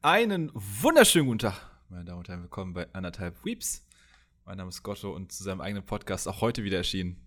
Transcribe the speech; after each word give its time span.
Einen 0.00 0.52
wunderschönen 0.54 1.26
guten 1.26 1.40
Tag, 1.40 1.60
meine 1.88 2.04
Damen 2.04 2.20
und 2.20 2.28
Herren. 2.28 2.42
Willkommen 2.42 2.72
bei 2.72 2.86
anderthalb 2.92 3.44
Weeps. 3.44 3.84
Mein 4.44 4.58
Name 4.58 4.68
ist 4.68 4.84
Gotto 4.84 5.12
und 5.12 5.32
zu 5.32 5.42
seinem 5.42 5.60
eigenen 5.60 5.84
Podcast 5.84 6.28
auch 6.28 6.40
heute 6.40 6.62
wieder 6.62 6.76
erschienen. 6.76 7.20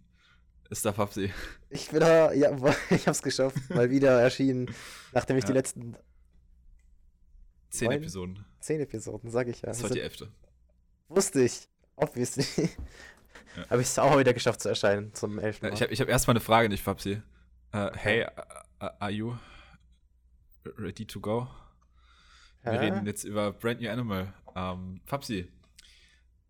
Ist 0.70 0.86
da 0.86 0.94
Fabsi. 0.94 1.34
Ich 1.70 1.90
bin 1.90 2.00
da, 2.00 2.32
ja, 2.32 2.50
ich 2.90 3.10
hab's 3.10 3.22
geschafft. 3.22 3.58
Mal 3.72 3.90
wieder 3.90 4.22
erschienen, 4.22 4.74
nachdem 5.12 5.36
ich 5.36 5.44
ja. 5.44 5.48
die 5.48 5.54
letzten 5.54 5.98
zehn 7.72 7.90
neun, 7.90 7.98
Episoden. 7.98 8.46
Zehn 8.62 8.80
Episoden, 8.80 9.30
sag 9.30 9.50
ich 9.50 9.62
ja. 9.64 9.68
Das 9.68 9.84
war 9.84 9.90
die 9.90 10.00
elfte. 10.00 10.30
Wusste 11.10 11.42
ich, 11.44 11.68
obviously. 11.96 12.70
Ja. 13.58 13.66
Aber 13.68 13.82
ich 13.82 13.88
es 13.88 14.00
auch 14.00 14.18
wieder 14.18 14.34
geschafft 14.34 14.62
zu 14.62 14.70
erscheinen 14.70 15.14
zum 15.14 15.38
elften 15.38 15.66
Mal. 15.66 15.74
Ich 15.74 15.82
habe 15.82 15.92
ich 15.92 16.00
hab 16.00 16.08
erstmal 16.08 16.38
eine 16.38 16.40
Frage 16.40 16.70
nicht, 16.70 16.82
Fabsi. 16.82 17.22
Uh, 17.76 17.90
hey, 17.96 18.26
uh, 18.82 18.86
are 18.98 19.12
you 19.12 19.36
ready 20.78 21.06
to 21.06 21.20
go? 21.20 21.50
Wir 22.64 22.80
reden 22.80 23.06
jetzt 23.06 23.24
über 23.24 23.52
Brand 23.52 23.82
New 23.82 23.90
Animal. 23.90 24.34
Ähm, 24.56 25.02
Fabsi, 25.06 25.48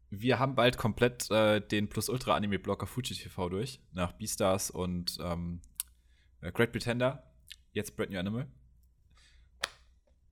wir 0.10 0.40
haben 0.40 0.56
bald 0.56 0.78
komplett 0.78 1.32
äh, 1.32 1.62
den 1.62 1.88
Plus 1.88 2.10
Ultra 2.10 2.36
Anime 2.36 2.60
Blocker 2.60 2.86
Fuji 2.86 3.16
TV 3.16 3.50
durch. 3.50 3.80
Nach 3.94 4.12
Beastars 4.12 4.70
und 4.70 5.18
ähm, 5.24 5.62
äh, 6.42 6.52
Great 6.52 6.72
Pretender. 6.72 7.24
Jetzt 7.72 7.96
Brand 7.96 8.12
New 8.12 8.20
Animal. 8.20 8.48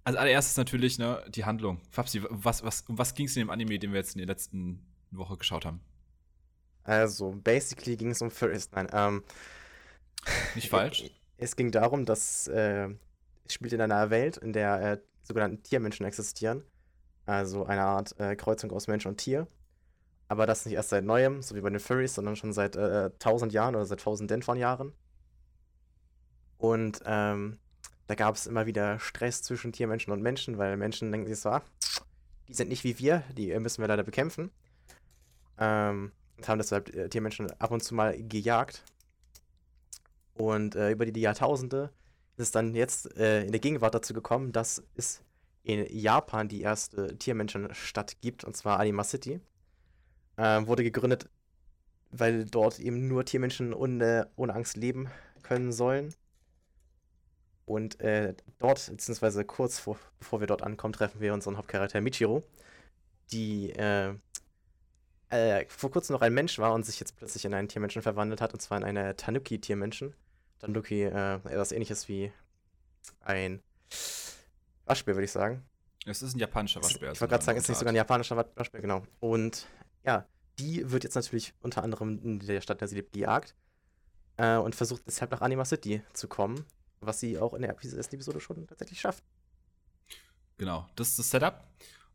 Also 0.03 0.19
allererstes 0.19 0.57
natürlich 0.57 0.97
ne, 0.97 1.23
die 1.29 1.45
Handlung. 1.45 1.81
Fabsi, 1.91 2.21
was, 2.29 2.63
was, 2.63 2.81
um 2.81 2.97
was 2.97 3.13
ging 3.13 3.27
es 3.27 3.35
in 3.37 3.41
dem 3.41 3.49
Anime, 3.49 3.79
den 3.79 3.91
wir 3.91 3.99
jetzt 3.99 4.15
in 4.15 4.19
der 4.19 4.27
letzten 4.27 4.85
Woche 5.11 5.37
geschaut 5.37 5.65
haben? 5.65 5.81
Also, 6.83 7.31
basically 7.31 7.95
ging 7.95 8.11
es 8.11 8.21
um 8.21 8.31
Furries. 8.31 8.71
Nein, 8.71 8.87
ähm. 8.91 9.23
Nicht 10.55 10.69
falsch. 10.69 11.09
Es 11.41 11.55
ging 11.55 11.71
darum, 11.71 12.03
dass 12.03 12.49
äh, 12.49 12.89
es 13.45 13.53
spielt 13.53 13.71
in 13.71 13.79
einer 13.79 14.09
Welt, 14.09 14.35
in 14.35 14.51
der 14.51 14.81
äh, 14.81 14.97
sogenannten 15.29 15.63
Tiermenschen 15.63 16.05
existieren. 16.05 16.63
Also 17.25 17.65
eine 17.65 17.83
Art 17.83 18.19
äh, 18.19 18.35
Kreuzung 18.35 18.71
aus 18.71 18.87
Mensch 18.87 19.05
und 19.05 19.17
Tier. 19.17 19.47
Aber 20.27 20.45
das 20.45 20.65
nicht 20.65 20.75
erst 20.75 20.89
seit 20.89 21.05
neuem, 21.05 21.41
so 21.41 21.55
wie 21.55 21.61
bei 21.61 21.69
den 21.69 21.79
Furries, 21.79 22.15
sondern 22.15 22.35
schon 22.35 22.51
seit 22.51 22.75
äh, 22.75 23.11
tausend 23.19 23.53
Jahren 23.53 23.75
oder 23.75 23.85
seit 23.85 24.01
tausenden 24.01 24.41
von 24.41 24.57
Jahren. 24.57 24.93
Und 26.57 27.01
ähm, 27.05 27.59
da 28.07 28.15
gab 28.15 28.35
es 28.35 28.47
immer 28.47 28.65
wieder 28.65 28.99
Stress 28.99 29.43
zwischen 29.43 29.71
Tiermenschen 29.71 30.11
und 30.11 30.21
Menschen, 30.21 30.57
weil 30.57 30.75
Menschen 30.77 31.11
denken 31.11 31.27
sich 31.27 31.39
so, 31.39 31.49
ah, 31.49 31.61
die 32.47 32.53
sind 32.53 32.69
nicht 32.69 32.83
wie 32.83 32.97
wir, 32.97 33.23
die 33.37 33.57
müssen 33.59 33.81
wir 33.81 33.87
leider 33.87 34.03
bekämpfen. 34.03 34.51
Ähm, 35.59 36.11
und 36.37 36.47
haben 36.47 36.57
deshalb 36.57 36.93
äh, 36.95 37.09
Tiermenschen 37.09 37.51
ab 37.59 37.69
und 37.71 37.83
zu 37.83 37.93
mal 37.93 38.17
gejagt. 38.17 38.83
Und 40.33 40.75
äh, 40.75 40.91
über 40.91 41.05
die 41.05 41.21
Jahrtausende 41.21 41.91
ist 42.39 42.55
dann 42.55 42.75
jetzt 42.75 43.15
äh, 43.17 43.43
in 43.43 43.51
der 43.51 43.59
Gegenwart 43.59 43.93
dazu 43.93 44.13
gekommen, 44.13 44.51
dass 44.51 44.83
es 44.95 45.21
in 45.63 45.85
Japan 45.89 46.47
die 46.47 46.61
erste 46.61 47.17
Tiermenschenstadt 47.17 48.21
gibt, 48.21 48.43
und 48.43 48.55
zwar 48.55 48.79
Anima 48.79 49.03
City. 49.03 49.39
Äh, 50.37 50.65
wurde 50.65 50.83
gegründet, 50.83 51.29
weil 52.11 52.45
dort 52.45 52.79
eben 52.79 53.07
nur 53.07 53.25
Tiermenschen 53.25 53.73
ohne, 53.73 54.29
ohne 54.35 54.55
Angst 54.55 54.77
leben 54.77 55.09
können 55.43 55.71
sollen. 55.71 56.13
Und 57.65 57.99
äh, 57.99 58.33
dort, 58.57 58.89
beziehungsweise 58.89 59.45
kurz 59.45 59.77
vor, 59.79 59.97
bevor 60.17 60.39
wir 60.39 60.47
dort 60.47 60.63
ankommen, 60.63 60.93
treffen 60.93 61.21
wir 61.21 61.33
unseren 61.33 61.57
Hauptcharakter 61.57 62.01
Michiro, 62.01 62.41
die 63.31 63.71
äh, 63.71 64.15
äh, 65.29 65.65
vor 65.67 65.91
kurzem 65.91 66.13
noch 66.13 66.21
ein 66.21 66.33
Mensch 66.33 66.57
war 66.57 66.73
und 66.73 66.85
sich 66.85 66.99
jetzt 66.99 67.15
plötzlich 67.15 67.45
in 67.45 67.53
einen 67.53 67.67
Tiermenschen 67.67 68.01
verwandelt 68.01 68.41
hat, 68.41 68.53
und 68.53 68.59
zwar 68.59 68.79
in 68.79 68.85
eine 68.85 69.15
Tanuki-Tiermenschen. 69.15 70.15
Tanuki, 70.59 71.03
äh, 71.03 71.35
etwas 71.35 71.71
ähnliches 71.71 72.07
wie 72.07 72.31
ein 73.21 73.61
Waschbär, 74.85 75.15
würde 75.15 75.25
ich 75.25 75.31
sagen. 75.31 75.63
Es 76.05 76.21
ist 76.21 76.35
ein 76.35 76.39
japanischer 76.39 76.81
Waschbär. 76.81 77.11
Ich 77.11 77.21
wollte 77.21 77.31
gerade 77.31 77.43
sagen, 77.43 77.57
es 77.57 77.65
ist 77.65 77.69
nicht 77.69 77.79
sogar 77.79 77.93
ein 77.93 77.95
japanischer 77.95 78.37
Waschbär, 78.55 78.81
genau. 78.81 79.03
Und 79.19 79.67
ja, 80.03 80.25
die 80.57 80.89
wird 80.91 81.03
jetzt 81.03 81.15
natürlich 81.15 81.53
unter 81.61 81.83
anderem 81.83 82.19
in 82.23 82.39
der 82.39 82.61
Stadt, 82.61 82.77
in 82.77 82.79
der 82.79 82.87
sie 82.87 82.95
lebt, 82.95 83.13
gejagt. 83.13 83.55
Äh, 84.37 84.57
und 84.57 84.75
versucht 84.75 85.03
deshalb 85.05 85.31
nach 85.31 85.41
Anima 85.41 85.65
City 85.65 86.01
zu 86.13 86.27
kommen, 86.27 86.65
was 87.01 87.19
sie 87.19 87.37
auch 87.37 87.53
in 87.53 87.61
der 87.61 87.71
ersten 87.71 88.15
Episode 88.15 88.39
schon 88.39 88.67
tatsächlich 88.67 88.99
schafft. 88.99 89.23
Genau, 90.57 90.87
das 90.95 91.09
ist 91.09 91.19
das 91.19 91.29
Setup. 91.29 91.65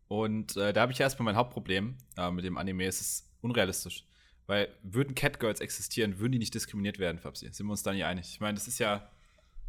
Und 0.09 0.57
äh, 0.57 0.73
da 0.73 0.83
habe 0.83 0.93
ich 0.93 1.01
erstmal 1.01 1.25
mein 1.25 1.37
Hauptproblem 1.37 1.97
äh, 2.17 2.31
mit 2.31 2.45
dem 2.45 2.57
Anime. 2.57 2.87
Es 2.87 3.01
ist 3.01 3.31
unrealistisch. 3.41 4.07
Weil 4.47 4.69
würden 4.82 5.15
Catgirls 5.15 5.60
existieren, 5.60 6.19
würden 6.19 6.32
die 6.32 6.38
nicht 6.38 6.55
diskriminiert 6.55 6.99
werden, 6.99 7.19
Fabsi. 7.19 7.50
Sind 7.50 7.66
wir 7.66 7.71
uns 7.71 7.82
da 7.82 7.93
nicht 7.93 8.05
einig? 8.05 8.28
Ich 8.28 8.41
meine, 8.41 8.55
das 8.55 8.69
ist 8.69 8.78
ja, 8.78 9.10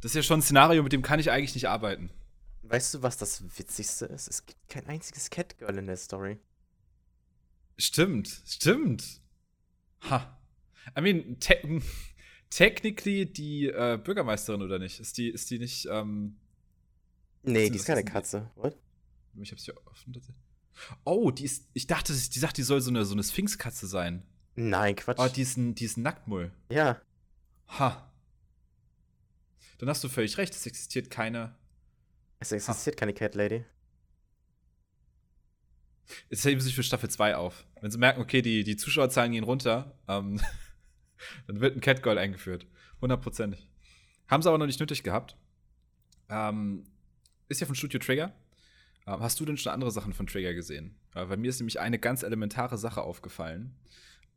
das 0.01 0.11
ist 0.11 0.15
ja 0.15 0.23
schon 0.23 0.39
ein 0.39 0.43
Szenario, 0.43 0.83
mit 0.83 0.91
dem 0.91 1.01
kann 1.01 1.19
ich 1.19 1.31
eigentlich 1.31 1.55
nicht 1.55 1.69
arbeiten. 1.69 2.09
Weißt 2.63 2.93
du, 2.95 3.01
was 3.01 3.17
das 3.17 3.43
Witzigste 3.57 4.05
ist? 4.05 4.27
Es 4.27 4.45
gibt 4.45 4.67
kein 4.67 4.87
einziges 4.87 5.29
Catgirl 5.29 5.77
in 5.77 5.87
der 5.87 5.97
Story. 5.97 6.39
Stimmt, 7.77 8.41
stimmt. 8.45 9.21
Ha. 10.09 10.37
I 10.97 11.01
mean, 11.01 11.39
te 11.39 11.81
technically 12.49 13.25
die 13.25 13.67
äh, 13.67 13.99
Bürgermeisterin 14.01 14.61
oder 14.61 14.79
nicht? 14.79 14.99
Ist 14.99 15.17
die, 15.17 15.29
ist 15.29 15.49
die 15.51 15.59
nicht, 15.59 15.87
ähm. 15.89 16.37
Nee, 17.43 17.69
die 17.69 17.77
ist 17.77 17.85
keine 17.85 18.03
Katze. 18.03 18.49
What? 18.55 18.77
Ich 19.41 19.51
hab's 19.51 19.65
hier 19.65 19.75
offen. 19.85 20.19
Oh, 21.03 21.31
die 21.31 21.45
ist. 21.45 21.67
Ich 21.73 21.87
dachte, 21.87 22.13
die 22.13 22.39
sagt, 22.39 22.57
die 22.57 22.63
soll 22.63 22.81
so 22.81 22.89
eine, 22.89 23.05
so 23.05 23.13
eine 23.13 23.23
Sphinxkatze 23.23 23.87
sein. 23.87 24.23
Nein, 24.55 24.95
Quatsch. 24.95 25.19
Oh, 25.19 25.27
die 25.27 25.41
ist 25.41 25.57
ein, 25.57 25.75
die 25.75 25.85
ist 25.85 25.97
ein 25.97 26.03
Nacktmull. 26.03 26.51
Ja. 26.69 27.01
Ha. 27.79 28.11
Dann 29.77 29.89
hast 29.89 30.03
du 30.03 30.09
völlig 30.09 30.37
recht, 30.37 30.53
es 30.53 30.65
existiert 30.65 31.09
keine. 31.09 31.55
Es 32.39 32.51
existiert 32.51 32.95
ha. 32.95 32.99
keine 32.99 33.13
Cat 33.13 33.35
Lady. 33.35 33.65
Jetzt 36.29 36.45
heben 36.45 36.59
sie 36.59 36.67
sich 36.67 36.75
für 36.75 36.83
Staffel 36.83 37.09
2 37.09 37.35
auf. 37.35 37.65
Wenn 37.81 37.91
sie 37.91 37.97
merken, 37.97 38.21
okay, 38.21 38.41
die, 38.41 38.63
die 38.63 38.77
Zuschauerzahlen 38.77 39.31
gehen 39.31 39.43
runter, 39.43 39.97
ähm, 40.07 40.39
dann 41.47 41.59
wird 41.59 41.75
ein 41.75 41.81
Catgirl 41.81 42.17
eingeführt. 42.17 42.67
Hundertprozentig. 43.01 43.67
Haben 44.27 44.41
sie 44.41 44.49
aber 44.49 44.57
noch 44.57 44.65
nicht 44.65 44.79
nötig 44.79 45.03
gehabt. 45.03 45.37
Ähm, 46.29 46.85
ist 47.49 47.61
ja 47.61 47.67
von 47.67 47.75
Studio 47.75 47.99
Trigger. 47.99 48.33
Ähm, 49.07 49.19
hast 49.19 49.39
du 49.39 49.45
denn 49.45 49.57
schon 49.57 49.71
andere 49.71 49.91
Sachen 49.91 50.13
von 50.13 50.27
Trigger 50.27 50.53
gesehen? 50.53 50.95
Äh, 51.13 51.25
bei 51.25 51.37
mir 51.37 51.49
ist 51.49 51.59
nämlich 51.59 51.79
eine 51.79 51.99
ganz 51.99 52.23
elementare 52.23 52.77
Sache 52.77 53.01
aufgefallen. 53.01 53.75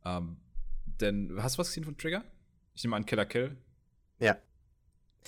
Ähm, 0.05 0.37
denn, 0.85 1.37
hast 1.41 1.55
du 1.55 1.59
was 1.59 1.67
gesehen 1.67 1.83
von 1.83 1.97
Trigger? 1.97 2.23
Ich 2.73 2.83
nehme 2.83 2.95
an 2.95 3.05
Killer 3.05 3.25
Kill. 3.25 3.57
Ja. 4.19 4.37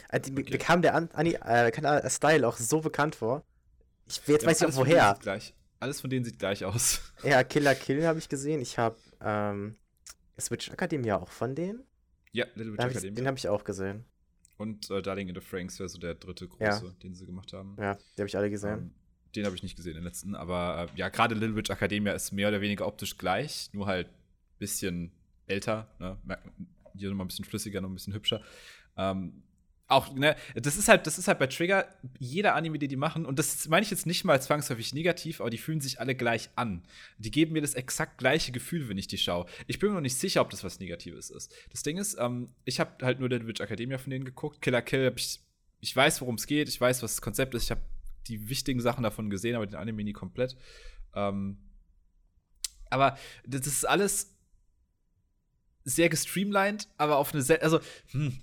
Also, 0.10 0.32
okay. 0.32 0.46
Mir 0.50 0.58
kam 0.58 0.82
der 0.82 0.96
An 0.96 1.10
Ani 1.14 1.34
äh, 1.34 2.10
Style 2.10 2.48
auch 2.48 2.58
so 2.58 2.82
bekannt 2.82 3.16
vor. 3.16 3.44
Ich 4.08 4.22
jetzt 4.28 4.44
ja, 4.44 4.50
weiß 4.50 4.62
ich 4.62 4.68
auch 4.68 4.76
woher. 4.76 5.18
Gleich. 5.22 5.54
Alles 5.80 6.02
von 6.02 6.10
denen 6.10 6.26
sieht 6.26 6.40
gleich 6.40 6.64
aus. 6.64 7.02
Ja, 7.24 7.44
Killer 7.44 7.76
Kill 7.76 8.06
habe 8.06 8.20
ich 8.20 8.30
gesehen. 8.30 8.62
Ich 8.62 8.78
habe 8.78 8.98
ähm, 9.22 9.76
Switch 10.40 10.70
Academia 10.70 11.18
auch 11.20 11.32
von 11.32 11.56
denen. 11.56 11.84
Ja, 12.32 12.46
Little 12.56 12.74
Witch 12.74 12.86
Academia. 12.86 13.16
Den 13.16 13.28
habe 13.28 13.38
ich 13.38 13.48
auch 13.48 13.64
gesehen. 13.64 14.06
Und 14.58 14.90
äh, 14.92 15.02
Darling 15.02 15.28
in 15.28 15.36
the 15.36 15.42
Franks 15.42 15.80
wäre 15.80 15.90
so 15.90 15.98
der 15.98 16.16
dritte 16.16 16.48
große, 16.48 16.86
ja. 16.86 16.94
den 17.04 17.16
sie 17.16 17.26
gemacht 17.26 17.52
haben. 17.54 17.76
Ja, 17.80 17.96
den 17.96 18.20
habe 18.20 18.28
ich 18.28 18.38
alle 18.38 18.50
gesehen. 18.50 18.80
Ähm, 18.80 18.94
den 19.36 19.46
habe 19.46 19.56
ich 19.56 19.64
nicht 19.64 19.76
gesehen, 19.76 19.96
den 19.96 20.04
letzten. 20.04 20.36
Aber 20.36 20.88
äh, 20.94 20.98
ja, 21.00 21.10
gerade 21.10 21.36
Little 21.36 21.56
Witch 21.56 21.70
Academia 21.70 22.14
ist 22.14 22.32
mehr 22.32 22.50
oder 22.50 22.62
weniger 22.62 22.86
optisch 22.86 23.18
gleich, 23.18 23.70
nur 23.74 23.88
halt 23.88 24.10
bisschen 24.62 25.12
älter. 25.48 25.90
Ne? 26.00 26.18
Hier 26.96 27.10
nochmal 27.10 27.26
ein 27.26 27.28
bisschen 27.28 27.46
flüssiger, 27.46 27.82
noch 27.82 27.90
ein 27.90 27.96
bisschen 27.96 28.14
hübscher. 28.14 28.42
Ähm, 28.96 29.44
auch, 29.88 30.14
ne, 30.14 30.38
das 30.56 30.78
ist 30.78 30.88
halt, 30.88 31.06
das 31.06 31.18
ist 31.18 31.28
halt 31.28 31.38
bei 31.38 31.48
Trigger, 31.48 31.86
jeder 32.18 32.56
Anime, 32.56 32.80
die 32.80 32.88
die 32.88 32.96
machen, 32.96 33.26
und 33.26 33.38
das 33.38 33.68
meine 33.68 33.84
ich 33.84 33.92
jetzt 33.92 34.06
nicht 34.06 34.24
mal 34.24 34.42
zwangsläufig 34.42 34.94
negativ, 34.94 35.42
aber 35.42 35.50
die 35.50 35.58
fühlen 35.58 35.82
sich 35.82 36.00
alle 36.00 36.16
gleich 36.16 36.50
an. 36.56 36.84
Die 37.18 37.30
geben 37.30 37.52
mir 37.52 37.62
das 37.62 37.74
exakt 37.74 38.18
gleiche 38.18 38.54
Gefühl, 38.54 38.88
wenn 38.88 38.98
ich 38.98 39.08
die 39.08 39.18
schaue. 39.18 39.48
Ich 39.68 39.80
bin 39.80 39.90
mir 39.90 39.96
noch 39.96 40.02
nicht 40.02 40.16
sicher, 40.16 40.40
ob 40.40 40.50
das 40.50 40.64
was 40.64 40.80
Negatives 40.80 41.30
ist. 41.30 41.54
Das 41.72 41.84
Ding 41.84 41.98
ist, 41.98 42.18
ähm, 42.20 42.54
ich 42.64 42.80
habe 42.80 43.06
halt 43.06 43.20
nur 43.20 43.28
Little 43.28 43.48
Witch 43.48 43.60
Academia 43.60 43.98
von 43.98 44.12
denen 44.12 44.24
geguckt. 44.24 44.62
Killer 44.62 44.82
Kill, 44.82 45.12
ich, 45.18 45.42
ich 45.82 45.94
weiß, 45.94 46.22
worum 46.22 46.36
es 46.36 46.48
geht, 46.48 46.70
ich 46.70 46.80
weiß, 46.80 47.04
was 47.04 47.16
das 47.16 47.22
Konzept 47.22 47.54
ist, 47.54 47.64
ich 47.64 47.72
habe 47.72 47.82
die 48.28 48.48
wichtigen 48.48 48.80
Sachen 48.80 49.04
davon 49.04 49.30
gesehen, 49.30 49.58
aber 49.58 49.68
den 49.68 49.76
Anime 49.76 50.06
nie 50.06 50.14
komplett. 50.14 50.56
Ähm, 51.16 51.58
aber 52.90 53.18
das 53.46 53.68
ist 53.68 53.84
alles 53.84 54.38
sehr 55.84 56.10
gestreamlined, 56.10 56.88
aber 56.98 57.18
auf 57.18 57.34
eine 57.34 57.42
sehr, 57.42 57.62
also, 57.64 57.80
hm, 58.12 58.38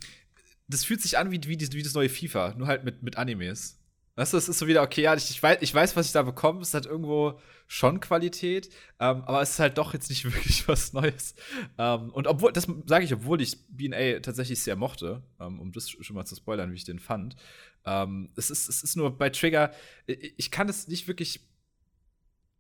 das 0.69 0.85
fühlt 0.85 1.01
sich 1.01 1.19
an 1.19 1.31
wie, 1.31 1.41
wie, 1.45 1.59
wie 1.59 1.83
das 1.83 1.95
neue 1.95 2.09
FIFA, 2.09 2.55
nur 2.57 2.67
halt 2.67 2.85
mit, 2.85 3.03
mit 3.03 3.17
Animes. 3.17 3.79
Weißt 4.19 4.33
du, 4.33 4.37
es 4.37 4.49
ist 4.49 4.59
so 4.59 4.67
wieder, 4.67 4.83
okay, 4.83 5.03
ja, 5.03 5.15
ich, 5.15 5.31
ich, 5.31 5.41
weiß, 5.41 5.59
ich 5.61 5.73
weiß, 5.73 5.95
was 5.95 6.07
ich 6.07 6.13
da 6.13 6.23
bekomme. 6.23 6.61
Es 6.61 6.75
hat 6.75 6.87
irgendwo 6.87 7.39
schon 7.69 8.01
Qualität, 8.01 8.69
ähm, 8.99 9.23
aber 9.23 9.41
es 9.43 9.51
ist 9.51 9.59
halt 9.61 9.79
doch 9.79 9.95
jetzt 9.95 10.09
nicht 10.09 10.25
wirklich 10.35 10.67
was 10.67 10.93
Neues. 10.93 11.37
Ähm, 11.79 12.11
und 12.11 12.27
obwohl, 12.27 12.53
das 12.53 12.67
sage 12.87 13.05
ich, 13.05 13.15
obwohl 13.15 13.41
ich 13.41 13.57
BA 13.69 14.19
tatsächlich 14.19 14.61
sehr 14.61 14.75
mochte, 14.75 15.23
ähm, 15.39 15.61
um 15.61 15.71
das 15.71 15.89
schon 15.89 16.17
mal 16.17 16.25
zu 16.25 16.35
spoilern, 16.35 16.73
wie 16.73 16.77
ich 16.77 16.85
den 16.85 16.99
fand. 16.99 17.37
Ähm, 17.87 18.31
es, 18.35 18.51
ist, 18.51 18.69
es 18.69 18.83
ist 18.83 18.97
nur 18.97 19.17
bei 19.17 19.31
Trigger, 19.31 19.71
ich, 20.07 20.35
ich 20.37 20.51
kann 20.51 20.69
es 20.69 20.89
nicht 20.89 21.07
wirklich 21.07 21.47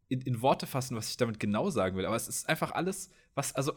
in, 0.06 0.20
in, 0.20 0.40
Worte 0.40 0.68
fassen, 0.68 0.96
was 0.96 1.10
ich 1.10 1.16
damit 1.16 1.40
genau 1.40 1.70
sagen 1.70 1.96
will, 1.96 2.06
aber 2.06 2.14
es 2.14 2.28
ist 2.28 2.48
einfach 2.48 2.70
alles, 2.70 3.10
was, 3.34 3.52
also, 3.56 3.72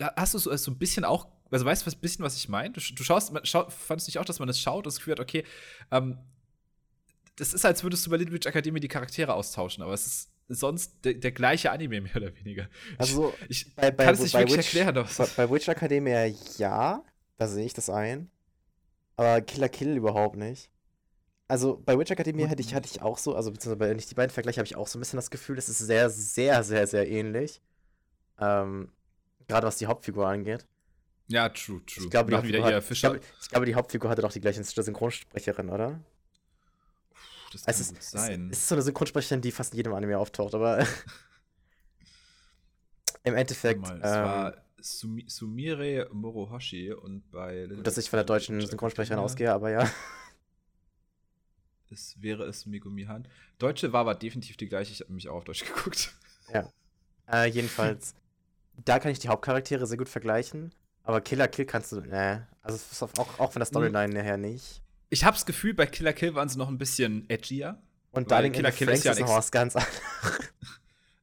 hast 0.00 0.34
du 0.34 0.38
so, 0.38 0.54
so 0.56 0.70
ein 0.70 0.78
bisschen 0.78 1.04
auch 1.04 1.26
also 1.50 1.64
weißt 1.64 1.86
du 1.86 1.90
ein 1.90 2.00
bisschen, 2.00 2.24
was 2.24 2.36
ich 2.36 2.48
meine? 2.48 2.70
Du, 2.70 2.80
du, 2.80 3.02
schaust, 3.02 3.32
schau, 3.44 3.68
fandest 3.70 4.08
nicht 4.08 4.18
auch, 4.18 4.24
dass 4.24 4.38
man 4.38 4.48
das 4.48 4.60
schaut 4.60 4.78
und 4.78 4.86
das 4.86 4.96
Gefühl 4.96 5.12
hat, 5.12 5.20
okay, 5.20 5.44
ähm, 5.90 6.18
das 7.36 7.54
ist, 7.54 7.64
als 7.64 7.82
würdest 7.82 8.04
du 8.04 8.10
bei 8.10 8.16
Little 8.16 8.34
Witch 8.34 8.46
Academy 8.46 8.80
die 8.80 8.88
Charaktere 8.88 9.32
austauschen, 9.32 9.82
aber 9.82 9.94
es 9.94 10.06
ist 10.06 10.30
sonst 10.48 11.04
der, 11.04 11.14
der 11.14 11.32
gleiche 11.32 11.70
Anime, 11.70 12.00
mehr 12.00 12.16
oder 12.16 12.34
weniger. 12.36 12.68
Also, 12.96 13.34
ich 13.48 13.74
bei, 13.74 13.90
bei, 13.90 14.04
kann 14.04 14.14
es 14.14 14.20
nicht 14.20 14.32
bei 14.32 14.40
wirklich 14.40 14.58
Witch, 14.58 14.74
erklären. 14.74 15.06
Bei, 15.16 15.26
bei 15.36 15.50
Witch 15.50 15.68
Academia 15.68 16.26
ja, 16.56 17.04
da 17.36 17.46
sehe 17.46 17.64
ich 17.64 17.74
das 17.74 17.90
ein. 17.90 18.30
Aber 19.16 19.40
Killer 19.40 19.68
Kill 19.68 19.96
überhaupt 19.96 20.36
nicht. 20.36 20.70
Also 21.48 21.82
bei 21.84 21.98
Witch 21.98 22.10
Academia 22.10 22.44
Gut. 22.44 22.52
hätte 22.52 22.62
ich, 22.62 22.74
hatte 22.74 22.88
ich 22.92 23.00
auch 23.00 23.18
so, 23.18 23.34
also 23.34 23.50
beziehungsweise 23.50 23.90
wenn 23.90 23.98
ich 23.98 24.06
die 24.06 24.14
beiden 24.14 24.30
vergleiche, 24.30 24.58
habe 24.58 24.66
ich 24.66 24.76
auch 24.76 24.86
so 24.86 24.98
ein 24.98 25.00
bisschen 25.00 25.16
das 25.16 25.30
Gefühl, 25.30 25.56
es 25.58 25.68
ist 25.68 25.78
sehr, 25.78 26.10
sehr, 26.10 26.62
sehr, 26.62 26.86
sehr 26.86 27.08
ähnlich. 27.08 27.62
Ähm, 28.38 28.92
gerade 29.48 29.66
was 29.66 29.78
die 29.78 29.86
Hauptfigur 29.86 30.26
angeht. 30.26 30.66
Ja, 31.26 31.48
true, 31.48 31.84
true. 31.84 32.04
Ich 32.04 32.10
glaube, 32.10 32.30
die 32.30 32.36
Hauptfigur 32.36 32.64
hat, 32.64 32.90
ich, 32.90 33.00
glaube, 33.00 33.20
ich 33.40 33.48
glaube, 33.48 33.66
die 33.66 33.74
Hauptfigur 33.74 34.08
hatte 34.08 34.22
doch 34.22 34.32
die 34.32 34.40
gleiche 34.40 34.62
Synchronsprecherin, 34.62 35.68
oder? 35.68 36.00
das 37.52 37.62
Es 37.62 37.66
kann 37.66 37.74
ist, 37.74 37.88
gut 37.88 37.98
es, 37.98 38.10
sein. 38.10 38.50
es 38.50 38.58
ist 38.58 38.68
so 38.68 38.74
eine 38.74 38.82
Synchronsprecherin, 38.82 39.40
die 39.40 39.52
fast 39.52 39.72
in 39.72 39.78
jedem 39.78 39.94
Anime 39.94 40.18
auftaucht, 40.18 40.54
aber 40.54 40.78
im 43.24 43.34
Endeffekt, 43.34 43.80
Mal, 43.80 43.96
ähm, 43.96 44.02
es 44.02 44.10
war 44.10 44.64
Sumi 44.80 45.24
Sumire 45.28 46.08
Morohoshi 46.12 46.92
und 46.92 47.30
bei 47.30 47.60
Little 47.60 47.76
gut, 47.76 47.86
dass 47.86 47.98
ich 47.98 48.08
von 48.08 48.18
der 48.18 48.24
deutschen 48.24 48.60
Synchronsprecherin 48.60 49.18
ausgehe, 49.18 49.52
aber 49.52 49.70
ja. 49.70 49.90
Es 51.90 52.20
wäre 52.20 52.44
es 52.44 52.66
Megumi 52.66 53.04
Han. 53.04 53.26
Deutsche 53.58 53.92
war 53.92 54.02
aber 54.02 54.14
definitiv 54.14 54.58
die 54.58 54.68
gleiche. 54.68 54.92
Ich 54.92 55.00
habe 55.00 55.12
mich 55.12 55.28
auch 55.28 55.36
auf 55.36 55.44
Deutsch 55.44 55.64
geguckt. 55.74 56.14
Äh, 57.30 57.46
jedenfalls, 57.46 58.14
da 58.84 58.98
kann 58.98 59.10
ich 59.10 59.18
die 59.18 59.28
Hauptcharaktere 59.28 59.86
sehr 59.86 59.98
gut 59.98 60.08
vergleichen. 60.08 60.74
Aber 61.02 61.20
Killer 61.20 61.48
Kill 61.48 61.64
kannst 61.64 61.92
du, 61.92 62.00
ne. 62.00 62.46
Also 62.62 63.06
auch, 63.18 63.38
auch 63.38 63.52
von 63.52 63.60
der 63.60 63.66
Storyline 63.66 64.22
her 64.22 64.36
nicht. 64.36 64.82
Ich 65.10 65.24
habe 65.24 65.34
das 65.34 65.46
Gefühl, 65.46 65.72
bei 65.74 65.86
Killer 65.86 66.12
Kill 66.12 66.34
waren 66.34 66.48
sie 66.48 66.58
noch 66.58 66.68
ein 66.68 66.78
bisschen 66.78 67.28
edgier. 67.30 67.80
Und 68.10 68.30
Darling 68.30 68.52
in 68.52 68.58
Killer 68.58 68.72
Kill 68.72 68.88
ist 68.90 69.04
ja 69.04 69.12
ist 69.12 69.20
noch 69.20 69.28
was 69.28 69.50
ganz 69.50 69.76
anderes. 69.76 70.00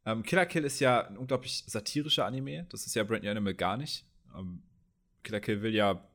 Ähm, 0.05 0.21
Killer 0.21 0.45
Kill 0.45 0.63
ist 0.63 0.79
ja 0.79 1.07
ein 1.07 1.17
unglaublich 1.17 1.63
satirischer 1.65 2.25
Anime. 2.25 2.67
Das 2.69 2.85
ist 2.85 2.95
ja 2.95 3.03
Brand 3.03 3.23
New 3.23 3.31
Animal 3.31 3.55
gar 3.55 3.75
nicht. 3.75 4.05
Ähm, 4.37 4.61
Killer 5.23 5.39
Kill 5.39 5.61
will 5.63 5.73
ja 5.73 6.07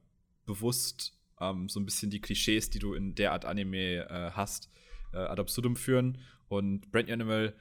bewusst 0.47 1.19
ähm, 1.41 1.69
so 1.69 1.81
ein 1.81 1.87
bisschen 1.87 2.11
die 2.11 2.21
Klischees, 2.21 2.71
die 2.71 2.79
du 2.79 2.95
in 2.95 3.17
der 3.17 3.33
Art 3.33 3.45
Anime 3.45 4.09
äh, 4.09 4.31
hast, 4.31 4.71
äh, 5.13 5.19
ad 5.19 5.41
absurdum 5.41 5.75
führen. 5.75 6.19
Und 6.49 6.91
Brand 6.93 7.09
New 7.09 7.15
Animal 7.15 7.55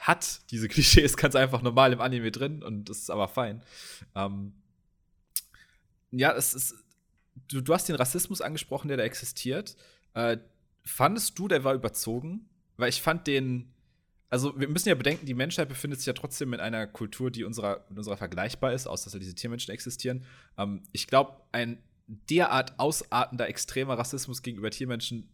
hat 0.00 0.40
diese 0.50 0.68
Klischees 0.70 1.16
ganz 1.16 1.34
einfach 1.34 1.62
normal 1.62 1.92
im 1.92 2.00
Anime 2.00 2.30
drin 2.30 2.62
und 2.62 2.88
das 2.88 2.98
ist 2.98 3.10
aber 3.10 3.28
fein. 3.28 3.62
Ähm, 4.14 4.52
ja, 6.10 6.32
es 6.32 6.54
ist. 6.54 6.74
Du, 7.48 7.60
du 7.60 7.74
hast 7.74 7.88
den 7.88 7.96
Rassismus 7.96 8.40
angesprochen, 8.40 8.88
der 8.88 8.98
da 8.98 9.04
existiert. 9.04 9.76
Äh, 10.14 10.38
fandest 10.84 11.38
du, 11.38 11.48
der 11.48 11.64
war 11.64 11.74
überzogen? 11.74 12.48
Weil 12.76 12.90
ich 12.90 13.02
fand 13.02 13.26
den. 13.26 13.72
Also, 14.28 14.58
wir 14.58 14.68
müssen 14.68 14.88
ja 14.88 14.94
bedenken, 14.94 15.26
die 15.26 15.34
Menschheit 15.34 15.68
befindet 15.68 16.00
sich 16.00 16.06
ja 16.06 16.14
trotzdem 16.14 16.54
in 16.54 16.60
einer 16.60 16.86
Kultur, 16.86 17.30
die 17.30 17.44
unserer, 17.44 17.84
mit 17.90 17.98
unserer 17.98 18.16
vergleichbar 18.16 18.72
ist, 18.72 18.86
außer 18.86 19.04
dass 19.04 19.12
ja 19.12 19.18
diese 19.18 19.34
Tiermenschen 19.34 19.74
existieren. 19.74 20.24
Ähm, 20.56 20.84
ich 20.92 21.06
glaube, 21.06 21.36
ein 21.52 21.82
derart 22.06 22.78
ausartender, 22.78 23.48
extremer 23.48 23.98
Rassismus 23.98 24.42
gegenüber 24.42 24.70
Tiermenschen 24.70 25.28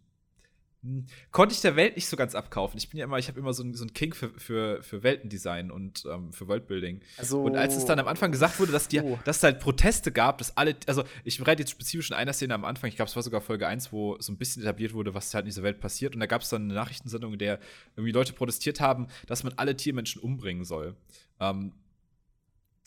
konnte 1.33 1.55
ich 1.55 1.61
der 1.61 1.75
Welt 1.75 1.97
nicht 1.97 2.07
so 2.09 2.17
ganz 2.17 2.37
abkaufen. 2.37 2.79
Ich 2.79 2.89
bin 2.89 2.99
ja 2.99 3.05
immer, 3.05 3.19
ich 3.19 3.27
habe 3.29 3.39
immer 3.41 3.53
so 3.53 3.65
einen 3.65 3.75
so 3.75 3.83
einen 3.83 3.93
King 3.95 4.15
für, 4.15 4.31
für, 4.39 4.81
für 4.83 5.03
Weltendesign 5.03 5.73
und 5.73 6.05
ähm, 6.09 6.33
für 6.33 6.47
Worldbuilding. 6.47 7.01
Also, 7.17 7.43
Und 7.43 7.57
als 7.57 7.75
es 7.77 7.85
dann 7.85 7.99
am 7.99 8.07
Anfang 8.07 8.31
gesagt 8.31 8.61
wurde, 8.61 8.71
dass, 8.71 8.87
die, 8.87 9.01
Oh. 9.01 9.19
dass 9.25 9.39
es 9.39 9.43
halt 9.43 9.59
Proteste 9.59 10.13
gab, 10.13 10.39
dass 10.39 10.57
alle, 10.57 10.77
also 10.87 11.03
ich 11.25 11.39
bereite 11.39 11.63
jetzt 11.63 11.71
spezifisch 11.73 12.11
in 12.11 12.17
einer 12.17 12.33
Szene 12.33 12.55
am 12.55 12.65
Anfang, 12.65 12.89
ich 12.89 12.97
glaube, 12.97 13.09
es 13.09 13.17
war 13.17 13.25
sogar 13.25 13.41
Folge 13.41 13.67
1, 13.67 13.93
wo 13.93 14.17
so 14.21 14.33
ein 14.33 14.39
bisschen 14.39 14.63
etabliert 14.63 14.95
wurde, 14.95 15.15
was 15.15 15.35
halt 15.35 15.45
in 15.45 15.51
dieser 15.51 15.65
Welt 15.65 15.81
passiert. 15.81 16.15
Und 16.15 16.21
da 16.21 16.27
gab 16.27 16.43
es 16.43 16.49
dann 16.49 16.63
eine 16.63 16.75
Nachrichtensendung, 16.75 17.33
in 17.33 17.39
der 17.41 17.59
irgendwie 17.97 18.13
Leute 18.13 18.33
protestiert 18.33 18.81
haben, 18.81 19.09
dass 19.27 19.43
man 19.43 19.55
alle 19.57 19.77
Tiermenschen 19.77 20.23
umbringen 20.23 20.65
soll. 20.65 20.95
Ähm, 21.41 21.73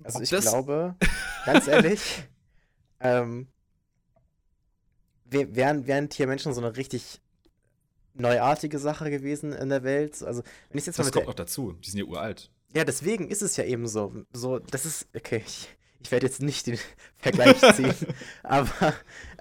Also 0.03 0.21
ich 0.21 0.29
glaube, 0.29 0.95
ganz 1.45 1.67
ehrlich, 1.67 1.99
ähm, 3.01 3.47
wär- 5.25 5.53
wären, 5.55 5.87
wären 5.87 6.09
Tiermenschen 6.09 6.53
so 6.53 6.61
eine 6.61 6.75
richtig 6.77 7.19
neuartige 8.13 8.79
Sache 8.79 9.09
gewesen 9.09 9.53
in 9.53 9.69
der 9.69 9.83
Welt. 9.83 10.21
Also, 10.23 10.43
wenn 10.69 10.79
ich 10.79 10.85
jetzt 10.85 10.97
mal 10.97 11.05
das 11.05 11.13
kommt 11.13 11.27
noch 11.27 11.33
dazu. 11.33 11.73
Die 11.73 11.89
sind 11.89 11.99
ja 11.99 12.05
uralt. 12.05 12.49
Ja, 12.73 12.85
deswegen 12.85 13.29
ist 13.29 13.41
es 13.41 13.57
ja 13.57 13.63
eben 13.63 13.87
so. 13.87 14.13
So, 14.33 14.59
das 14.59 14.85
ist, 14.85 15.07
okay, 15.15 15.43
ich, 15.45 15.69
ich 16.01 16.11
werde 16.11 16.25
jetzt 16.25 16.41
nicht 16.41 16.67
den 16.67 16.77
Vergleich 17.17 17.59
ziehen, 17.75 17.93
aber 18.43 18.93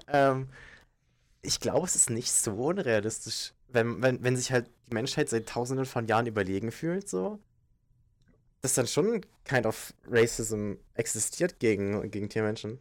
ähm, 0.07 0.49
ich 1.41 1.59
glaube, 1.59 1.85
es 1.85 1.95
ist 1.95 2.09
nicht 2.09 2.31
so 2.31 2.51
unrealistisch, 2.53 3.53
wenn, 3.69 4.01
wenn, 4.01 4.23
wenn 4.23 4.35
sich 4.35 4.51
halt 4.51 4.69
die 4.89 4.93
Menschheit 4.93 5.29
seit 5.29 5.47
tausenden 5.47 5.85
von 5.85 6.07
Jahren 6.07 6.27
überlegen 6.27 6.71
fühlt, 6.71 7.09
so, 7.09 7.39
dass 8.61 8.75
dann 8.75 8.87
schon 8.87 9.25
kind 9.45 9.65
of 9.65 9.93
Racism 10.07 10.73
existiert 10.93 11.59
gegen, 11.59 12.11
gegen 12.11 12.29
Tiermenschen. 12.29 12.79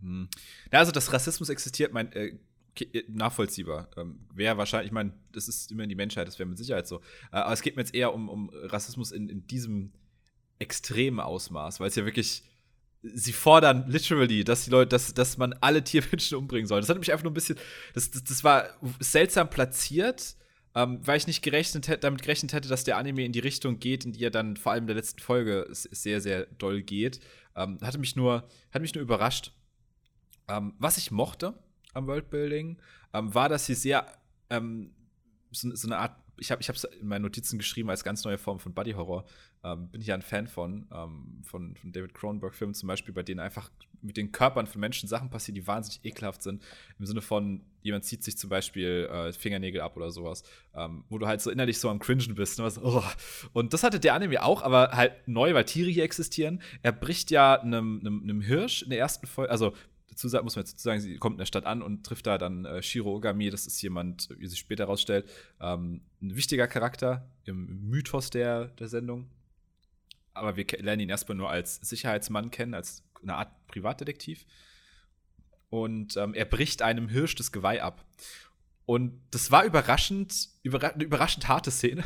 Hm. 0.00 0.28
Ja, 0.70 0.80
also, 0.80 0.92
dass 0.92 1.12
Rassismus 1.12 1.48
existiert, 1.48 1.92
mein, 1.92 2.12
äh, 2.12 2.34
äh, 2.80 3.04
nachvollziehbar. 3.08 3.88
Ähm, 3.96 4.20
wäre 4.34 4.56
wahrscheinlich, 4.58 4.88
ich 4.88 4.92
meine, 4.92 5.12
das 5.32 5.48
ist 5.48 5.70
immer 5.70 5.86
die 5.86 5.94
Menschheit, 5.94 6.26
das 6.26 6.38
wäre 6.38 6.48
mit 6.48 6.58
Sicherheit 6.58 6.86
so. 6.86 7.00
Äh, 7.32 7.36
aber 7.36 7.52
es 7.52 7.62
geht 7.62 7.76
mir 7.76 7.82
jetzt 7.82 7.94
eher 7.94 8.12
um, 8.14 8.28
um 8.28 8.50
Rassismus 8.52 9.12
in, 9.12 9.28
in 9.28 9.46
diesem 9.46 9.92
extremen 10.58 11.20
Ausmaß, 11.20 11.80
weil 11.80 11.88
es 11.88 11.94
ja 11.94 12.04
wirklich. 12.04 12.44
Sie 13.06 13.34
fordern 13.34 13.84
literally, 13.86 14.44
dass 14.44 14.64
die 14.64 14.70
Leute, 14.70 14.88
dass, 14.88 15.12
dass 15.12 15.36
man 15.36 15.52
alle 15.60 15.84
Tiermenschen 15.84 16.38
umbringen 16.38 16.66
soll. 16.66 16.80
Das 16.80 16.88
hat 16.88 16.98
mich 16.98 17.12
einfach 17.12 17.24
nur 17.24 17.32
ein 17.32 17.34
bisschen. 17.34 17.58
Das, 17.92 18.10
das, 18.10 18.24
das 18.24 18.42
war 18.44 18.66
seltsam 18.98 19.50
platziert, 19.50 20.36
ähm, 20.74 21.00
weil 21.02 21.18
ich 21.18 21.26
nicht 21.26 21.42
gerechnet 21.42 21.86
hätte, 21.88 22.00
damit 22.00 22.22
gerechnet 22.22 22.54
hätte, 22.54 22.68
dass 22.68 22.82
der 22.82 22.96
Anime 22.96 23.26
in 23.26 23.32
die 23.32 23.40
Richtung 23.40 23.78
geht, 23.78 24.06
in 24.06 24.12
die 24.12 24.24
er 24.24 24.30
dann 24.30 24.56
vor 24.56 24.72
allem 24.72 24.84
in 24.84 24.86
der 24.88 24.96
letzten 24.96 25.20
Folge 25.20 25.66
sehr, 25.70 26.22
sehr 26.22 26.46
doll 26.46 26.80
geht. 26.80 27.20
Ähm, 27.56 27.78
hatte 27.82 27.98
mich 27.98 28.16
nur, 28.16 28.48
hat 28.72 28.80
mich 28.80 28.94
nur 28.94 29.02
überrascht. 29.02 29.52
Ähm, 30.48 30.74
was 30.78 30.96
ich 30.96 31.10
mochte 31.10 31.54
am 31.94 32.06
Worldbuilding, 32.06 32.78
ähm, 33.12 33.34
war, 33.34 33.48
dass 33.48 33.66
sie 33.66 33.74
sehr 33.74 34.06
ähm, 34.50 34.92
so, 35.50 35.74
so 35.74 35.88
eine 35.88 35.98
Art, 35.98 36.16
ich 36.38 36.50
habe 36.50 36.60
es 36.60 36.84
in 36.84 37.06
meinen 37.06 37.22
Notizen 37.22 37.58
geschrieben 37.58 37.90
als 37.90 38.02
ganz 38.02 38.24
neue 38.24 38.38
Form 38.38 38.58
von 38.58 38.74
Buddy 38.74 38.92
Horror. 38.92 39.24
Ähm, 39.62 39.88
bin 39.88 40.00
ich 40.00 40.08
ja 40.08 40.14
ein 40.14 40.22
Fan 40.22 40.46
von, 40.46 40.86
ähm, 40.92 41.42
von, 41.44 41.76
von 41.76 41.92
David 41.92 42.12
Cronenberg-Filmen 42.12 42.74
zum 42.74 42.88
Beispiel, 42.88 43.14
bei 43.14 43.22
denen 43.22 43.40
einfach 43.40 43.70
mit 44.02 44.16
den 44.16 44.32
Körpern 44.32 44.66
von 44.66 44.80
Menschen 44.80 45.08
Sachen 45.08 45.30
passieren, 45.30 45.54
die 45.54 45.66
wahnsinnig 45.66 46.04
ekelhaft 46.04 46.42
sind. 46.42 46.62
Im 46.98 47.06
Sinne 47.06 47.22
von, 47.22 47.62
jemand 47.82 48.04
zieht 48.04 48.22
sich 48.22 48.36
zum 48.36 48.50
Beispiel 48.50 49.08
äh, 49.10 49.32
Fingernägel 49.32 49.80
ab 49.80 49.96
oder 49.96 50.10
sowas, 50.10 50.42
ähm, 50.74 51.04
wo 51.08 51.18
du 51.18 51.26
halt 51.26 51.40
so 51.40 51.50
innerlich 51.50 51.78
so 51.78 51.88
am 51.88 51.98
Cringen 51.98 52.34
bist. 52.34 52.58
Ne? 52.58 52.64
Was, 52.64 52.82
oh. 52.82 53.02
Und 53.52 53.72
das 53.72 53.82
hatte 53.82 54.00
der 54.00 54.14
Anime 54.14 54.42
auch, 54.42 54.62
aber 54.62 54.90
halt 54.90 55.12
neu, 55.26 55.54
weil 55.54 55.64
Tiere 55.64 55.90
hier 55.90 56.04
existieren. 56.04 56.60
Er 56.82 56.92
bricht 56.92 57.30
ja 57.30 57.58
einem, 57.60 58.00
einem, 58.00 58.22
einem 58.22 58.40
Hirsch 58.42 58.82
in 58.82 58.90
der 58.90 58.98
ersten 58.98 59.26
Folge, 59.26 59.50
also 59.50 59.72
dazu 60.14 60.28
sagen, 60.28 60.44
muss 60.44 60.56
man 60.56 60.64
dazu 60.64 60.76
sagen, 60.76 61.00
sie 61.00 61.16
kommt 61.16 61.34
in 61.34 61.38
der 61.38 61.46
Stadt 61.46 61.66
an 61.66 61.82
und 61.82 62.04
trifft 62.04 62.26
da 62.26 62.38
dann 62.38 62.64
äh, 62.64 62.82
Shiro 62.82 63.14
Ogami. 63.14 63.50
Das 63.50 63.66
ist 63.66 63.80
jemand, 63.82 64.28
wie 64.38 64.46
sich 64.46 64.58
später 64.58 64.84
herausstellt, 64.84 65.28
ähm, 65.60 66.02
ein 66.22 66.36
wichtiger 66.36 66.66
Charakter 66.66 67.28
im 67.44 67.88
Mythos 67.88 68.30
der, 68.30 68.66
der 68.66 68.88
Sendung. 68.88 69.30
Aber 70.32 70.56
wir 70.56 70.66
lernen 70.78 71.00
ihn 71.00 71.08
erstmal 71.10 71.36
nur 71.36 71.50
als 71.50 71.76
Sicherheitsmann 71.76 72.50
kennen, 72.50 72.74
als 72.74 73.02
eine 73.22 73.36
Art 73.36 73.66
Privatdetektiv. 73.68 74.46
Und 75.70 76.16
ähm, 76.16 76.34
er 76.34 76.44
bricht 76.44 76.82
einem 76.82 77.08
Hirsch 77.08 77.34
das 77.34 77.52
Geweih 77.52 77.82
ab. 77.82 78.04
Und 78.86 79.20
das 79.30 79.50
war 79.50 79.64
überraschend, 79.64 80.48
überra 80.62 80.88
eine 80.88 81.04
überraschend 81.04 81.48
harte 81.48 81.70
Szene, 81.70 82.04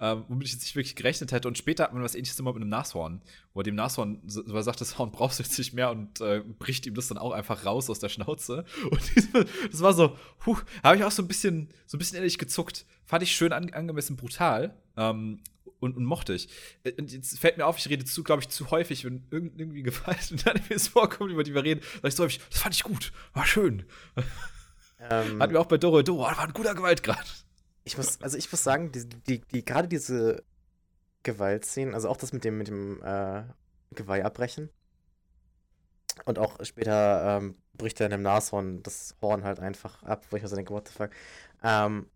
ähm, 0.00 0.24
womit 0.28 0.46
ich 0.46 0.52
jetzt 0.52 0.62
nicht 0.62 0.76
wirklich 0.76 0.96
gerechnet 0.96 1.32
hätte. 1.32 1.48
Und 1.48 1.58
später 1.58 1.84
hat 1.84 1.92
man 1.92 2.02
was 2.02 2.14
ähnliches 2.14 2.38
immer 2.38 2.52
mit 2.52 2.62
einem 2.62 2.70
Nashorn, 2.70 3.22
wo 3.52 3.60
er 3.60 3.64
dem 3.64 3.74
Nashorn 3.74 4.20
so, 4.26 4.42
sagt, 4.62 4.80
das 4.80 4.98
Horn 4.98 5.12
brauchst 5.12 5.38
du 5.38 5.42
jetzt 5.42 5.58
nicht 5.58 5.72
mehr 5.74 5.90
und 5.90 6.20
äh, 6.20 6.42
bricht 6.58 6.86
ihm 6.86 6.94
das 6.94 7.08
dann 7.08 7.18
auch 7.18 7.32
einfach 7.32 7.64
raus 7.64 7.90
aus 7.90 7.98
der 7.98 8.08
Schnauze. 8.08 8.64
Und 8.90 9.00
das 9.70 9.80
war 9.80 9.92
so, 9.92 10.16
huh, 10.46 10.58
habe 10.82 10.96
ich 10.96 11.04
auch 11.04 11.10
so 11.10 11.22
ein 11.22 11.28
bisschen, 11.28 11.68
so 11.86 11.96
ein 11.96 11.98
bisschen 11.98 12.16
ehrlich 12.16 12.38
gezuckt. 12.38 12.86
Fand 13.04 13.22
ich 13.22 13.34
schön 13.34 13.52
an, 13.52 13.70
angemessen 13.72 14.16
brutal. 14.16 14.74
Ähm, 14.96 15.40
und, 15.80 15.96
und 15.96 16.04
mochte 16.04 16.34
ich. 16.34 16.48
Äh, 16.82 16.92
Und 16.92 17.12
jetzt 17.12 17.38
fällt 17.38 17.58
mir 17.58 17.66
auf, 17.66 17.78
ich 17.78 17.88
rede 17.88 18.04
zu, 18.04 18.24
glaube 18.24 18.42
ich, 18.42 18.48
zu 18.48 18.70
häufig, 18.70 19.04
wenn 19.04 19.26
irgend, 19.30 19.58
irgendwie 19.60 19.82
Gewalt 19.82 20.30
in 20.30 20.40
Animes 20.46 20.88
vorkommt, 20.88 21.30
über 21.30 21.44
die 21.44 21.54
wir 21.54 21.62
reden, 21.62 21.80
sage 21.94 22.08
ich 22.08 22.14
so 22.14 22.24
häufig, 22.24 22.40
das 22.50 22.60
fand 22.60 22.74
ich 22.74 22.82
gut, 22.82 23.12
war 23.32 23.46
schön. 23.46 23.84
Ähm, 25.10 25.40
Hatten 25.40 25.52
wir 25.52 25.60
auch 25.60 25.66
bei 25.66 25.76
Doro 25.76 26.02
Doro, 26.02 26.22
war 26.22 26.38
ein 26.38 26.52
guter 26.52 26.74
Gewaltgrad. 26.74 27.43
Ich 27.84 27.96
muss, 27.96 28.20
also 28.20 28.36
ich 28.36 28.50
muss 28.50 28.64
sagen, 28.64 28.92
die, 28.92 29.06
die, 29.08 29.40
die 29.40 29.64
gerade 29.64 29.88
diese 29.88 30.42
Gewaltszenen, 31.22 31.94
also 31.94 32.08
auch 32.08 32.16
das 32.16 32.32
mit 32.32 32.44
dem, 32.44 32.58
mit 32.58 32.68
dem 32.68 33.02
äh, 33.02 33.44
Geweih 33.94 34.24
abbrechen. 34.24 34.70
Und 36.24 36.38
auch 36.38 36.64
später 36.64 37.38
ähm, 37.38 37.56
bricht 37.74 38.00
er 38.00 38.06
in 38.06 38.12
dem 38.12 38.22
Nashorn 38.22 38.82
das 38.82 39.16
Horn 39.20 39.44
halt 39.44 39.58
einfach 39.58 40.02
ab, 40.04 40.26
wo 40.30 40.36
ich 40.36 40.42
mir 40.42 40.48
so 40.48 40.56
denke, 40.56 40.72
what 40.72 40.88
the 40.88 40.94
fuck. 40.94 41.10
Ähm, 41.62 42.08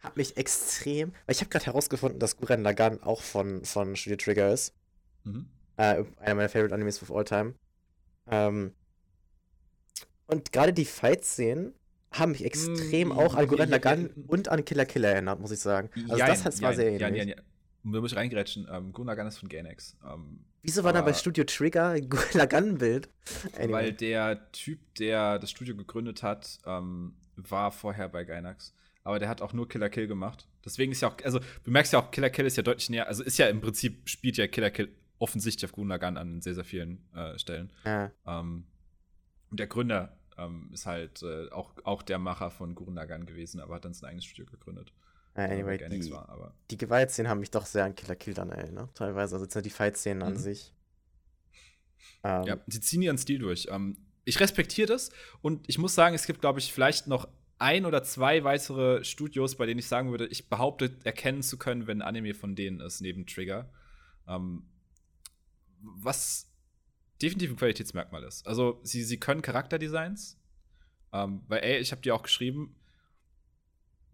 hat 0.00 0.16
mich 0.16 0.36
extrem, 0.36 1.12
weil 1.24 1.34
ich 1.34 1.40
habe 1.40 1.48
gerade 1.48 1.66
herausgefunden, 1.66 2.20
dass 2.20 2.36
Guren 2.36 2.62
Lagann 2.62 3.02
auch 3.02 3.22
von, 3.22 3.64
von 3.64 3.96
Studio 3.96 4.16
Trigger 4.18 4.52
ist. 4.52 4.74
Mhm. 5.24 5.48
Äh, 5.78 6.04
einer 6.18 6.34
meiner 6.34 6.48
Favorite 6.48 6.74
Animes 6.74 7.02
of 7.02 7.10
all 7.10 7.24
time. 7.24 7.54
Ähm, 8.28 8.74
und 10.26 10.52
gerade 10.52 10.72
die 10.72 10.84
Fight-Szenen 10.84 11.74
haben 12.18 12.32
mich 12.32 12.44
extrem 12.44 13.12
auch 13.12 13.34
an 13.34 13.46
Gurren 13.46 13.70
Lagann 13.70 14.10
und 14.26 14.48
an 14.48 14.64
Killer 14.64 14.86
Killer 14.86 15.08
erinnert, 15.10 15.40
muss 15.40 15.50
ich 15.50 15.60
sagen. 15.60 15.90
Also 16.08 16.16
Jein, 16.18 16.28
das 16.28 16.44
hat 16.44 16.60
war 16.62 16.70
jein, 16.70 16.76
sehr 16.76 16.86
ähnlich. 16.86 17.00
jein, 17.00 17.28
jein. 17.28 17.40
Da 17.84 18.00
muss 18.00 18.12
ich 18.12 18.16
reingrätschen. 18.18 18.66
Ähm, 18.70 18.92
Gurren 18.92 19.06
Lagann 19.08 19.26
ist 19.26 19.38
von 19.38 19.48
Gainax. 19.48 19.96
Ähm, 20.04 20.40
Wieso 20.62 20.82
war 20.82 20.92
da 20.92 21.02
bei 21.02 21.12
Studio 21.12 21.44
Trigger 21.44 21.90
ein 21.90 22.08
Gurren 22.08 22.34
Lagann-Bild? 22.34 23.08
Weil 23.68 23.92
der 23.92 24.50
Typ, 24.50 24.80
der 24.96 25.38
das 25.38 25.50
Studio 25.50 25.76
gegründet 25.76 26.22
hat, 26.22 26.58
ähm, 26.66 27.14
war 27.36 27.70
vorher 27.70 28.08
bei 28.08 28.24
Gainax. 28.24 28.74
Aber 29.04 29.20
der 29.20 29.28
hat 29.28 29.40
auch 29.40 29.52
nur 29.52 29.68
Killer 29.68 29.88
Kill 29.88 30.08
gemacht. 30.08 30.48
Deswegen 30.64 30.90
ist 30.90 31.00
ja 31.00 31.08
auch, 31.08 31.16
also 31.22 31.38
du 31.62 31.70
merkst 31.70 31.92
ja 31.92 32.00
auch, 32.00 32.10
Killer 32.10 32.30
Kill 32.30 32.46
ist 32.46 32.56
ja 32.56 32.64
deutlich 32.64 32.90
näher, 32.90 33.06
also 33.06 33.22
ist 33.22 33.38
ja 33.38 33.46
im 33.46 33.60
Prinzip, 33.60 34.08
spielt 34.08 34.36
ja 34.36 34.48
Killer 34.48 34.70
Kill 34.70 34.88
offensichtlich 35.20 35.64
auf 35.64 35.72
Gurren 35.72 35.88
Lagann 35.88 36.16
an 36.16 36.40
sehr, 36.42 36.56
sehr 36.56 36.64
vielen 36.64 37.04
äh, 37.14 37.38
Stellen. 37.38 37.70
Ja. 37.84 38.10
Ähm, 38.26 38.64
und 39.50 39.60
der 39.60 39.68
Gründer 39.68 40.18
ähm, 40.38 40.70
ist 40.72 40.86
halt 40.86 41.22
äh, 41.22 41.50
auch, 41.50 41.72
auch 41.84 42.02
der 42.02 42.18
Macher 42.18 42.50
von 42.50 42.74
Gurren 42.74 42.94
Lagann 42.94 43.26
gewesen, 43.26 43.60
aber 43.60 43.76
hat 43.76 43.84
dann 43.84 43.94
sein 43.94 44.10
eigenes 44.10 44.24
Studio 44.24 44.46
gegründet. 44.46 44.92
Äh, 45.34 45.42
anyway, 45.42 45.76
die, 45.90 46.10
war, 46.10 46.28
aber 46.28 46.54
die 46.70 46.78
Gewaltszenen 46.78 47.28
haben 47.30 47.40
mich 47.40 47.50
doch 47.50 47.66
sehr 47.66 47.84
an 47.84 47.94
Killer 47.94 48.16
Kill 48.16 48.34
dann 48.34 48.50
erinnert. 48.50 48.94
Teilweise, 48.96 49.36
also 49.36 49.60
die 49.60 49.70
Fight-Szenen 49.70 50.22
an 50.22 50.32
Mhm. 50.34 50.38
sich. 50.38 50.72
Ähm, 52.24 52.44
Ja, 52.44 52.58
sie 52.66 52.80
ziehen 52.80 53.02
ihren 53.02 53.18
Stil 53.18 53.38
durch. 53.38 53.68
Ähm, 53.70 53.98
ich 54.24 54.40
respektiere 54.40 54.88
das 54.88 55.10
und 55.42 55.68
ich 55.68 55.78
muss 55.78 55.94
sagen, 55.94 56.14
es 56.14 56.26
gibt, 56.26 56.40
glaube 56.40 56.58
ich, 56.58 56.72
vielleicht 56.72 57.06
noch 57.06 57.28
ein 57.58 57.86
oder 57.86 58.02
zwei 58.02 58.44
weitere 58.44 59.04
Studios, 59.04 59.56
bei 59.56 59.66
denen 59.66 59.78
ich 59.78 59.86
sagen 59.88 60.10
würde, 60.10 60.26
ich 60.26 60.48
behaupte, 60.48 60.96
erkennen 61.04 61.42
zu 61.42 61.56
können, 61.58 61.86
wenn 61.86 62.02
ein 62.02 62.08
Anime 62.08 62.34
von 62.34 62.54
denen 62.54 62.80
ist, 62.80 63.00
neben 63.00 63.26
Trigger. 63.26 63.70
Ähm, 64.28 64.64
was 65.80 66.50
definitiv 67.22 67.50
ein 67.50 67.56
Qualitätsmerkmal 67.56 68.22
ist. 68.24 68.46
Also, 68.46 68.80
sie, 68.82 69.02
sie 69.02 69.18
können 69.18 69.42
Charakterdesigns, 69.42 70.38
ähm, 71.12 71.42
weil, 71.48 71.62
ey, 71.62 71.78
ich 71.78 71.92
habe 71.92 72.02
dir 72.02 72.14
auch 72.14 72.22
geschrieben, 72.22 72.74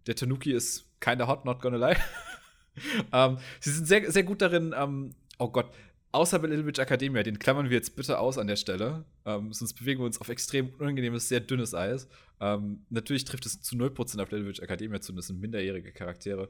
der 0.07 0.15
Tanuki 0.15 0.51
ist 0.51 0.89
kinda 0.99 1.27
hot, 1.27 1.45
not 1.45 1.61
gonna 1.61 1.77
lie. 1.77 1.97
ähm, 3.13 3.37
sie 3.59 3.71
sind 3.71 3.85
sehr, 3.85 4.11
sehr 4.11 4.23
gut 4.23 4.41
darin, 4.41 4.73
ähm, 4.77 5.15
oh 5.37 5.49
Gott, 5.49 5.73
außer 6.11 6.39
bei 6.39 6.47
Little 6.47 6.65
Witch 6.65 6.79
Academia, 6.79 7.23
den 7.23 7.39
klammern 7.39 7.69
wir 7.69 7.77
jetzt 7.77 7.95
bitte 7.95 8.19
aus 8.19 8.37
an 8.37 8.47
der 8.47 8.55
Stelle, 8.55 9.05
ähm, 9.25 9.51
sonst 9.51 9.73
bewegen 9.73 10.01
wir 10.01 10.05
uns 10.05 10.21
auf 10.21 10.29
extrem 10.29 10.69
unangenehmes, 10.75 11.27
sehr 11.27 11.39
dünnes 11.39 11.73
Eis. 11.73 12.07
Ähm, 12.39 12.85
natürlich 12.89 13.25
trifft 13.25 13.45
es 13.45 13.61
zu 13.61 13.75
0% 13.75 14.21
auf 14.21 14.31
Little 14.31 14.47
Witch 14.47 14.59
Academia 14.59 15.01
zu, 15.01 15.13
das 15.13 15.27
sind 15.27 15.39
minderjährige 15.39 15.91
Charaktere. 15.91 16.49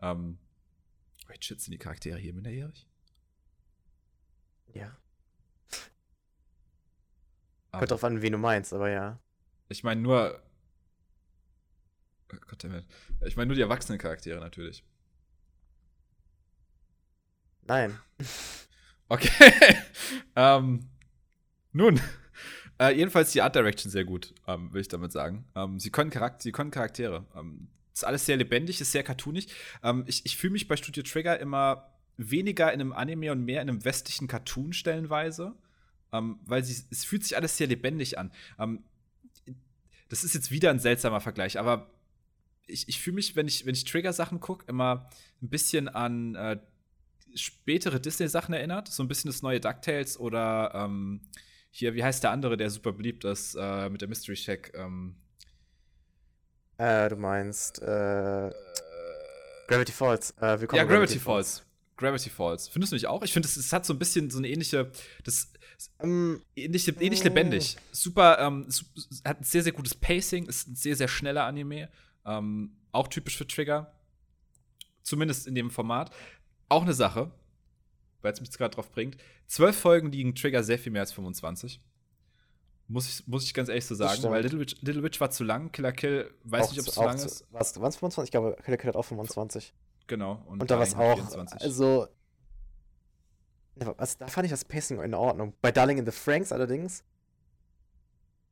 Ähm, 0.00 0.38
wait, 1.28 1.44
shit, 1.44 1.60
sind 1.60 1.72
die 1.72 1.78
Charaktere 1.78 2.18
hier 2.18 2.34
minderjährig? 2.34 2.86
ja. 4.74 4.96
Ah, 7.70 7.78
Kommt 7.78 7.90
drauf 7.90 8.04
an, 8.04 8.22
wen 8.22 8.32
du 8.32 8.38
meinst, 8.38 8.72
aber 8.72 8.90
ja. 8.90 9.18
ich 9.68 9.84
meine 9.84 10.00
nur. 10.00 10.40
Oh 12.32 12.36
Gott, 12.46 12.64
damit. 12.64 12.84
Ich 13.26 13.36
meine 13.36 13.48
nur 13.48 13.56
die 13.56 13.62
erwachsenen 13.62 13.98
Charaktere 13.98 14.40
natürlich. 14.40 14.84
Nein. 17.62 17.98
Okay. 19.10 19.54
ähm, 20.36 20.90
nun. 21.72 22.00
Äh, 22.80 22.94
jedenfalls 22.94 23.32
die 23.32 23.42
Art 23.42 23.56
Direction 23.56 23.90
sehr 23.90 24.04
gut, 24.04 24.32
ähm, 24.46 24.72
will 24.72 24.80
ich 24.80 24.86
damit 24.86 25.10
sagen. 25.10 25.44
Ähm, 25.56 25.80
sie, 25.80 25.90
können 25.90 26.10
Charakter 26.10 26.40
sie 26.44 26.52
können 26.52 26.70
Charaktere. 26.70 27.26
Ähm, 27.34 27.66
ist 27.92 28.04
alles 28.04 28.24
sehr 28.24 28.36
lebendig, 28.36 28.80
ist 28.80 28.92
sehr 28.92 29.02
cartoonig. 29.02 29.48
Ähm, 29.82 30.04
ich 30.06 30.24
ich 30.24 30.36
fühle 30.36 30.52
mich 30.52 30.68
bei 30.68 30.76
Studio 30.76 31.02
Trigger 31.02 31.40
immer 31.40 31.92
weniger 32.16 32.72
in 32.72 32.80
einem 32.80 32.92
Anime 32.92 33.32
und 33.32 33.44
mehr 33.44 33.62
in 33.62 33.68
einem 33.68 33.84
westlichen 33.84 34.28
Cartoon 34.28 34.72
stellenweise. 34.72 35.56
Ähm, 36.12 36.38
weil 36.46 36.64
sie, 36.64 36.82
es 36.90 37.04
fühlt 37.04 37.22
sich 37.22 37.36
alles 37.36 37.56
sehr 37.56 37.66
lebendig 37.66 38.18
an. 38.18 38.32
Ähm, 38.58 38.84
das 40.08 40.24
ist 40.24 40.34
jetzt 40.34 40.50
wieder 40.50 40.70
ein 40.70 40.78
seltsamer 40.78 41.20
Vergleich, 41.20 41.58
aber 41.58 41.90
ich, 42.66 42.88
ich 42.88 43.00
fühle 43.00 43.16
mich, 43.16 43.36
wenn 43.36 43.46
ich, 43.46 43.66
wenn 43.66 43.74
ich 43.74 43.84
Trigger-Sachen 43.84 44.40
gucke, 44.40 44.64
immer 44.68 45.08
ein 45.42 45.48
bisschen 45.48 45.88
an 45.88 46.34
äh, 46.34 46.58
spätere 47.34 48.00
Disney-Sachen 48.00 48.54
erinnert. 48.54 48.88
So 48.88 49.02
ein 49.02 49.08
bisschen 49.08 49.30
das 49.30 49.42
neue 49.42 49.60
DuckTales 49.60 50.18
oder 50.18 50.72
ähm, 50.74 51.20
hier, 51.70 51.94
wie 51.94 52.02
heißt 52.02 52.22
der 52.22 52.30
andere, 52.30 52.56
der 52.56 52.70
super 52.70 52.92
beliebt 52.92 53.24
ist 53.24 53.54
äh, 53.58 53.88
mit 53.90 54.00
der 54.00 54.08
Mystery 54.08 54.36
Shack? 54.36 54.72
Ähm, 54.74 55.16
Äh, 56.78 57.08
du 57.08 57.16
meinst, 57.16 57.82
äh, 57.82 58.50
Gravity 59.66 59.92
Falls. 59.92 60.30
Äh, 60.40 60.58
ja, 60.72 60.82
in 60.82 60.88
Gravity 60.88 61.18
Falls. 61.18 61.64
Gravity 61.96 62.30
Falls. 62.30 62.68
Findest 62.68 62.92
du 62.92 62.96
nicht 62.96 63.08
auch? 63.08 63.22
Ich 63.22 63.32
finde, 63.32 63.48
es, 63.48 63.56
es 63.56 63.72
hat 63.72 63.84
so 63.84 63.92
ein 63.92 63.98
bisschen 63.98 64.30
so 64.30 64.38
eine 64.38 64.48
ähnliche, 64.48 64.90
das 65.24 65.52
Ähm, 66.00 66.42
ähnlich, 66.56 66.88
ähnlich 67.00 67.20
Mm. 67.20 67.24
lebendig. 67.24 67.76
Super, 67.92 68.38
ähm, 68.40 68.68
hat 69.24 69.40
ein 69.40 69.44
sehr, 69.44 69.62
sehr 69.62 69.72
gutes 69.72 69.94
Pacing, 69.94 70.46
ist 70.46 70.68
ein 70.68 70.74
sehr, 70.74 70.96
sehr 70.96 71.08
schneller 71.08 71.44
Anime. 71.44 71.88
Ähm, 72.26 72.76
auch 72.92 73.08
typisch 73.08 73.36
für 73.36 73.46
Trigger. 73.46 73.92
Zumindest 75.02 75.46
in 75.46 75.54
dem 75.54 75.70
Format. 75.70 76.10
Auch 76.68 76.82
eine 76.82 76.94
Sache, 76.94 77.30
weil 78.22 78.32
es 78.32 78.40
mich 78.40 78.50
gerade 78.50 78.74
drauf 78.74 78.90
bringt. 78.90 79.16
Zwölf 79.46 79.78
Folgen 79.78 80.10
liegen 80.12 80.34
Trigger 80.34 80.62
sehr 80.62 80.78
viel 80.78 80.92
mehr 80.92 81.02
als 81.02 81.12
25. 81.12 81.80
Muss 82.90 83.06
ich, 83.08 83.26
muss 83.26 83.44
ich 83.44 83.52
ganz 83.54 83.68
ehrlich 83.68 83.84
so 83.86 83.94
sagen, 83.94 84.22
weil 84.24 84.42
Little 84.42 84.60
Witch, 84.60 84.76
Little 84.80 85.02
Witch 85.02 85.20
war 85.20 85.30
zu 85.30 85.44
lang, 85.44 85.70
Killer 85.72 85.92
Kill, 85.92 86.30
weiß 86.44 86.66
auch 86.66 86.70
nicht, 86.72 86.80
ob 86.80 86.86
es 86.88 86.94
zu- 86.94 87.02
lang 87.02 87.18
zu- 87.18 87.26
ist. 87.26 87.46
Was, 87.50 87.76
waren 87.80 87.88
es 87.90 87.96
25? 87.96 88.24
Ich 88.28 88.30
glaube, 88.30 88.56
Killer 88.64 88.76
Kill 88.78 88.88
hat 88.88 88.96
auch 88.96 89.02
25. 89.04 89.74
Genau. 90.06 90.42
Und, 90.46 90.70
da 90.70 90.76
war 90.76 90.82
es 90.82 90.94
auch. 90.94 90.98
hat 91.10 91.16
24. 91.18 91.60
Also. 91.60 92.08
Was, 93.96 94.18
da 94.18 94.26
fand 94.26 94.46
ich 94.46 94.50
das 94.50 94.64
Pacing 94.64 95.00
in 95.02 95.14
Ordnung. 95.14 95.54
Bei 95.60 95.72
Darling 95.72 95.98
in 95.98 96.06
the 96.06 96.12
Franks 96.12 96.52
allerdings. 96.52 97.04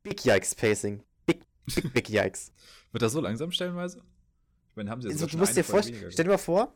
Big 0.03 0.23
Yikes 0.25 0.55
Pacing. 0.55 1.03
Big, 1.25 1.43
big, 1.65 1.93
big 1.93 2.09
Yikes. 2.09 2.51
Wird 2.91 3.01
das 3.01 3.11
so 3.11 3.21
langsam 3.21 3.51
stellenweise? 3.51 3.99
Ich 4.69 4.75
meine, 4.75 4.89
haben 4.89 5.01
sie 5.01 5.09
jetzt 5.09 5.15
Also, 5.15 5.25
auch 5.25 5.31
du 5.31 5.37
musst 5.37 5.57
dir 5.57 5.63
vorstellen, 5.63 6.11
stell 6.11 6.25
dir 6.25 6.31
mal 6.31 6.37
vor, 6.37 6.71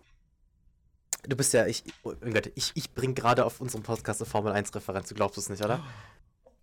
du 1.23 1.35
bist 1.35 1.53
ja, 1.53 1.65
ich, 1.67 1.83
oh 2.03 2.13
Gott, 2.15 2.51
ich, 2.55 2.71
ich 2.75 2.91
bring 2.93 3.15
gerade 3.15 3.45
auf 3.45 3.61
unserem 3.61 3.83
Podcast 3.83 4.21
eine 4.21 4.29
Formel 4.29 4.51
1 4.51 4.73
Referenz, 4.73 5.09
du 5.09 5.15
glaubst 5.15 5.37
es 5.37 5.49
nicht, 5.49 5.63
oder? 5.63 5.83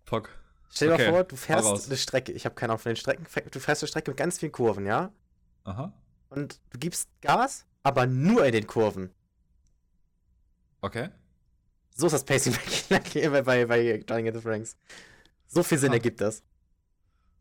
Pock. 0.05 0.29
Stell 0.69 0.89
dir 0.89 0.93
Okay, 0.95 1.05
mal 1.05 1.11
vor, 1.13 1.23
du 1.23 1.35
fährst 1.35 1.87
eine 1.87 1.97
Strecke, 1.97 2.31
ich 2.31 2.45
habe 2.45 2.55
keine 2.55 2.73
Ahnung 2.73 2.81
von 2.81 2.91
den 2.91 2.95
Strecken, 2.97 3.25
du 3.51 3.59
fährst 3.59 3.81
eine 3.83 3.87
Strecke 3.87 4.11
mit 4.11 4.17
ganz 4.17 4.37
vielen 4.37 4.51
Kurven, 4.51 4.85
ja? 4.85 5.11
Aha. 5.63 5.93
Und 6.29 6.59
du 6.69 6.77
gibst 6.77 7.09
Gas, 7.21 7.65
aber 7.83 8.05
nur 8.05 8.45
in 8.45 8.51
den 8.51 8.67
Kurven. 8.67 9.11
Okay. 10.81 11.09
So 11.99 12.07
ist 12.07 12.13
das 12.13 12.23
Pacing 12.23 12.55
bei, 12.89 13.41
bei, 13.41 13.65
bei, 13.65 13.97
Darling 14.05 14.27
in 14.27 14.33
the 14.33 14.39
Franks. 14.39 14.77
So 15.47 15.63
viel 15.63 15.77
Sinn 15.77 15.91
Ah. 15.91 15.95
ergibt 15.95 16.21
das. 16.21 16.43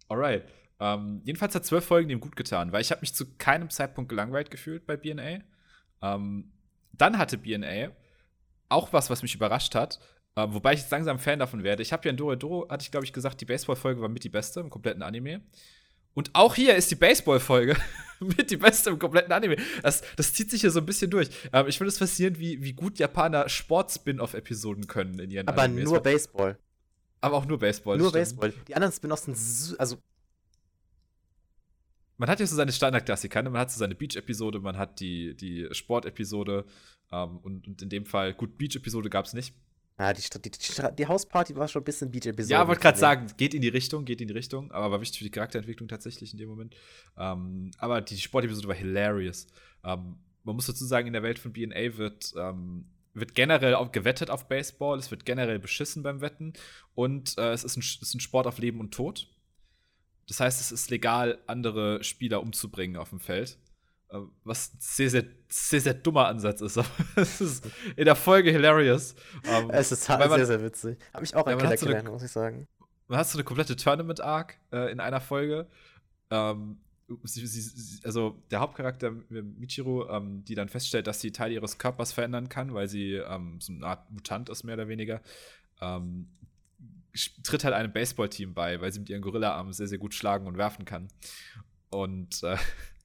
Alright. 0.08 0.44
Ähm, 0.80 1.20
jedenfalls 1.24 1.54
hat 1.54 1.64
zwölf 1.64 1.84
Folgen 1.84 2.08
dem 2.08 2.18
gut 2.18 2.34
getan, 2.34 2.72
weil 2.72 2.80
ich 2.80 2.90
habe 2.90 3.00
mich 3.00 3.14
zu 3.14 3.36
keinem 3.36 3.70
Zeitpunkt 3.70 4.08
gelangweilt 4.08 4.50
gefühlt 4.50 4.84
bei 4.84 4.96
BNA. 4.96 5.40
Ähm, 6.02 6.52
dann 6.92 7.18
hatte 7.18 7.38
BNA 7.38 7.90
auch 8.68 8.92
was, 8.92 9.10
was 9.10 9.22
mich 9.22 9.34
überrascht 9.34 9.74
hat, 9.76 10.00
äh, 10.34 10.46
wobei 10.48 10.72
ich 10.72 10.80
jetzt 10.80 10.90
langsam 10.90 11.18
Fan 11.20 11.38
davon 11.38 11.62
werde. 11.62 11.82
Ich 11.82 11.92
habe 11.92 12.04
ja 12.04 12.10
in 12.10 12.16
Doro, 12.16 12.68
hatte 12.68 12.82
ich 12.82 12.90
glaube 12.90 13.06
ich 13.06 13.12
gesagt, 13.12 13.40
die 13.40 13.44
Baseball-Folge 13.44 14.00
war 14.00 14.08
mit 14.08 14.24
die 14.24 14.28
beste 14.28 14.58
im 14.60 14.70
kompletten 14.70 15.02
Anime. 15.02 15.40
Und 16.14 16.30
auch 16.34 16.56
hier 16.56 16.74
ist 16.74 16.90
die 16.90 16.96
Baseball-Folge 16.96 17.76
mit 18.36 18.50
die 18.50 18.56
beste 18.56 18.90
im 18.90 18.98
kompletten 18.98 19.32
Anime. 19.32 19.56
Das, 19.82 20.02
das 20.16 20.32
zieht 20.32 20.50
sich 20.50 20.60
hier 20.62 20.70
so 20.70 20.80
ein 20.80 20.86
bisschen 20.86 21.10
durch. 21.10 21.28
Ähm, 21.52 21.66
ich 21.68 21.78
finde 21.78 21.88
es 21.88 21.98
faszinierend, 21.98 22.38
wie, 22.38 22.62
wie 22.62 22.72
gut 22.72 22.98
Japaner 22.98 23.48
Sport-Spin-Off-Episoden 23.48 24.86
können 24.86 25.18
in 25.18 25.30
ihren 25.30 25.48
Aber 25.48 25.62
Animes. 25.62 25.84
nur 25.84 26.00
Baseball. 26.00 26.58
Aber 27.20 27.36
auch 27.36 27.46
nur 27.46 27.58
Baseball. 27.58 27.98
Nur. 27.98 28.12
Baseball. 28.12 28.52
Die 28.68 28.74
anderen 28.74 28.92
Spin-offs 28.92 29.24
sind 29.24 29.36
so, 29.36 29.76
also 29.78 29.96
man 32.16 32.28
hat 32.28 32.40
ja 32.40 32.46
so 32.46 32.56
seine 32.56 32.72
Standardklassiker, 32.72 33.42
ne? 33.42 33.50
man 33.50 33.60
hat 33.60 33.70
so 33.70 33.78
seine 33.78 33.94
Beach-Episode, 33.94 34.58
man 34.60 34.76
hat 34.76 35.00
die, 35.00 35.36
die 35.36 35.68
Sport-Episode 35.70 36.64
ähm, 37.12 37.38
und, 37.38 37.66
und 37.68 37.82
in 37.82 37.88
dem 37.88 38.06
Fall, 38.06 38.34
gut, 38.34 38.58
Beach-Episode 38.58 39.08
gab 39.08 39.26
es 39.26 39.34
nicht. 39.34 39.54
Ja, 39.98 40.12
die, 40.12 40.22
Sta- 40.22 40.38
die, 40.38 40.50
die, 40.50 40.62
Sta- 40.62 40.90
die 40.92 41.06
Hausparty 41.06 41.56
war 41.56 41.66
schon 41.66 41.82
ein 41.82 41.84
bisschen 41.84 42.10
Beat-Episode. 42.10 42.52
ja, 42.52 42.68
wollte 42.68 42.80
gerade 42.80 42.98
sagen, 42.98 43.26
geht 43.36 43.52
in 43.54 43.62
die 43.62 43.68
Richtung, 43.68 44.04
geht 44.04 44.20
in 44.20 44.28
die 44.28 44.34
Richtung, 44.34 44.70
aber 44.70 44.92
war 44.92 45.00
wichtig 45.00 45.18
für 45.18 45.24
die 45.24 45.30
Charakterentwicklung 45.30 45.88
tatsächlich 45.88 46.32
in 46.32 46.38
dem 46.38 46.48
Moment. 46.48 46.76
Ähm, 47.16 47.72
aber 47.78 48.00
die 48.00 48.16
Sport-Episode 48.18 48.68
war 48.68 48.76
hilarious. 48.76 49.46
Ähm, 49.84 50.16
man 50.44 50.54
muss 50.54 50.66
dazu 50.66 50.84
sagen, 50.84 51.08
in 51.08 51.12
der 51.14 51.22
Welt 51.24 51.38
von 51.40 51.52
BNA 51.52 51.96
wird, 51.96 52.32
ähm, 52.36 52.86
wird 53.14 53.34
generell 53.34 53.74
auch 53.74 53.90
gewettet 53.90 54.30
auf 54.30 54.46
Baseball, 54.48 54.98
es 54.98 55.10
wird 55.10 55.24
generell 55.26 55.58
beschissen 55.58 56.04
beim 56.04 56.20
Wetten 56.20 56.52
und 56.94 57.36
äh, 57.36 57.50
es, 57.52 57.64
ist 57.64 57.76
ein, 57.76 57.80
es 57.80 57.98
ist 58.00 58.14
ein 58.14 58.20
Sport 58.20 58.46
auf 58.46 58.58
Leben 58.58 58.78
und 58.78 58.94
Tod. 58.94 59.28
Das 60.28 60.38
heißt, 60.40 60.60
es 60.60 60.70
ist 60.72 60.90
legal, 60.90 61.38
andere 61.46 62.04
Spieler 62.04 62.40
umzubringen 62.42 62.96
auf 62.98 63.10
dem 63.10 63.18
Feld. 63.18 63.58
Was 64.44 64.72
ein 64.72 64.78
sehr, 64.80 65.10
sehr, 65.10 65.24
sehr, 65.48 65.80
sehr 65.82 65.94
dummer 65.94 66.26
Ansatz 66.28 66.60
ist. 66.62 66.78
Aber 66.78 66.88
es 67.16 67.40
ist 67.40 67.66
in 67.96 68.04
der 68.06 68.16
Folge 68.16 68.50
hilarious. 68.50 69.14
Ähm, 69.44 69.70
Es 69.70 69.92
ist 69.92 70.08
halt 70.08 70.20
man- 70.20 70.30
sehr, 70.38 70.46
sehr 70.46 70.62
witzig. 70.62 70.98
Hab 71.12 71.22
ich 71.22 71.34
auch 71.36 71.46
Ja, 71.46 71.60
hat 71.62 71.78
so 71.78 71.86
eine- 71.88 72.10
muss 72.10 72.22
ich 72.22 72.30
sagen. 72.30 72.66
man 73.06 73.18
hat 73.18 73.28
so 73.28 73.36
eine 73.36 73.44
komplette 73.44 73.76
Tournament-Arc 73.76 74.58
äh, 74.72 74.90
in 74.90 75.00
einer 75.00 75.20
Folge. 75.20 75.66
Ähm, 76.30 76.78
sie, 77.24 77.46
sie, 77.46 77.60
sie, 77.60 78.04
also 78.04 78.42
der 78.50 78.60
Hauptcharakter 78.60 79.08
äh, 79.30 79.42
Michiru, 79.42 80.06
ähm, 80.08 80.44
die 80.44 80.54
dann 80.54 80.68
feststellt, 80.68 81.06
dass 81.06 81.20
sie 81.20 81.30
Teile 81.32 81.54
ihres 81.54 81.76
Körpers 81.78 82.12
verändern 82.12 82.48
kann, 82.48 82.72
weil 82.74 82.88
sie 82.88 83.14
ähm, 83.14 83.60
so 83.60 83.72
eine 83.72 83.86
Art 83.86 84.10
Mutant 84.10 84.48
ist, 84.48 84.64
mehr 84.64 84.74
oder 84.74 84.88
weniger. 84.88 85.20
Ähm, 85.80 86.28
tritt 87.42 87.64
halt 87.64 87.74
einem 87.74 87.92
Baseballteam 87.92 88.54
bei, 88.54 88.80
weil 88.80 88.92
sie 88.92 89.00
mit 89.00 89.08
ihren 89.10 89.22
Gorilla-Armen 89.22 89.72
sehr, 89.72 89.88
sehr 89.88 89.98
gut 89.98 90.14
schlagen 90.14 90.46
und 90.46 90.56
werfen 90.56 90.84
kann. 90.84 91.08
Und 91.90 92.42
äh, 92.42 92.56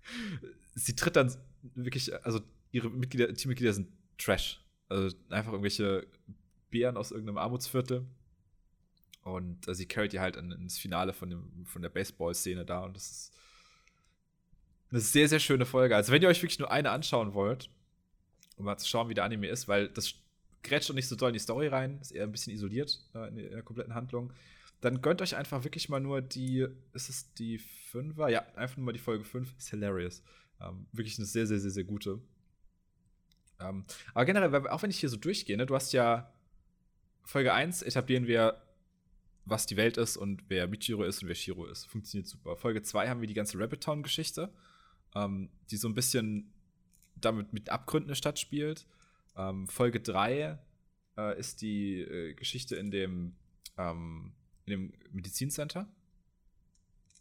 sie 0.75 0.95
tritt 0.95 1.15
dann 1.15 1.36
wirklich, 1.75 2.13
also 2.25 2.41
ihre 2.72 2.89
Mitglieder, 2.89 3.33
Teammitglieder 3.33 3.74
sind 3.74 3.89
Trash. 4.17 4.60
Also 4.89 5.15
einfach 5.29 5.51
irgendwelche 5.51 6.07
Bären 6.69 6.98
aus 6.98 7.12
irgendeinem 7.12 7.38
Armutsviertel. 7.38 8.05
Und 9.24 9.67
äh, 9.67 9.75
sie 9.75 9.86
carryt 9.86 10.13
die 10.13 10.19
halt 10.19 10.36
in, 10.36 10.51
ins 10.51 10.77
Finale 10.77 11.13
von, 11.13 11.29
dem, 11.29 11.65
von 11.65 11.81
der 11.81 11.89
Baseball-Szene 11.89 12.65
da. 12.65 12.83
Und 12.83 12.95
das 12.95 13.10
ist 13.10 13.33
eine 14.91 15.00
sehr, 15.00 15.29
sehr 15.29 15.39
schöne 15.39 15.65
Folge. 15.65 15.95
Also, 15.95 16.12
wenn 16.12 16.22
ihr 16.22 16.27
euch 16.27 16.41
wirklich 16.41 16.60
nur 16.60 16.72
eine 16.72 16.91
anschauen 16.91 17.33
wollt, 17.33 17.69
um 18.57 18.65
mal 18.65 18.77
zu 18.77 18.88
schauen, 18.88 19.10
wie 19.10 19.13
der 19.13 19.24
Anime 19.24 19.48
ist, 19.48 19.67
weil 19.67 19.88
das 19.89 20.13
grätscht 20.62 20.89
doch 20.89 20.95
nicht 20.95 21.07
so 21.07 21.15
doll 21.15 21.29
in 21.29 21.33
die 21.33 21.39
Story 21.39 21.67
rein, 21.67 22.00
ist 22.01 22.12
eher 22.12 22.24
ein 22.24 22.31
bisschen 22.31 22.53
isoliert 22.53 23.00
äh, 23.15 23.27
in, 23.29 23.36
der, 23.36 23.45
in, 23.45 23.51
der, 23.51 23.63
kompletten 23.63 23.95
Handlung. 23.95 24.31
Dann 24.84 25.02
gönnt 25.02 25.22
euch 25.22 25.38
einfach 25.38 25.63
wirklich 25.63 25.88
mal 25.88 26.02
nur 26.02 26.22
die, 26.22 26.68
ist 26.92 27.08
es 27.08 27.34
die 27.36 27.58
Fünfer? 27.58 28.28
Ja, 28.28 28.46
einfach 28.56 28.75
nur 28.75 28.88
mal 28.88 28.92
die 28.92 29.00
Folge 29.00 29.24
5. 29.24 29.58
Ist 29.58 29.70
hilarious. 29.70 30.22
Ähm, 30.60 30.88
wirklich 30.92 31.18
eine 31.18 31.25
sehr, 31.25 31.48
sehr, 31.48 31.62
sehr, 31.62 31.72
sehr 31.72 31.86
gute. 31.86 32.20
Ähm, 33.62 33.86
aber 34.13 34.25
generell, 34.25 34.68
auch 34.68 34.84
wenn 34.84 34.90
ich 34.90 35.00
hier 35.00 35.08
so 35.08 35.16
durchgehe, 35.16 35.56
ne, 35.56 35.66
du 35.66 35.74
hast 35.74 35.94
ja 35.94 36.34
Folge 37.24 37.54
1 37.54 37.82
etablieren 37.84 38.28
wir, 38.28 38.62
was 39.46 39.68
die 39.68 39.78
Welt 39.78 39.96
ist 39.96 40.18
und 40.18 40.44
wer 40.50 40.68
Michiro 40.68 41.06
ist 41.06 41.22
und 41.22 41.30
wer 41.30 41.36
Shiro 41.36 41.66
ist. 41.66 41.86
Funktioniert 41.86 42.28
super. 42.28 42.58
Folge 42.58 42.82
2 42.82 43.08
haben 43.08 43.22
wir 43.22 43.28
die 43.30 43.34
ganze 43.34 43.58
Rabbit 43.58 43.84
Town-Geschichte, 43.84 44.54
ähm, 45.16 45.50
die 45.72 45.78
so 45.78 45.88
ein 45.88 45.94
bisschen 45.94 46.54
damit 47.16 47.54
mit 47.54 47.70
Abgründen 47.70 48.10
eine 48.10 48.18
Stadt 48.18 48.38
spielt. 48.38 48.86
Ähm, 49.38 49.66
Folge 49.70 50.02
3 50.02 50.60
äh, 51.18 51.40
ist 51.40 51.62
die 51.62 52.02
äh, 52.02 52.34
Geschichte 52.34 52.75
in 52.75 52.92
dem, 52.92 53.38
ähm, 53.78 54.34
in 54.65 54.72
dem 54.72 54.93
Medizincenter, 55.12 55.88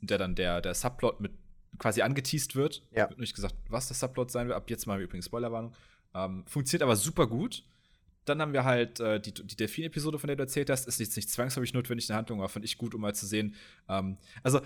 in 0.01 0.07
der 0.09 0.19
dann 0.19 0.35
der, 0.35 0.61
der 0.61 0.75
Subplot 0.75 1.21
mit 1.21 1.33
quasi 1.79 2.03
angeteased 2.03 2.55
wird. 2.55 2.83
Ja. 2.91 3.09
Wird 3.09 3.19
nicht 3.19 3.35
gesagt, 3.35 3.55
was 3.69 3.89
der 3.89 3.97
Subplot 3.97 4.31
sein 4.31 4.49
wird. 4.49 4.57
Ab 4.57 4.69
jetzt 4.71 4.87
mal 4.87 5.01
übrigens 5.01 5.27
Spoilerwarnung. 5.27 5.75
Ähm, 6.15 6.45
funktioniert 6.47 6.83
aber 6.83 6.97
super 6.97 7.27
gut. 7.27 7.65
Dann 8.25 8.41
haben 8.41 8.53
wir 8.53 8.65
halt 8.65 9.01
äh, 9.01 9.21
die, 9.21 9.33
die 9.33 9.57
Delfin-Episode, 9.57 10.19
von 10.19 10.29
der 10.29 10.37
du 10.37 10.43
erzählt 10.43 10.71
hast. 10.71 10.87
Ist 10.87 11.01
jetzt 11.01 11.17
nicht 11.17 11.31
zwangsläufig 11.31 11.73
notwendig 11.73 12.09
eine 12.09 12.19
Handlung, 12.19 12.41
aber 12.41 12.49
fand 12.49 12.65
ich 12.65 12.79
gut, 12.79 12.95
um 12.95 13.01
mal 13.01 13.15
zu 13.15 13.27
sehen. 13.27 13.57
Ähm, 13.89 14.17
also, 14.43 14.61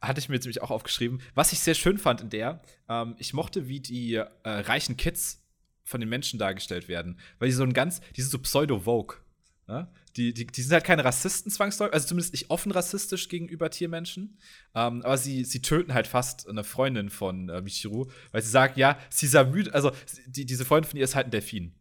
hatte 0.00 0.20
ich 0.20 0.28
mir 0.28 0.36
jetzt 0.36 0.44
nämlich 0.44 0.62
auch 0.62 0.70
aufgeschrieben. 0.70 1.20
Was 1.34 1.52
ich 1.52 1.60
sehr 1.60 1.74
schön 1.74 1.98
fand 1.98 2.20
in 2.20 2.30
der, 2.30 2.62
ähm, 2.88 3.16
ich 3.18 3.34
mochte, 3.34 3.68
wie 3.68 3.80
die 3.80 4.14
äh, 4.14 4.28
reichen 4.44 4.96
Kids 4.96 5.42
von 5.84 6.00
den 6.00 6.08
Menschen 6.08 6.38
dargestellt 6.38 6.88
werden. 6.88 7.18
Weil 7.38 7.48
die 7.48 7.54
so 7.54 7.62
ein 7.62 7.72
ganz, 7.72 8.00
die 8.16 8.22
sind 8.22 8.30
so 8.30 8.38
pseudo-Vogue. 8.38 9.18
Ne? 9.66 9.88
Die, 10.16 10.32
die, 10.32 10.46
die 10.46 10.62
sind 10.62 10.72
halt 10.72 10.84
keine 10.84 11.04
Rassisten 11.04 11.52
zwangsläufig, 11.52 11.92
also 11.92 12.08
zumindest 12.08 12.32
nicht 12.32 12.50
offen 12.50 12.72
rassistisch 12.72 13.28
gegenüber 13.28 13.70
Tiermenschen. 13.70 14.38
Ähm, 14.74 15.02
aber 15.02 15.18
sie, 15.18 15.44
sie 15.44 15.60
töten 15.60 15.92
halt 15.92 16.06
fast 16.06 16.48
eine 16.48 16.64
Freundin 16.64 17.10
von 17.10 17.48
äh, 17.48 17.60
Michiru, 17.60 18.06
weil 18.32 18.42
sie 18.42 18.50
sagt, 18.50 18.78
ja, 18.78 18.98
sie 19.10 19.26
sah 19.26 19.44
müde, 19.44 19.74
also 19.74 19.92
die, 20.26 20.46
diese 20.46 20.64
Freundin 20.64 20.90
von 20.90 20.98
ihr 20.98 21.04
ist 21.04 21.14
halt 21.14 21.26
ein 21.26 21.30
Delfin. 21.30 21.74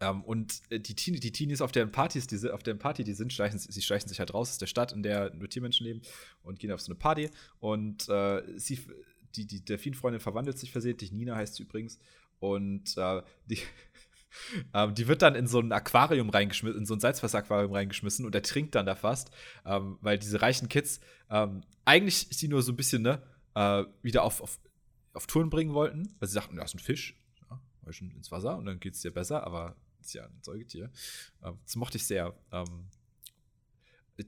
Ähm, 0.00 0.22
und 0.22 0.62
äh, 0.70 0.80
die, 0.80 0.94
Teenie, 0.94 1.20
die 1.20 1.32
Teenies 1.32 1.60
auf 1.60 1.72
deren 1.72 1.92
Partys, 1.92 2.26
die, 2.26 2.50
auf 2.50 2.62
deren 2.62 2.78
Party, 2.78 3.04
die 3.04 3.12
sind, 3.12 3.32
schleichen, 3.32 3.58
sie 3.58 3.82
schleichen 3.82 4.08
sich 4.08 4.18
halt 4.18 4.32
raus 4.32 4.50
aus 4.50 4.58
der 4.58 4.66
Stadt, 4.66 4.92
in 4.92 5.02
der 5.02 5.34
nur 5.34 5.48
Tiermenschen 5.48 5.86
leben 5.86 6.02
und 6.42 6.58
gehen 6.58 6.72
auf 6.72 6.80
so 6.80 6.90
eine 6.90 6.98
Party. 6.98 7.30
Und 7.58 8.08
äh, 8.08 8.42
sie, 8.56 8.80
die, 9.36 9.46
die 9.46 9.64
Delfinfreundin 9.64 10.20
verwandelt 10.20 10.58
sich 10.58 10.72
versehentlich, 10.72 11.12
Nina 11.12 11.36
heißt 11.36 11.56
sie 11.56 11.64
übrigens. 11.64 11.98
Und 12.38 12.96
äh, 12.96 13.22
die, 13.46 13.58
ähm, 14.74 14.94
die 14.94 15.08
wird 15.08 15.22
dann 15.22 15.34
in 15.34 15.46
so 15.46 15.60
ein 15.60 15.72
Aquarium 15.72 16.30
reingeschmissen, 16.30 16.80
in 16.80 16.86
so 16.86 16.94
ein 16.94 17.00
Salzwasseraquarium 17.00 17.72
reingeschmissen 17.72 18.24
und 18.24 18.34
ertrinkt 18.34 18.74
dann 18.74 18.86
da 18.86 18.94
fast, 18.94 19.30
ähm, 19.64 19.98
weil 20.00 20.18
diese 20.18 20.40
reichen 20.42 20.68
Kids 20.68 21.00
ähm, 21.30 21.62
eigentlich 21.84 22.28
sie 22.30 22.48
nur 22.48 22.62
so 22.62 22.72
ein 22.72 22.76
bisschen 22.76 23.02
ne, 23.02 23.22
äh, 23.54 23.84
wieder 24.02 24.22
auf, 24.22 24.40
auf, 24.40 24.58
auf 25.12 25.26
Touren 25.26 25.50
bringen 25.50 25.74
wollten, 25.74 26.14
weil 26.18 26.28
sie 26.28 26.34
sagten, 26.34 26.56
da 26.56 26.64
ist 26.64 26.74
ein 26.74 26.78
Fisch, 26.78 27.18
ja, 27.50 27.60
ins 28.16 28.30
Wasser 28.30 28.56
und 28.56 28.66
dann 28.66 28.80
geht 28.80 28.94
es 28.94 29.00
dir 29.00 29.12
besser, 29.12 29.44
aber 29.44 29.76
ist 30.00 30.14
ja 30.14 30.24
ein 30.24 30.42
Säugetier. 30.42 30.90
Ähm, 31.42 31.58
das 31.64 31.76
mochte 31.76 31.98
ich 31.98 32.06
sehr. 32.06 32.34
Ähm, 32.52 32.88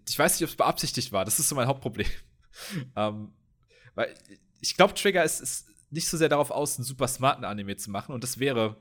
ich 0.08 0.18
weiß 0.18 0.34
nicht, 0.34 0.44
ob 0.44 0.50
es 0.50 0.56
beabsichtigt 0.56 1.12
war, 1.12 1.24
das 1.24 1.38
ist 1.38 1.48
so 1.48 1.54
mein 1.54 1.68
Hauptproblem. 1.68 2.08
Ähm, 2.96 3.32
weil 3.94 4.14
ich 4.60 4.76
glaube, 4.76 4.92
Trigger 4.92 5.24
ist, 5.24 5.40
ist 5.40 5.70
nicht 5.88 6.06
so 6.06 6.18
sehr 6.18 6.28
darauf 6.28 6.50
aus, 6.50 6.76
einen 6.76 6.84
super 6.84 7.08
smarten 7.08 7.46
Anime 7.46 7.76
zu 7.76 7.90
machen 7.90 8.12
und 8.14 8.22
das 8.22 8.38
wäre 8.38 8.76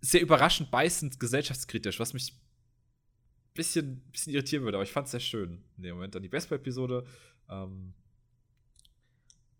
sehr 0.00 0.22
überraschend 0.22 0.70
beißend 0.70 1.20
gesellschaftskritisch, 1.20 2.00
was 2.00 2.12
mich 2.12 2.32
ein 2.32 2.40
bisschen, 3.54 4.00
bisschen 4.10 4.32
irritieren 4.32 4.64
würde, 4.64 4.78
aber 4.78 4.84
ich 4.84 4.92
fand 4.92 5.06
es 5.06 5.12
sehr 5.12 5.20
schön 5.20 5.62
in 5.76 5.82
dem 5.82 5.94
Moment. 5.96 6.14
Dann 6.14 6.22
die 6.22 6.28
Baseball-Episode. 6.28 7.04
Ähm, 7.48 7.92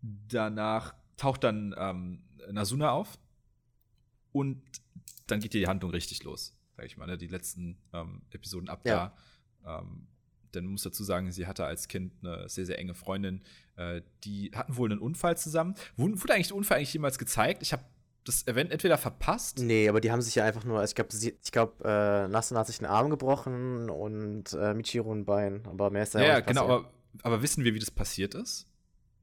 danach 0.01 0.95
taucht 1.17 1.43
dann 1.43 1.75
ähm, 1.77 2.23
Nasuna 2.51 2.91
auf 2.91 3.19
und 4.31 4.63
dann 5.27 5.39
geht 5.39 5.51
hier 5.51 5.61
die 5.61 5.67
Handlung 5.67 5.91
richtig 5.91 6.23
los, 6.23 6.57
sag 6.75 6.85
ich 6.85 6.97
mal, 6.97 7.05
ne? 7.05 7.17
die 7.17 7.27
letzten 7.27 7.77
ähm, 7.93 8.23
Episoden 8.31 8.69
ab 8.69 8.81
ja. 8.85 9.13
da. 9.63 9.79
Ähm, 9.79 10.07
denn 10.53 10.65
man 10.65 10.73
muss 10.73 10.83
dazu 10.83 11.03
sagen, 11.03 11.31
sie 11.31 11.47
hatte 11.47 11.65
als 11.65 11.87
Kind 11.87 12.13
eine 12.21 12.49
sehr, 12.49 12.65
sehr 12.65 12.79
enge 12.79 12.93
Freundin. 12.93 13.41
Äh, 13.75 14.01
die 14.23 14.51
hatten 14.53 14.75
wohl 14.75 14.91
einen 14.91 14.99
Unfall 14.99 15.37
zusammen. 15.37 15.75
Wurde, 15.95 16.21
wurde 16.21 16.33
eigentlich 16.33 16.47
der 16.47 16.57
Unfall 16.57 16.77
eigentlich 16.77 16.93
jemals 16.93 17.17
gezeigt? 17.17 17.61
Ich 17.61 17.71
habe 17.71 17.85
das 18.23 18.47
Event 18.47 18.71
entweder 18.71 18.97
verpasst. 18.97 19.59
Nee, 19.59 19.89
aber 19.89 20.01
die 20.01 20.11
haben 20.11 20.21
sich 20.21 20.35
ja 20.35 20.45
einfach 20.45 20.63
nur, 20.63 20.83
ich 20.83 20.95
glaube, 20.95 21.09
ich 21.13 21.51
glaub, 21.51 21.81
äh, 21.83 22.27
Nassan 22.27 22.57
hat 22.57 22.67
sich 22.67 22.79
einen 22.79 22.91
Arm 22.91 23.09
gebrochen 23.09 23.89
und 23.89 24.53
äh, 24.53 24.73
Michiro 24.73 25.11
ein 25.11 25.25
Bein, 25.25 25.63
aber 25.65 25.89
mehr 25.89 26.03
ist 26.03 26.13
ja, 26.13 26.21
ja 26.21 26.39
genau, 26.39 26.65
aber, 26.65 26.91
aber 27.23 27.41
wissen 27.41 27.63
wir, 27.63 27.73
wie 27.73 27.79
das 27.79 27.91
passiert 27.91 28.35
ist? 28.35 28.67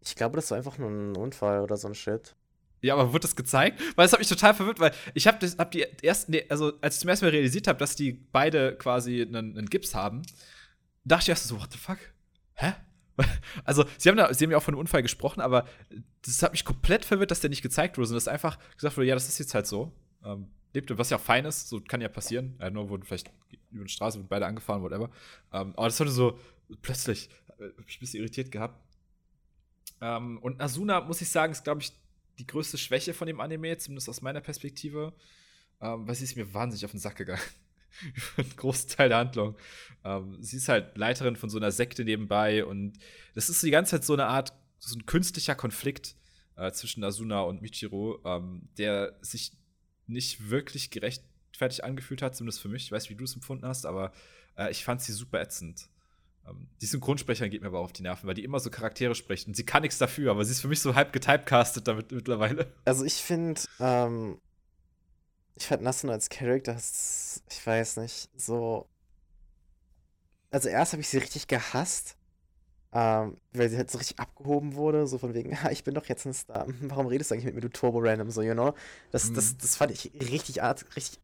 Ich 0.01 0.15
glaube, 0.15 0.37
das 0.37 0.51
war 0.51 0.59
einfach 0.59 0.79
nur 0.79 0.91
ein 0.91 1.17
Unfall 1.17 1.61
oder 1.61 1.77
so 1.77 1.89
ein 1.89 1.95
Shit. 1.95 2.35
Ja, 2.81 2.95
aber 2.95 3.13
wird 3.13 3.25
das 3.25 3.35
gezeigt? 3.35 3.81
Weil 3.97 4.05
das 4.05 4.13
hat 4.13 4.21
mich 4.21 4.29
total 4.29 4.55
verwirrt, 4.55 4.79
weil 4.79 4.93
ich 5.15 5.27
habe 5.27 5.45
hab 5.59 5.71
die 5.73 5.85
ersten, 6.03 6.37
also 6.49 6.73
als 6.81 6.97
ich 6.97 7.01
zum 7.01 7.11
ersten 7.11 7.27
Mal 7.27 7.31
realisiert 7.31 7.67
habe, 7.67 7.79
dass 7.79 7.97
die 7.97 8.13
beide 8.13 8.77
quasi 8.77 9.23
einen, 9.23 9.59
einen 9.59 9.67
Gips 9.67 9.95
haben, 9.95 10.23
dachte 11.05 11.25
ich 11.25 11.29
erst 11.31 11.49
so, 11.49 11.61
what 11.61 11.73
the 11.73 11.79
fuck? 11.79 11.99
Hä? 12.55 12.75
Also, 13.65 13.85
sie 13.99 14.09
haben, 14.09 14.17
da, 14.17 14.33
sie 14.33 14.45
haben 14.45 14.51
ja 14.51 14.57
auch 14.57 14.63
von 14.63 14.75
einem 14.75 14.81
Unfall 14.81 15.03
gesprochen, 15.03 15.41
aber 15.41 15.67
das 16.23 16.43
hat 16.43 16.53
mich 16.53 16.65
komplett 16.65 17.05
verwirrt, 17.05 17.31
dass 17.31 17.41
der 17.41 17.51
nicht 17.51 17.63
gezeigt 17.63 17.99
wurde, 17.99 18.07
sondern 18.07 18.25
dass 18.25 18.29
einfach 18.29 18.59
gesagt 18.77 18.97
wurde, 18.97 19.07
ja, 19.07 19.15
das 19.15 19.29
ist 19.29 19.39
jetzt 19.39 19.55
halt 19.55 19.67
so. 19.67 19.93
Ähm, 20.25 20.49
lebte, 20.73 20.99
was 20.99 21.11
ja 21.11 21.17
auch 21.17 21.23
fein 21.23 21.45
ist, 21.45 21.69
so 21.69 21.81
kann 21.81 22.01
ja 22.01 22.09
passieren. 22.09 22.57
Ja, 22.61 22.71
nur 22.71 22.89
wurden 22.89 23.03
vielleicht 23.03 23.31
über 23.71 23.85
die 23.85 23.93
Straße 23.93 24.25
beide 24.29 24.47
angefahren, 24.47 24.83
whatever. 24.83 25.11
Ähm, 25.53 25.75
aber 25.77 25.87
das 25.87 25.99
wurde 25.99 26.11
so 26.11 26.39
plötzlich, 26.83 27.29
äh, 27.59 27.65
hab 27.77 27.89
ich 27.89 27.97
ein 27.97 28.01
bisschen 28.01 28.21
irritiert 28.21 28.51
gehabt. 28.51 28.81
Ähm, 30.01 30.39
und 30.39 30.61
Asuna, 30.61 31.01
muss 31.01 31.21
ich 31.21 31.29
sagen, 31.29 31.53
ist, 31.53 31.65
glaube 31.65 31.83
ich, 31.83 31.93
die 32.39 32.47
größte 32.47 32.79
Schwäche 32.79 33.15
von 33.15 33.27
dem 33.27 33.41
Anime, 33.41 33.77
zumindest 33.79 34.09
aus 34.09 34.23
meiner 34.23 34.41
Perspektive. 34.41 35.13
Ähm, 35.81 36.07
weil 36.07 36.15
sie 36.15 36.25
ist 36.25 36.37
mir 36.37 36.53
wahnsinnig 36.55 36.85
auf 36.85 36.91
den 36.93 37.01
Sack 37.01 37.17
gegangen. 37.17 37.43
einen 38.37 38.57
großen 38.57 38.90
Teil 38.90 39.09
der 39.09 39.18
Handlung. 39.18 39.57
Ähm, 40.05 40.37
sie 40.40 40.57
ist 40.57 40.68
halt 40.68 40.96
Leiterin 40.96 41.37
von 41.37 41.51
so 41.51 41.59
einer 41.59 41.72
Sekte 41.72 42.05
nebenbei 42.05 42.64
und 42.64 42.98
das 43.35 43.48
ist 43.48 43.62
die 43.62 43.70
ganze 43.70 43.92
Zeit 43.92 44.05
so 44.05 44.12
eine 44.12 44.27
Art, 44.27 44.53
so 44.79 44.96
ein 44.96 45.07
künstlicher 45.07 45.55
Konflikt 45.55 46.14
äh, 46.57 46.72
zwischen 46.72 47.03
Asuna 47.05 47.40
und 47.42 47.62
Michiro, 47.62 48.20
ähm, 48.24 48.68
der 48.79 49.16
sich 49.20 49.53
nicht 50.07 50.51
wirklich 50.51 50.90
gerechtfertigt 50.90 51.85
angefühlt 51.85 52.22
hat, 52.22 52.37
zumindest 52.37 52.61
für 52.61 52.68
mich. 52.68 52.85
Ich 52.85 52.92
weiß, 52.92 53.11
wie 53.11 53.14
du 53.14 53.24
es 53.24 53.35
empfunden 53.35 53.66
hast, 53.66 53.87
aber 53.87 54.12
äh, 54.57 54.70
ich 54.70 54.85
fand 54.85 55.03
sie 55.03 55.12
super 55.12 55.40
ätzend. 55.40 55.88
Ähm, 56.46 56.68
die 56.81 56.87
Synchronsprecherin 56.87 57.51
geht 57.51 57.62
mir 57.62 57.68
aber 57.68 57.81
auf 57.81 57.92
die 57.92 58.03
Nerven, 58.03 58.27
weil 58.27 58.35
die 58.35 58.44
immer 58.44 58.61
so 58.61 58.70
Charaktere 58.70 59.14
spricht 59.14 59.46
und 59.46 59.55
sie 59.55 59.64
kann 59.64 59.83
nichts 59.83 59.98
dafür, 59.98 60.31
aber 60.31 60.44
sie 60.44 60.53
ist 60.53 60.61
für 60.61 60.68
mich 60.68 60.81
so 60.81 60.94
halb 60.94 61.12
getypecastet 61.12 61.87
damit 61.87 62.12
mittlerweile. 62.12 62.72
Also 62.85 63.05
ich 63.05 63.14
finde, 63.14 63.61
ähm, 63.81 64.40
ich 65.59 65.66
fand 65.66 65.83
Nassun 65.83 66.11
als 66.11 66.29
Charakter, 66.29 66.77
ich 66.77 67.66
weiß 67.66 67.97
nicht, 67.99 68.31
so. 68.37 68.88
Also 70.51 70.68
erst 70.68 70.92
habe 70.92 71.03
ich 71.03 71.09
sie 71.09 71.18
richtig 71.18 71.47
gehasst, 71.49 72.16
ähm, 72.92 73.37
weil 73.53 73.68
sie 73.68 73.77
halt 73.77 73.90
so 73.90 73.99
richtig 73.99 74.18
abgehoben 74.18 74.77
wurde, 74.77 75.07
so 75.07 75.18
von 75.18 75.35
wegen, 75.35 75.51
ja, 75.53 75.71
ich 75.71 75.85
bin 75.85 75.94
doch 75.94 76.07
jetzt 76.07 76.27
ein 76.27 76.33
Star. 76.33 76.66
Warum 76.83 77.07
redest 77.07 77.31
du 77.31 77.35
eigentlich 77.35 77.47
mit 77.47 77.55
mir, 77.57 77.61
du 77.61 77.71
Turbo 77.71 77.99
Random, 77.99 78.31
so, 78.31 78.40
you 78.40 78.55
know? 78.55 78.73
Das, 79.11 79.31
mhm. 79.31 79.35
das, 79.35 79.57
das 79.59 79.77
fand 79.77 79.90
ich 79.90 80.12
richtig 80.14 80.62
art, 80.62 80.87
richtig 80.97 81.21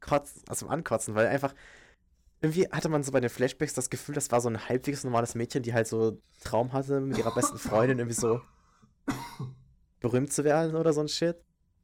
kotz, 0.00 0.34
also 0.48 0.68
ankotzen, 0.68 1.14
weil 1.14 1.26
einfach 1.26 1.54
irgendwie 2.42 2.68
hatte 2.68 2.88
man 2.88 3.02
so 3.02 3.12
bei 3.12 3.20
den 3.20 3.28
Flashbacks 3.28 3.74
das 3.74 3.90
Gefühl, 3.90 4.14
das 4.14 4.30
war 4.30 4.40
so 4.40 4.48
ein 4.48 4.68
halbwegs 4.68 5.04
normales 5.04 5.34
Mädchen, 5.34 5.62
die 5.62 5.74
halt 5.74 5.86
so 5.86 6.20
Traum 6.42 6.72
hatte, 6.72 7.00
mit 7.00 7.18
ihrer 7.18 7.34
besten 7.34 7.58
Freundin 7.58 7.98
irgendwie 7.98 8.18
so 8.18 8.40
berühmt 10.00 10.32
zu 10.32 10.44
werden 10.44 10.74
oder 10.76 10.92
so 10.92 11.00
ein 11.00 11.08
Shit. 11.08 11.36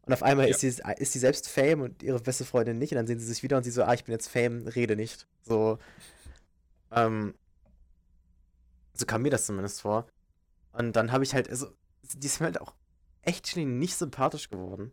Und 0.06 0.12
auf 0.12 0.22
einmal 0.22 0.46
ja. 0.46 0.52
ist, 0.52 0.60
sie, 0.60 0.68
ist 0.98 1.12
sie 1.12 1.18
selbst 1.18 1.48
Fame 1.48 1.80
und 1.80 2.02
ihre 2.02 2.20
beste 2.20 2.44
Freundin 2.44 2.78
nicht. 2.78 2.92
Und 2.92 2.96
dann 2.96 3.06
sehen 3.08 3.18
sie 3.18 3.26
sich 3.26 3.42
wieder 3.42 3.56
und 3.56 3.64
sie 3.64 3.70
so, 3.70 3.82
ah, 3.82 3.92
ich 3.92 4.04
bin 4.04 4.12
jetzt 4.12 4.28
Fame, 4.28 4.66
rede 4.68 4.94
nicht. 4.94 5.26
So, 5.42 5.78
ähm, 6.92 7.34
so 8.94 9.04
kam 9.04 9.22
mir 9.22 9.30
das 9.30 9.46
zumindest 9.46 9.80
vor. 9.80 10.06
Und 10.72 10.94
dann 10.94 11.10
habe 11.10 11.24
ich 11.24 11.34
halt, 11.34 11.50
also, 11.50 11.68
die 12.02 12.26
ist 12.26 12.40
mir 12.40 12.46
halt 12.46 12.60
auch 12.60 12.74
echt 13.22 13.56
nicht 13.56 13.96
sympathisch 13.96 14.48
geworden. 14.48 14.92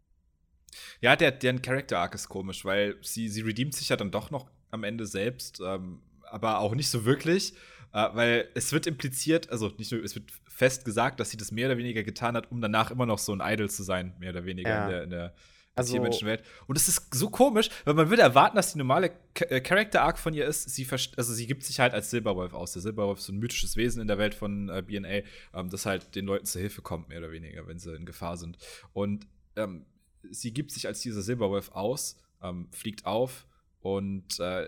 Ja, 0.99 1.15
der, 1.15 1.31
deren 1.31 1.61
Character 1.61 1.99
Arc 1.99 2.15
ist 2.15 2.27
komisch, 2.27 2.65
weil 2.65 2.97
sie, 3.03 3.29
sie 3.29 3.41
redeemt 3.41 3.75
sich 3.75 3.89
ja 3.89 3.95
dann 3.95 4.09
doch 4.09 4.31
noch 4.31 4.49
am 4.71 4.83
Ende 4.83 5.05
selbst. 5.05 5.59
Ähm, 5.63 6.01
aber 6.23 6.59
auch 6.59 6.73
nicht 6.73 6.89
so 6.89 7.05
wirklich, 7.05 7.53
äh, 7.93 8.09
weil 8.13 8.49
es 8.55 8.71
wird 8.73 8.87
impliziert, 8.87 9.49
also 9.49 9.71
nicht 9.77 9.91
nur, 9.91 10.03
es 10.03 10.15
wird 10.15 10.31
fest 10.47 10.85
gesagt, 10.85 11.19
dass 11.19 11.29
sie 11.29 11.37
das 11.37 11.51
mehr 11.51 11.67
oder 11.67 11.77
weniger 11.77 12.03
getan 12.03 12.35
hat, 12.35 12.51
um 12.51 12.61
danach 12.61 12.91
immer 12.91 13.05
noch 13.05 13.19
so 13.19 13.33
ein 13.33 13.41
Idol 13.41 13.69
zu 13.69 13.83
sein, 13.83 14.13
mehr 14.19 14.31
oder 14.31 14.45
weniger 14.45 14.69
Ja. 14.69 14.83
in 14.85 14.89
der, 14.91 15.03
in 15.03 15.09
der 15.09 15.35
Also- 15.75 15.93
Tiermenschenwelt. 15.93 16.43
Und 16.67 16.75
es 16.75 16.87
ist 16.87 17.15
so 17.15 17.29
komisch, 17.31 17.69
weil 17.85 17.95
man 17.95 18.09
würde 18.09 18.21
erwarten, 18.21 18.55
dass 18.57 18.71
die 18.73 18.77
normale 18.77 19.11
äh, 19.49 19.59
Character-Arc 19.61 20.19
von 20.19 20.33
ihr 20.35 20.45
ist, 20.45 20.69
sie 20.69 20.87
also 20.91 21.33
sie 21.33 21.47
gibt 21.47 21.63
sich 21.63 21.79
halt 21.79 21.93
als 21.95 22.11
Silberwolf 22.11 22.53
aus. 22.53 22.73
Der 22.73 22.81
Silberwolf 22.83 23.17
ist 23.19 23.25
so 23.25 23.33
ein 23.33 23.39
mythisches 23.39 23.75
Wesen 23.75 23.99
in 24.01 24.07
der 24.07 24.19
Welt 24.19 24.35
von 24.35 24.69
äh, 24.69 24.83
BNA, 24.85 25.21
ähm, 25.55 25.69
das 25.71 25.87
halt 25.87 26.13
den 26.15 26.25
Leuten 26.25 26.45
zur 26.45 26.61
Hilfe 26.61 26.83
kommt, 26.83 27.09
mehr 27.09 27.17
oder 27.19 27.31
weniger, 27.31 27.65
wenn 27.67 27.79
sie 27.79 27.95
in 27.95 28.05
Gefahr 28.05 28.37
sind. 28.37 28.57
Und 28.93 29.25
ähm, 29.55 29.85
sie 30.29 30.53
gibt 30.53 30.71
sich 30.71 30.85
als 30.87 31.01
dieser 31.01 31.23
Silberwolf 31.23 31.71
aus, 31.71 32.17
ähm, 32.43 32.67
fliegt 32.71 33.05
auf 33.07 33.47
und 33.81 34.39
äh, 34.39 34.67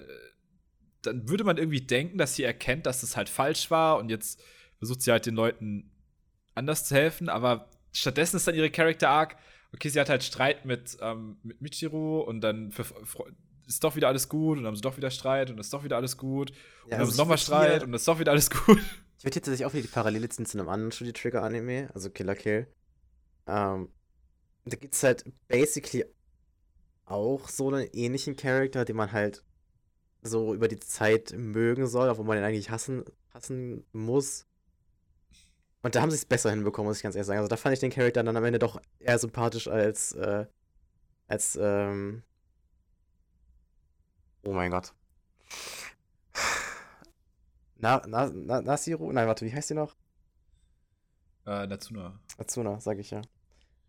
dann 1.05 1.29
würde 1.29 1.43
man 1.43 1.57
irgendwie 1.57 1.81
denken, 1.81 2.17
dass 2.17 2.35
sie 2.35 2.43
erkennt, 2.43 2.85
dass 2.85 3.03
es 3.03 3.15
halt 3.17 3.29
falsch 3.29 3.71
war 3.71 3.97
und 3.97 4.09
jetzt 4.09 4.41
versucht 4.77 5.01
sie 5.01 5.11
halt 5.11 5.25
den 5.25 5.35
Leuten 5.35 5.91
anders 6.53 6.85
zu 6.85 6.95
helfen, 6.95 7.29
aber 7.29 7.69
stattdessen 7.91 8.37
ist 8.37 8.47
dann 8.47 8.55
ihre 8.55 8.69
Character 8.69 9.09
Arc, 9.09 9.35
okay, 9.73 9.89
sie 9.89 9.99
hat 9.99 10.09
halt 10.09 10.23
Streit 10.23 10.65
mit, 10.65 10.97
ähm, 11.01 11.37
mit 11.43 11.61
Michiru 11.61 12.19
und 12.21 12.41
dann 12.41 12.71
ver- 12.71 12.83
fre- 12.83 13.31
ist 13.67 13.83
doch 13.83 13.95
wieder 13.95 14.07
alles 14.07 14.29
gut 14.29 14.57
und 14.57 14.63
dann 14.63 14.67
haben 14.67 14.75
sie 14.75 14.81
doch 14.81 14.95
wieder 14.97 15.09
Streit 15.09 15.49
und 15.49 15.59
ist 15.59 15.73
doch 15.73 15.83
wieder 15.83 15.97
alles 15.97 16.17
gut 16.17 16.51
und 16.83 16.91
dann 16.91 16.99
haben 17.01 17.11
sie 17.11 17.17
nochmal 17.17 17.37
Streit 17.37 17.83
und 17.83 17.93
ist 17.93 18.07
doch 18.07 18.19
wieder 18.19 18.31
alles 18.31 18.49
gut. 18.49 18.79
Ich 19.17 19.23
würde 19.23 19.35
jetzt 19.37 19.45
tatsächlich 19.45 19.65
auch 19.65 19.73
wieder 19.73 19.81
die 19.83 19.87
Parallele 19.87 20.27
ziehen 20.29 20.45
zu 20.45 20.59
einem 20.59 20.67
anderen 20.69 20.91
Studio 20.91 21.13
Trigger 21.13 21.41
Anime, 21.41 21.89
also 21.95 22.09
Killer 22.11 22.35
Kill. 22.35 22.67
Ähm, 23.47 23.89
da 24.65 24.75
gibt 24.75 24.93
es 24.93 25.01
halt 25.03 25.23
basically 25.47 26.05
auch 27.05 27.47
so 27.47 27.69
einen 27.71 27.87
ähnlichen 27.93 28.35
Charakter, 28.35 28.83
den 28.85 28.97
man 28.97 29.11
halt 29.13 29.43
so 30.25 30.53
über 30.53 30.67
die 30.67 30.79
Zeit 30.79 31.33
mögen 31.37 31.87
soll, 31.87 32.09
obwohl 32.09 32.25
man 32.25 32.37
ihn 32.37 32.43
eigentlich 32.43 32.69
hassen, 32.69 33.03
hassen 33.33 33.85
muss. 33.91 34.45
Und 35.81 35.95
da 35.95 36.01
haben 36.01 36.09
sie 36.09 36.17
es 36.17 36.25
besser 36.25 36.49
hinbekommen, 36.49 36.89
muss 36.89 36.97
ich 36.97 37.03
ganz 37.03 37.15
ehrlich 37.15 37.27
sagen. 37.27 37.39
Also 37.39 37.49
da 37.49 37.57
fand 37.57 37.73
ich 37.73 37.79
den 37.79 37.91
Charakter 37.91 38.23
dann 38.23 38.35
am 38.35 38.43
Ende 38.43 38.59
doch 38.59 38.81
eher 38.99 39.19
sympathisch 39.19 39.67
als, 39.67 40.13
äh, 40.13 40.45
als, 41.27 41.57
ähm, 41.61 42.23
oh 44.43 44.53
mein 44.53 44.71
Gott. 44.71 44.93
Na, 47.77 48.01
na, 48.07 48.31
na, 48.33 48.61
Nasiru? 48.61 49.11
Nein, 49.11 49.27
warte, 49.27 49.45
wie 49.45 49.53
heißt 49.53 49.69
die 49.69 49.75
noch? 49.75 49.95
äh, 51.45 51.67
Natsuna. 51.67 52.19
Azuna, 52.37 52.79
sag 52.79 52.97
ich 52.99 53.11
ja. 53.11 53.21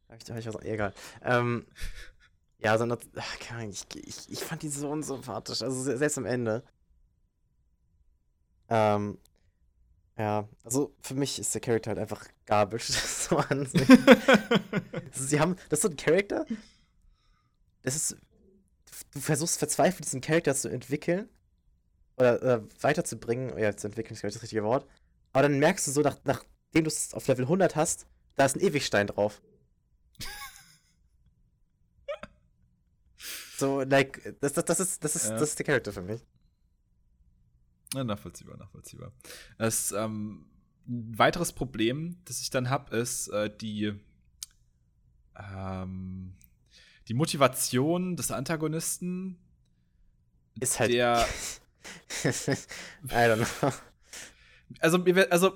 Hab 0.09 0.23
ich, 0.23 0.31
hab 0.31 0.39
ich 0.39 0.47
was, 0.47 0.65
egal. 0.65 0.93
Ähm, 1.23 1.67
ja, 2.59 2.77
so 2.79 2.85
eine, 2.85 2.99
ach, 3.17 3.39
keine 3.39 3.61
Ahnung, 3.63 3.73
ich, 3.73 3.87
ich, 4.07 4.31
ich 4.33 4.41
fand 4.45 4.63
die 4.63 4.69
so 4.69 4.89
unsympathisch, 4.91 5.63
also 5.63 5.83
se- 5.83 5.97
selbst 5.99 6.19
am 6.19 6.27
Ende. 6.27 6.63
Ähm, 8.69 9.19
ja, 10.19 10.49
also 10.65 10.95
für 11.01 11.15
mich 11.15 11.39
ist 11.39 11.55
der 11.55 11.61
Charakter 11.61 11.91
halt 11.91 11.99
einfach 11.99 12.27
garbage, 12.47 12.85
so 12.93 13.37
an 13.39 13.67
sich. 13.67 13.87
Sie 15.13 15.41
haben, 15.41 15.57
das 15.69 15.81
ist 15.81 15.83
so 15.83 15.89
ein 15.91 15.97
Charakter, 15.97 16.47
das 17.83 17.97
ist, 17.97 18.17
du 19.13 19.21
versuchst 19.21 19.59
verzweifelt 19.59 20.07
diesen 20.07 20.21
Charakter 20.21 20.55
zu 20.55 20.69
entwickeln 20.71 21.29
oder, 22.19 22.37
oder 22.43 22.65
weiterzubringen, 22.83 23.59
ja, 23.59 23.77
zu 23.77 23.89
entwickeln 23.89 24.15
ist 24.15 24.21
glaube 24.21 24.31
ich 24.31 24.35
das 24.37 24.45
richtige 24.45 24.65
Wort, 24.65 24.87
aber 25.33 25.45
dann 25.45 25.59
merkst 25.61 25.87
du 25.89 25.93
so, 25.93 26.03
nach, 26.03 26.19
nachdem 26.25 26.85
du 26.85 26.89
es 26.89 27.15
auf 27.15 27.29
Level 27.29 27.47
100 27.49 27.77
hast, 27.77 28.07
da 28.37 28.47
ist 28.47 28.57
ein 28.57 28.61
Ewigstein 28.63 29.09
drauf. 29.09 29.43
so, 33.59 33.83
like, 33.83 34.37
das, 34.41 34.53
das, 34.55 34.65
das, 34.65 34.81
ist, 34.81 35.05
das, 35.05 35.17
ist, 35.17 35.25
Ja. 35.29 35.39
das 35.39 35.51
ist 35.51 35.59
der 35.59 35.67
Charakter 35.67 35.93
für 35.93 36.03
mich. 36.03 36.21
Ja, 37.95 38.05
nachvollziehbar, 38.05 38.57
nachvollziehbar. 38.57 39.13
Das, 39.59 39.93
ähm, 39.93 40.47
ein 40.89 41.19
weiteres 41.19 41.53
Problem, 41.53 42.19
das 42.25 42.41
ich 42.41 42.51
dann 42.51 42.71
habe, 42.71 42.97
ist 42.97 43.29
äh, 43.29 43.55
die, 43.57 43.95
ähm, 45.37 46.35
die 47.09 47.15
Motivation 47.15 48.17
des 48.17 48.31
Antagonisten. 48.31 49.39
Ist 50.61 50.79
halt. 50.81 50.93
Der, 50.93 51.27
I 52.25 52.29
don't 53.09 53.37
know. 53.61 53.73
also, 54.81 54.99
also 55.31 55.53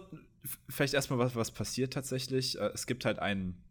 vielleicht 0.69 0.95
erstmal, 0.95 1.19
was, 1.19 1.35
was 1.35 1.51
passiert 1.51 1.93
tatsächlich. 1.93 2.59
Äh, 2.59 2.71
es 2.75 2.87
gibt 2.87 3.05
halt 3.05 3.19
einen, 3.19 3.63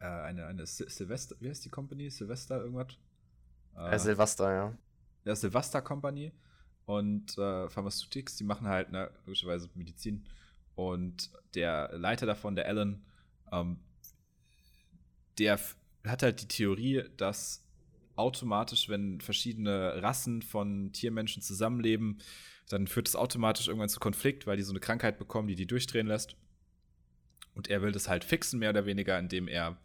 äh, 0.00 0.04
eine, 0.06 0.46
eine 0.46 0.64
Sil- 0.68 0.90
Silvester, 0.90 1.36
wie 1.40 1.48
heißt 1.48 1.64
die 1.64 1.70
Company? 1.70 2.10
Silvester 2.10 2.60
irgendwas? 2.60 2.88
Äh, 3.76 3.98
Silvester, 3.98 4.52
ja. 4.52 4.78
der 5.24 5.36
Silvester 5.36 5.82
Company 5.82 6.32
und 6.86 7.36
äh, 7.38 7.68
Pharmaceutics, 7.68 8.36
die 8.36 8.44
machen 8.44 8.66
halt 8.66 8.90
ne, 8.92 9.10
logischerweise 9.26 9.70
Medizin. 9.74 10.24
Und 10.74 11.30
der 11.54 11.90
Leiter 11.92 12.26
davon, 12.26 12.56
der 12.56 12.66
Alan, 12.66 13.04
ähm, 13.50 13.78
der 15.38 15.58
hat 16.04 16.22
halt 16.22 16.42
die 16.42 16.48
Theorie, 16.48 17.04
dass 17.16 17.64
automatisch, 18.16 18.88
wenn 18.88 19.20
verschiedene 19.20 20.02
Rassen 20.02 20.42
von 20.42 20.92
Tiermenschen 20.92 21.42
zusammenleben, 21.42 22.18
dann 22.68 22.86
führt 22.86 23.08
es 23.08 23.16
automatisch 23.16 23.68
irgendwann 23.68 23.88
zu 23.88 24.00
Konflikt, 24.00 24.46
weil 24.46 24.56
die 24.56 24.62
so 24.62 24.72
eine 24.72 24.80
Krankheit 24.80 25.18
bekommen, 25.18 25.48
die 25.48 25.54
die 25.54 25.66
durchdrehen 25.66 26.06
lässt. 26.06 26.36
Und 27.54 27.68
er 27.68 27.82
will 27.82 27.92
das 27.92 28.08
halt 28.08 28.24
fixen, 28.24 28.58
mehr 28.58 28.70
oder 28.70 28.86
weniger, 28.86 29.18
indem 29.18 29.48
er 29.48 29.78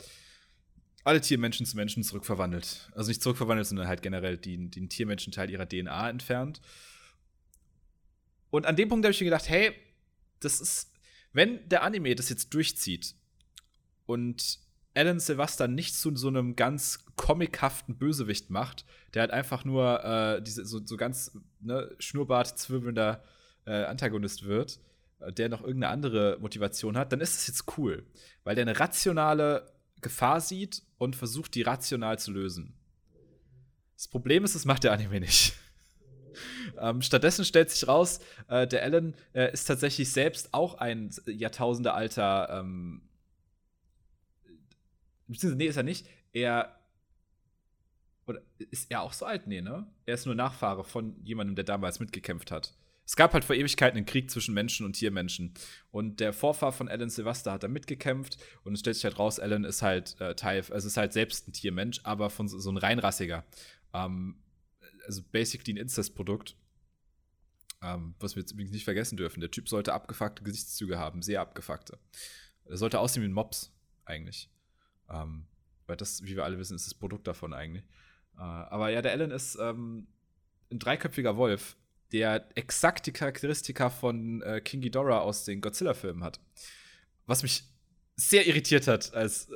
alle 1.07 1.21
Tiermenschen 1.21 1.65
zu 1.65 1.75
Menschen 1.75 2.03
zurückverwandelt. 2.03 2.91
Also 2.93 3.09
nicht 3.09 3.21
zurückverwandelt, 3.21 3.67
sondern 3.67 3.87
halt 3.87 4.01
generell 4.01 4.37
den, 4.37 4.71
den 4.71 4.89
Tiermenschenteil 4.89 5.49
ihrer 5.49 5.67
DNA 5.67 6.09
entfernt. 6.09 6.61
Und 8.49 8.65
an 8.65 8.75
dem 8.75 8.89
Punkt 8.89 9.05
habe 9.05 9.11
ich 9.11 9.21
mir 9.21 9.25
gedacht, 9.25 9.49
hey, 9.49 9.71
das 10.39 10.59
ist, 10.59 10.91
wenn 11.33 11.67
der 11.69 11.83
Anime 11.83 12.15
das 12.15 12.29
jetzt 12.29 12.53
durchzieht 12.53 13.15
und 14.05 14.59
Alan 14.95 15.19
Sylvester 15.19 15.67
nicht 15.67 15.95
zu 15.95 16.15
so 16.15 16.27
einem 16.27 16.55
ganz 16.55 17.05
comichaften 17.15 17.97
Bösewicht 17.97 18.49
macht, 18.49 18.85
der 19.13 19.21
halt 19.21 19.31
einfach 19.31 19.63
nur 19.63 20.03
äh, 20.03 20.41
diese, 20.41 20.65
so, 20.65 20.83
so 20.83 20.97
ganz 20.97 21.37
ne, 21.59 21.95
Schnurrbart 21.99 22.57
zwirbelnder 22.57 23.23
äh, 23.65 23.83
Antagonist 23.83 24.45
wird, 24.45 24.79
äh, 25.19 25.31
der 25.31 25.49
noch 25.49 25.61
irgendeine 25.61 25.93
andere 25.93 26.37
Motivation 26.39 26.97
hat, 26.97 27.11
dann 27.11 27.21
ist 27.21 27.37
es 27.37 27.47
jetzt 27.47 27.77
cool, 27.77 28.05
weil 28.43 28.55
der 28.55 28.63
eine 28.63 28.79
rationale 28.79 29.76
Gefahr 30.01 30.41
sieht 30.41 30.83
und 30.97 31.15
versucht, 31.15 31.55
die 31.55 31.61
rational 31.61 32.19
zu 32.19 32.31
lösen. 32.31 32.73
Das 33.95 34.07
Problem 34.07 34.43
ist, 34.43 34.55
das 34.55 34.65
macht 34.65 34.83
der 34.83 34.93
Anime 34.93 35.19
nicht. 35.19 35.53
ähm, 36.79 37.01
stattdessen 37.01 37.45
stellt 37.45 37.71
sich 37.71 37.87
raus, 37.87 38.19
äh, 38.47 38.67
der 38.67 38.83
Alan 38.83 39.15
äh, 39.33 39.51
ist 39.51 39.65
tatsächlich 39.65 40.11
selbst 40.11 40.53
auch 40.53 40.75
ein 40.75 41.09
Jahrtausende-alter, 41.25 42.59
ähm, 42.59 43.01
nee, 45.27 45.65
ist 45.65 45.77
er 45.77 45.83
nicht. 45.83 46.07
Er, 46.33 46.79
oder 48.27 48.41
ist 48.69 48.91
er 48.91 49.01
auch 49.01 49.13
so 49.13 49.25
alt? 49.25 49.47
Nee, 49.47 49.61
ne? 49.61 49.87
Er 50.05 50.13
ist 50.13 50.25
nur 50.25 50.35
Nachfahre 50.35 50.83
von 50.83 51.15
jemandem, 51.23 51.55
der 51.55 51.65
damals 51.65 51.99
mitgekämpft 51.99 52.51
hat. 52.51 52.73
Es 53.07 53.15
gab 53.15 53.33
halt 53.33 53.45
vor 53.45 53.55
Ewigkeiten 53.55 53.95
einen 53.95 54.05
Krieg 54.05 54.29
zwischen 54.29 54.53
Menschen 54.53 54.85
und 54.85 54.93
Tiermenschen. 54.93 55.53
Und 55.91 56.19
der 56.19 56.33
Vorfahr 56.33 56.73
von 56.73 56.89
Alan 56.89 57.09
Sylvester 57.09 57.53
hat 57.53 57.63
da 57.63 57.69
mitgekämpft. 57.69 58.37
Und 58.65 58.73
es 58.73 58.81
stellt 58.81 58.97
sich 58.97 59.05
halt 59.05 59.17
raus, 59.17 59.39
Alan 59.39 59.63
ist 59.63 59.81
halt 59.81 60.19
äh, 60.19 60.35
Teil, 60.35 60.61
also 60.69 60.87
ist 60.87 60.97
halt 60.97 61.13
selbst 61.13 61.47
ein 61.47 61.53
Tiermensch, 61.53 62.01
aber 62.03 62.29
von 62.29 62.49
so, 62.49 62.59
so 62.59 62.69
ein 62.69 62.75
reinrassiger. 62.75 63.45
Ähm, 63.93 64.43
also 65.05 65.21
basically 65.31 65.73
ein 65.73 65.77
Incest-Produkt. 65.77 66.57
Ähm, 67.81 68.15
was 68.19 68.35
wir 68.35 68.41
jetzt 68.41 68.51
übrigens 68.51 68.73
nicht 68.73 68.83
vergessen 68.83 69.15
dürfen. 69.15 69.39
Der 69.39 69.51
Typ 69.51 69.69
sollte 69.69 69.93
abgefuckte 69.93 70.43
Gesichtszüge 70.43 70.99
haben, 70.99 71.21
sehr 71.21 71.39
abgefuckte. 71.39 71.97
Er 72.65 72.75
sollte 72.75 72.99
aussehen 72.99 73.23
wie 73.23 73.27
ein 73.27 73.33
Mops, 73.33 73.71
eigentlich. 74.03 74.49
Ähm, 75.09 75.47
weil 75.85 75.95
das, 75.95 76.23
wie 76.23 76.35
wir 76.35 76.43
alle 76.43 76.59
wissen, 76.59 76.75
ist 76.75 76.87
das 76.87 76.93
Produkt 76.93 77.25
davon 77.25 77.53
eigentlich. 77.53 77.85
Äh, 78.37 78.41
aber 78.41 78.89
ja, 78.89 79.01
der 79.01 79.13
Alan 79.13 79.31
ist 79.31 79.57
ähm, 79.61 80.07
ein 80.69 80.79
dreiköpfiger 80.79 81.37
Wolf, 81.37 81.77
der 82.11 82.47
exakt 82.55 83.05
die 83.05 83.11
Charakteristika 83.11 83.89
von 83.89 84.41
äh, 84.41 84.61
King 84.61 84.81
Ghidorah 84.81 85.19
aus 85.19 85.45
den 85.45 85.61
Godzilla-Filmen 85.61 86.23
hat. 86.23 86.39
Was 87.25 87.43
mich 87.43 87.63
sehr 88.15 88.47
irritiert 88.47 88.87
hat, 88.87 89.13
als 89.13 89.49
äh, 89.49 89.55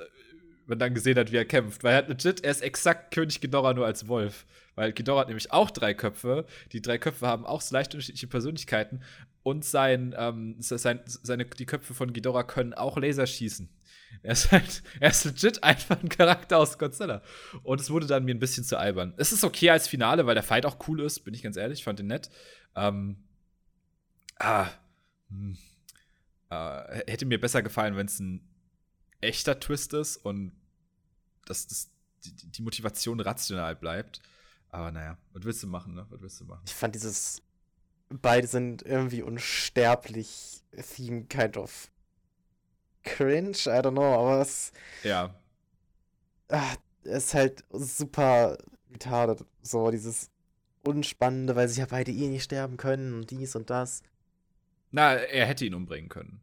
man 0.67 0.79
dann 0.79 0.93
gesehen 0.93 1.17
hat, 1.17 1.31
wie 1.31 1.37
er 1.37 1.45
kämpft. 1.45 1.83
Weil 1.83 1.93
er 1.93 1.97
hat 1.97 2.09
legit, 2.09 2.43
er 2.43 2.51
ist 2.51 2.61
exakt 2.61 3.13
König 3.13 3.41
Ghidorah 3.41 3.73
nur 3.73 3.85
als 3.85 4.07
Wolf. 4.07 4.45
Weil 4.75 4.93
Ghidorah 4.93 5.21
hat 5.21 5.27
nämlich 5.27 5.51
auch 5.51 5.69
drei 5.69 5.93
Köpfe. 5.93 6.45
Die 6.71 6.81
drei 6.81 6.97
Köpfe 6.97 7.27
haben 7.27 7.45
auch 7.45 7.61
so 7.61 7.73
leicht 7.73 7.93
unterschiedliche 7.93 8.27
Persönlichkeiten. 8.27 9.03
Und 9.43 9.65
sein, 9.65 10.15
ähm, 10.17 10.55
sein, 10.59 11.01
seine, 11.05 11.45
die 11.45 11.65
Köpfe 11.65 11.93
von 11.93 12.13
Ghidorah 12.13 12.43
können 12.43 12.73
auch 12.73 12.97
Laser 12.97 13.27
schießen. 13.27 13.69
Er 14.23 14.33
ist 14.33 14.51
halt, 14.51 14.83
er 14.99 15.09
ist 15.09 15.25
legit 15.25 15.63
einfach 15.63 16.01
ein 16.01 16.09
Charakter 16.09 16.57
aus 16.57 16.77
Godzilla. 16.77 17.21
Und 17.63 17.81
es 17.81 17.89
wurde 17.89 18.07
dann 18.07 18.25
mir 18.25 18.35
ein 18.35 18.39
bisschen 18.39 18.63
zu 18.63 18.77
albern. 18.77 19.13
Es 19.17 19.31
ist 19.31 19.43
okay 19.43 19.69
als 19.69 19.87
Finale, 19.87 20.25
weil 20.25 20.35
der 20.35 20.43
Fight 20.43 20.65
auch 20.65 20.87
cool 20.87 21.01
ist, 21.01 21.21
bin 21.21 21.33
ich 21.33 21.41
ganz 21.41 21.57
ehrlich, 21.57 21.79
ich 21.79 21.83
fand 21.83 21.99
den 21.99 22.07
nett. 22.07 22.29
Ähm, 22.75 23.23
ah, 24.37 24.69
hm, 25.29 25.57
äh, 26.49 27.11
hätte 27.11 27.25
mir 27.25 27.39
besser 27.39 27.63
gefallen, 27.63 27.95
wenn 27.95 28.05
es 28.05 28.19
ein 28.19 28.47
echter 29.21 29.59
Twist 29.59 29.93
ist 29.93 30.17
und 30.17 30.51
dass 31.45 31.67
das, 31.67 31.89
die, 32.23 32.33
die 32.33 32.61
Motivation 32.61 33.19
rational 33.19 33.75
bleibt. 33.75 34.21
Aber 34.69 34.91
naja, 34.91 35.17
was 35.33 35.43
willst 35.43 35.63
du 35.63 35.67
machen, 35.67 35.95
ne? 35.95 36.05
Was 36.09 36.21
willst 36.21 36.39
du 36.39 36.45
machen? 36.45 36.61
Ich 36.65 36.73
fand 36.73 36.95
dieses 36.95 37.41
beide 38.21 38.47
sind 38.47 38.83
irgendwie 38.83 39.21
unsterblich 39.21 40.63
Theme 40.95 41.25
kind 41.25 41.57
of 41.57 41.90
cringe, 43.03 43.57
I 43.65 43.79
don't 43.81 43.91
know, 43.91 44.13
aber 44.13 44.41
es 44.41 44.71
Ja. 45.03 45.33
es 47.03 47.23
ist 47.25 47.33
halt 47.33 47.63
super 47.71 48.57
retarded, 48.91 49.45
so 49.61 49.89
dieses 49.91 50.29
Unspannende, 50.83 51.55
weil 51.55 51.67
sie 51.69 51.79
ja 51.79 51.87
beide 51.89 52.11
eh 52.11 52.27
nicht 52.27 52.43
sterben 52.43 52.77
können 52.77 53.13
und 53.13 53.29
dies 53.31 53.55
und 53.55 53.69
das. 53.69 54.01
Na, 54.91 55.13
er 55.13 55.45
hätte 55.45 55.65
ihn 55.65 55.73
umbringen 55.75 56.09
können. 56.09 56.41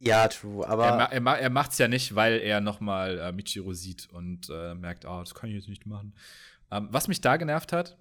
Ja, 0.00 0.28
true, 0.28 0.64
Er, 0.64 0.70
aber 0.70 0.96
ma 0.96 1.04
er, 1.06 1.20
ma 1.20 1.34
er 1.36 1.50
macht's 1.50 1.78
ja 1.78 1.88
nicht, 1.88 2.14
weil 2.14 2.40
er 2.40 2.60
nochmal 2.60 3.18
äh, 3.18 3.32
Michiro 3.32 3.72
sieht 3.74 4.08
und 4.12 4.48
äh, 4.50 4.74
merkt, 4.74 5.04
ah, 5.04 5.20
das 5.20 5.34
kann 5.34 5.50
ich 5.50 5.56
jetzt 5.56 5.68
nicht 5.68 5.86
machen. 5.86 6.14
Ähm, 6.70 6.88
was 6.90 7.08
mich 7.08 7.20
da 7.20 7.36
genervt 7.36 7.72
hat, 7.72 7.96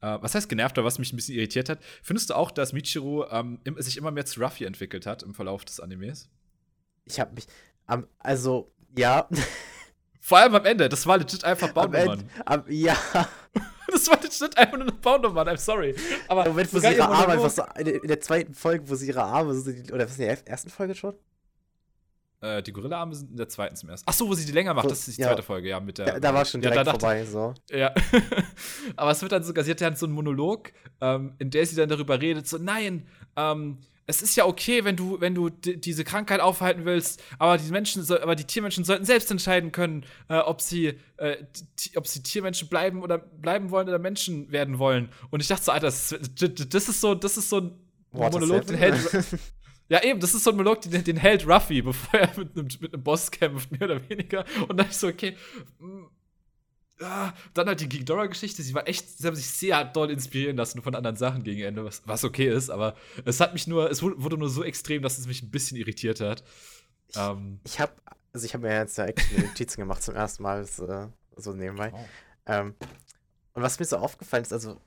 äh, 0.00 0.18
was 0.20 0.34
heißt 0.34 0.48
genervt, 0.48 0.78
aber 0.78 0.86
was 0.86 0.98
mich 0.98 1.12
ein 1.12 1.16
bisschen 1.16 1.34
irritiert 1.36 1.68
hat, 1.68 1.80
findest 2.02 2.30
du 2.30 2.34
auch, 2.34 2.50
dass 2.50 2.72
Michiro 2.72 3.28
ähm, 3.30 3.60
sich 3.78 3.96
immer 3.98 4.10
mehr 4.10 4.24
zu 4.24 4.40
Ruffy 4.40 4.64
entwickelt 4.64 5.04
hat 5.06 5.22
im 5.22 5.34
Verlauf 5.34 5.64
des 5.64 5.78
Animes? 5.80 6.30
Ich 7.04 7.18
habe 7.20 7.34
mich 7.34 7.46
am 7.86 8.06
also 8.18 8.72
ja, 8.96 9.28
Vor 10.20 10.38
allem 10.38 10.54
am 10.54 10.64
Ende, 10.64 10.88
das 10.88 11.06
war 11.06 11.18
legit 11.18 11.44
einfach 11.44 11.74
am. 11.74 11.94
Ende, 11.94 12.24
am, 12.46 12.64
ja, 12.68 12.96
Das 13.90 14.08
war 14.08 14.20
legit 14.22 14.56
einfach 14.56 14.78
nur 14.78 14.86
ein 14.88 15.00
Boundermann, 15.00 15.48
I'm 15.48 15.56
sorry. 15.58 15.94
Aber 16.28 16.44
Moment, 16.46 16.72
wo 16.72 16.78
sie 16.78 16.86
ihre 16.86 16.96
ihr 16.96 17.08
Arme 17.08 17.32
einfach 17.34 17.50
so, 17.50 17.62
in 17.78 18.06
der- 18.08 18.20
zweiten 18.20 18.54
Folge, 18.54 18.88
wo 18.88 18.94
sie 18.94 19.08
ihre 19.08 19.22
Arme 19.22 19.52
so, 19.54 19.70
oder 19.92 20.06
was 20.06 20.18
in 20.18 20.26
der 20.26 20.46
ersten 20.48 20.70
Folge 20.70 20.94
schon? 20.94 21.14
Äh, 22.40 22.62
die 22.62 22.72
Gorilla-Arme 22.72 23.14
sind 23.14 23.30
in 23.32 23.36
der 23.36 23.48
zweiten 23.48 23.76
zum 23.76 23.88
ersten. 23.90 24.08
Ach 24.08 24.14
so, 24.14 24.26
wo 24.28 24.34
sie 24.34 24.44
die 24.46 24.52
länger 24.52 24.72
macht, 24.74 24.86
Wo- 24.86 24.88
das 24.88 25.06
ist 25.06 25.16
die 25.18 25.22
ja. 25.22 25.28
zweite 25.28 25.42
Folge, 25.42 25.68
ja, 25.68 25.78
mit 25.80 25.98
der. 25.98 26.06
Da, 26.06 26.20
da 26.20 26.34
war 26.34 26.44
schon 26.44 26.60
ja, 26.62 26.70
direkt 26.70 26.86
da 26.88 26.92
dachte- 26.92 27.00
vorbei, 27.00 27.24
so. 27.24 27.54
Ja. 27.70 27.92
Aber 28.96 29.10
es 29.10 29.20
wird 29.22 29.32
dann 29.32 29.42
sogar, 29.42 29.62
sie 29.64 29.70
hat 29.72 29.80
dann 29.80 29.94
so 29.96 30.06
einen 30.06 30.14
Monolog, 30.14 30.72
ähm, 31.00 31.34
in 31.38 31.50
der 31.50 31.66
sie 31.66 31.76
dann 31.76 31.88
darüber 31.88 32.20
redet, 32.20 32.46
so, 32.48 32.58
nein, 32.58 33.06
ähm, 33.36 33.78
es 34.06 34.20
ist 34.22 34.36
ja 34.36 34.46
okay, 34.46 34.84
wenn 34.84 34.96
du, 34.96 35.20
wenn 35.20 35.34
du 35.34 35.48
di- 35.48 35.76
diese 35.80 36.04
Krankheit 36.04 36.40
aufhalten 36.40 36.84
willst, 36.84 37.22
aber 37.38 37.56
die 37.58 37.70
Menschen, 37.70 38.04
aber 38.10 38.34
die 38.34 38.44
Tiermenschen 38.44 38.84
sollten 38.84 39.04
selbst 39.04 39.30
entscheiden 39.30 39.70
können, 39.72 40.04
äh, 40.28 40.38
ob 40.38 40.60
sie, 40.60 40.98
äh, 41.18 41.36
ob 41.96 42.06
sie 42.06 42.22
Tiermenschen 42.22 42.68
bleiben 42.68 43.02
oder 43.02 43.18
bleiben 43.18 43.70
wollen 43.70 43.88
oder 43.88 43.98
Menschen 43.98 44.50
werden 44.50 44.78
wollen. 44.78 45.08
Und 45.30 45.40
ich 45.40 45.48
dachte 45.48 45.64
so, 45.64 45.72
Alter, 45.72 45.86
das, 45.86 46.12
ist- 46.12 46.74
das 46.74 46.88
ist 46.88 47.00
so, 47.00 47.14
das 47.14 47.36
ist 47.36 47.48
so 47.48 47.58
ein 47.60 47.72
Water 48.10 48.40
Monolog, 48.40 48.66
den 48.66 48.76
hält, 48.76 48.98
ja, 49.88 50.02
eben, 50.02 50.20
das 50.20 50.34
ist 50.34 50.44
so 50.44 50.50
ein 50.50 50.56
Monolog, 50.56 50.80
den, 50.82 51.04
den 51.04 51.16
hält 51.16 51.46
Ruffy, 51.46 51.80
bevor 51.82 52.20
er 52.20 52.28
mit 52.38 52.56
einem, 52.56 52.68
mit 52.80 52.92
einem 52.92 53.02
Boss 53.02 53.30
kämpft, 53.30 53.70
mehr 53.70 53.82
oder 53.82 54.08
weniger. 54.10 54.44
Und 54.68 54.76
dann 54.78 54.86
ich 54.90 54.96
so, 54.96 55.06
okay. 55.08 55.36
Ah, 57.02 57.34
dann 57.54 57.66
halt 57.66 57.80
die 57.80 57.88
Ghidorah-Geschichte, 57.88 58.62
sie 58.62 58.74
war 58.74 58.88
echt, 58.88 59.18
sie 59.18 59.26
haben 59.26 59.36
sich 59.36 59.46
sehr 59.48 59.84
doll 59.84 60.10
inspirieren 60.10 60.56
lassen 60.56 60.82
von 60.82 60.94
anderen 60.94 61.16
Sachen 61.16 61.42
gegen 61.42 61.62
Ende, 61.62 61.84
was, 61.84 62.02
was 62.06 62.24
okay 62.24 62.48
ist, 62.48 62.70
aber 62.70 62.94
es 63.24 63.40
hat 63.40 63.52
mich 63.52 63.66
nur, 63.66 63.90
es 63.90 64.02
wurde, 64.02 64.36
nur 64.38 64.48
so 64.48 64.62
extrem, 64.64 65.02
dass 65.02 65.18
es 65.18 65.26
mich 65.26 65.42
ein 65.42 65.50
bisschen 65.50 65.76
irritiert 65.76 66.20
hat. 66.20 66.42
Ich, 67.08 67.16
Ähm, 67.16 67.60
ich 67.64 67.80
habe 67.80 67.92
also 68.34 68.46
ich 68.46 68.54
habe 68.54 68.66
mir 68.66 68.74
jetzt 68.74 68.96
ja 68.96 69.06
Notizen 69.06 69.80
gemacht 69.82 70.02
zum 70.02 70.14
ersten 70.14 70.42
Mal, 70.42 70.62
das, 70.62 70.78
äh, 70.78 71.08
so 71.36 71.52
nebenbei. 71.52 71.92
oh. 71.94 72.04
Ähm, 72.46 72.74
und 73.52 73.62
was 73.62 73.78
mir 73.78 73.84
so 73.84 73.98
aufgefallen 73.98 74.42
ist, 74.44 74.52
also, 74.54 74.80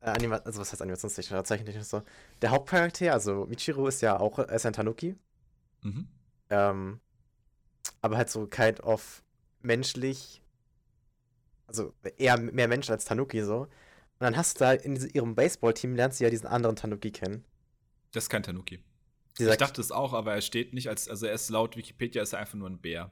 äh, 0.00 0.10
Anima 0.10 0.36
also 0.36 0.60
was 0.60 0.70
heißt 0.72 0.82
animationstechnisch 0.82 1.32
oder 1.32 1.44
zeichentechnisch 1.44 1.86
so, 1.86 2.02
der 2.42 2.50
Hauptcharakter, 2.50 3.12
also 3.14 3.46
Michiro 3.48 3.88
ist 3.88 4.02
ja 4.02 4.20
auch, 4.20 4.38
er 4.38 4.50
ist 4.50 4.66
ein 4.66 4.74
Tanuki, 4.74 5.16
Mhm. 5.82 6.08
ähm, 6.50 7.00
aber 8.02 8.18
halt 8.18 8.28
so 8.28 8.46
kind 8.46 8.80
of 8.82 9.22
menschlich, 9.62 10.42
also 11.66 11.94
eher 12.16 12.38
mehr 12.38 12.68
Mensch 12.68 12.90
als 12.90 13.04
Tanuki 13.04 13.42
so. 13.42 13.62
Und 13.62 13.68
dann 14.20 14.36
hast 14.36 14.60
du 14.60 14.64
da 14.64 14.72
in 14.72 14.96
ihrem 15.10 15.34
Baseballteam 15.34 15.96
lernst 15.96 16.20
du 16.20 16.24
ja 16.24 16.30
diesen 16.30 16.46
anderen 16.46 16.76
Tanuki 16.76 17.10
kennen. 17.10 17.44
Das 18.12 18.24
ist 18.24 18.30
kein 18.30 18.42
Tanuki. 18.42 18.80
Dieser 19.38 19.52
ich 19.52 19.56
dachte 19.58 19.80
es 19.80 19.90
auch, 19.90 20.12
aber 20.12 20.34
er 20.34 20.40
steht 20.40 20.72
nicht 20.72 20.88
als, 20.88 21.08
also 21.08 21.26
er 21.26 21.34
ist 21.34 21.50
laut 21.50 21.76
Wikipedia, 21.76 22.22
ist 22.22 22.32
er 22.32 22.38
einfach 22.38 22.54
nur 22.54 22.70
ein 22.70 22.78
Bär. 22.78 23.10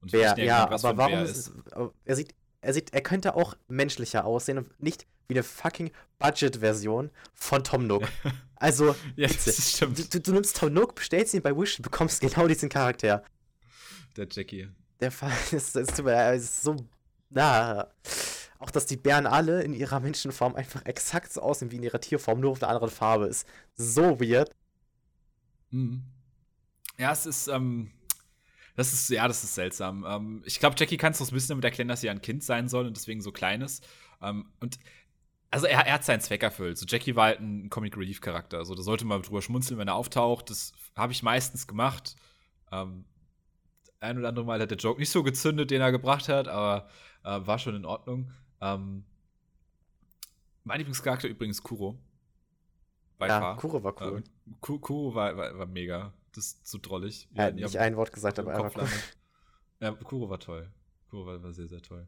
Und 0.00 0.12
Bär, 0.12 0.34
nicht, 0.36 0.44
ja, 0.44 0.70
was 0.70 0.84
aber 0.84 0.98
warum 0.98 1.12
Bär 1.12 1.22
ist 1.24 1.36
es, 1.36 1.52
aber 1.72 1.92
er 2.04 2.16
sieht, 2.16 2.34
er 2.60 2.72
sieht, 2.72 2.94
er 2.94 3.00
könnte 3.00 3.34
auch 3.34 3.56
menschlicher 3.66 4.24
aussehen 4.24 4.58
und 4.58 4.80
nicht 4.80 5.06
wie 5.26 5.34
eine 5.34 5.42
fucking 5.42 5.90
Budget-Version 6.18 7.10
von 7.34 7.64
Tom 7.64 7.86
Nook. 7.86 8.08
Also, 8.54 8.94
Ja, 9.16 9.26
das 9.26 9.72
stimmt. 9.72 9.98
du, 9.98 10.04
du, 10.04 10.20
du 10.20 10.32
nimmst 10.34 10.56
Tom 10.56 10.72
Nook, 10.72 10.94
bestellst 10.94 11.34
ihn 11.34 11.42
bei 11.42 11.50
Wish, 11.56 11.80
und 11.80 11.82
bekommst 11.82 12.20
genau 12.20 12.46
diesen 12.46 12.68
Charakter. 12.68 13.24
Der 14.16 14.28
Jackie. 14.30 14.68
Der 15.00 15.10
Fall 15.10 15.32
ist, 15.50 15.74
ist, 15.74 15.98
ist 15.98 16.62
so, 16.62 16.76
na, 17.34 17.88
auch 18.58 18.70
dass 18.70 18.86
die 18.86 18.96
Bären 18.96 19.26
alle 19.26 19.62
in 19.62 19.74
ihrer 19.74 20.00
Menschenform 20.00 20.54
einfach 20.54 20.84
exakt 20.86 21.32
so 21.32 21.42
aussehen 21.42 21.70
wie 21.70 21.76
in 21.76 21.82
ihrer 21.82 22.00
Tierform, 22.00 22.40
nur 22.40 22.52
auf 22.52 22.62
einer 22.62 22.70
anderen 22.70 22.90
Farbe, 22.90 23.26
ist 23.26 23.46
so 23.74 24.20
weird. 24.20 24.54
Mhm. 25.70 26.04
Ja, 26.98 27.12
es 27.12 27.26
ist, 27.26 27.48
ähm, 27.48 27.90
das 28.76 28.92
ist, 28.92 29.10
ja, 29.10 29.26
das 29.26 29.42
ist 29.42 29.54
seltsam. 29.54 30.04
Ähm, 30.06 30.42
ich 30.46 30.60
glaube, 30.60 30.76
Jackie 30.78 30.96
kann 30.96 31.12
es 31.12 31.18
so 31.18 31.24
ein 31.24 31.30
bisschen 31.30 31.48
damit 31.48 31.64
erklären, 31.64 31.88
dass 31.88 32.00
sie 32.00 32.10
ein 32.10 32.22
Kind 32.22 32.44
sein 32.44 32.68
soll 32.68 32.86
und 32.86 32.96
deswegen 32.96 33.20
so 33.20 33.32
klein 33.32 33.62
ist. 33.62 33.86
Ähm, 34.22 34.46
und 34.60 34.78
also 35.50 35.66
er, 35.66 35.86
er 35.86 35.94
hat 35.94 36.04
seinen 36.04 36.20
Zweck 36.20 36.42
erfüllt. 36.42 36.78
So 36.78 36.86
Jackie 36.86 37.14
war 37.14 37.26
halt 37.26 37.40
ein 37.40 37.68
Comic 37.68 37.96
Relief 37.96 38.20
Charakter. 38.20 38.64
So 38.64 38.74
da 38.74 38.82
sollte 38.82 39.04
man 39.04 39.20
drüber 39.22 39.42
schmunzeln, 39.42 39.78
wenn 39.78 39.88
er 39.88 39.94
auftaucht. 39.96 40.48
Das 40.48 40.72
habe 40.96 41.12
ich 41.12 41.22
meistens 41.22 41.66
gemacht. 41.66 42.16
Ähm, 42.70 43.04
ein 44.00 44.18
oder 44.18 44.28
andere 44.28 44.44
Mal 44.44 44.60
hat 44.60 44.70
der 44.70 44.78
Joke 44.78 44.98
nicht 44.98 45.10
so 45.10 45.22
gezündet, 45.22 45.70
den 45.70 45.80
er 45.80 45.92
gebracht 45.92 46.28
hat, 46.28 46.48
aber 46.48 46.88
äh, 47.24 47.40
war 47.46 47.58
schon 47.58 47.74
in 47.76 47.84
Ordnung. 47.84 48.30
Ähm, 48.60 49.04
mein 50.64 50.78
Lieblingscharakter 50.78 51.28
übrigens 51.28 51.62
Kuro. 51.62 51.98
By 53.18 53.26
Ja, 53.28 53.40
far. 53.40 53.56
Kuro 53.56 53.82
war 53.82 54.00
cool. 54.02 54.22
Ähm, 54.46 54.54
Ku- 54.60 54.78
Kuro 54.78 55.14
war, 55.14 55.36
war, 55.36 55.58
war 55.58 55.66
mega. 55.66 56.12
Das 56.34 56.46
ist 56.46 56.66
so 56.66 56.78
drollig. 56.80 57.28
er 57.34 57.46
hat 57.46 57.54
nicht 57.54 57.76
ein 57.78 57.96
Wort 57.96 58.12
gesagt, 58.12 58.38
aber 58.38 58.52
er 58.52 58.58
Kopf 58.62 58.76
cool. 58.76 58.88
Ja, 59.80 59.92
Kuro 59.92 60.30
war 60.30 60.38
toll. 60.38 60.70
Kuro 61.10 61.26
war, 61.26 61.42
war 61.42 61.52
sehr, 61.52 61.68
sehr 61.68 61.82
toll. 61.82 62.06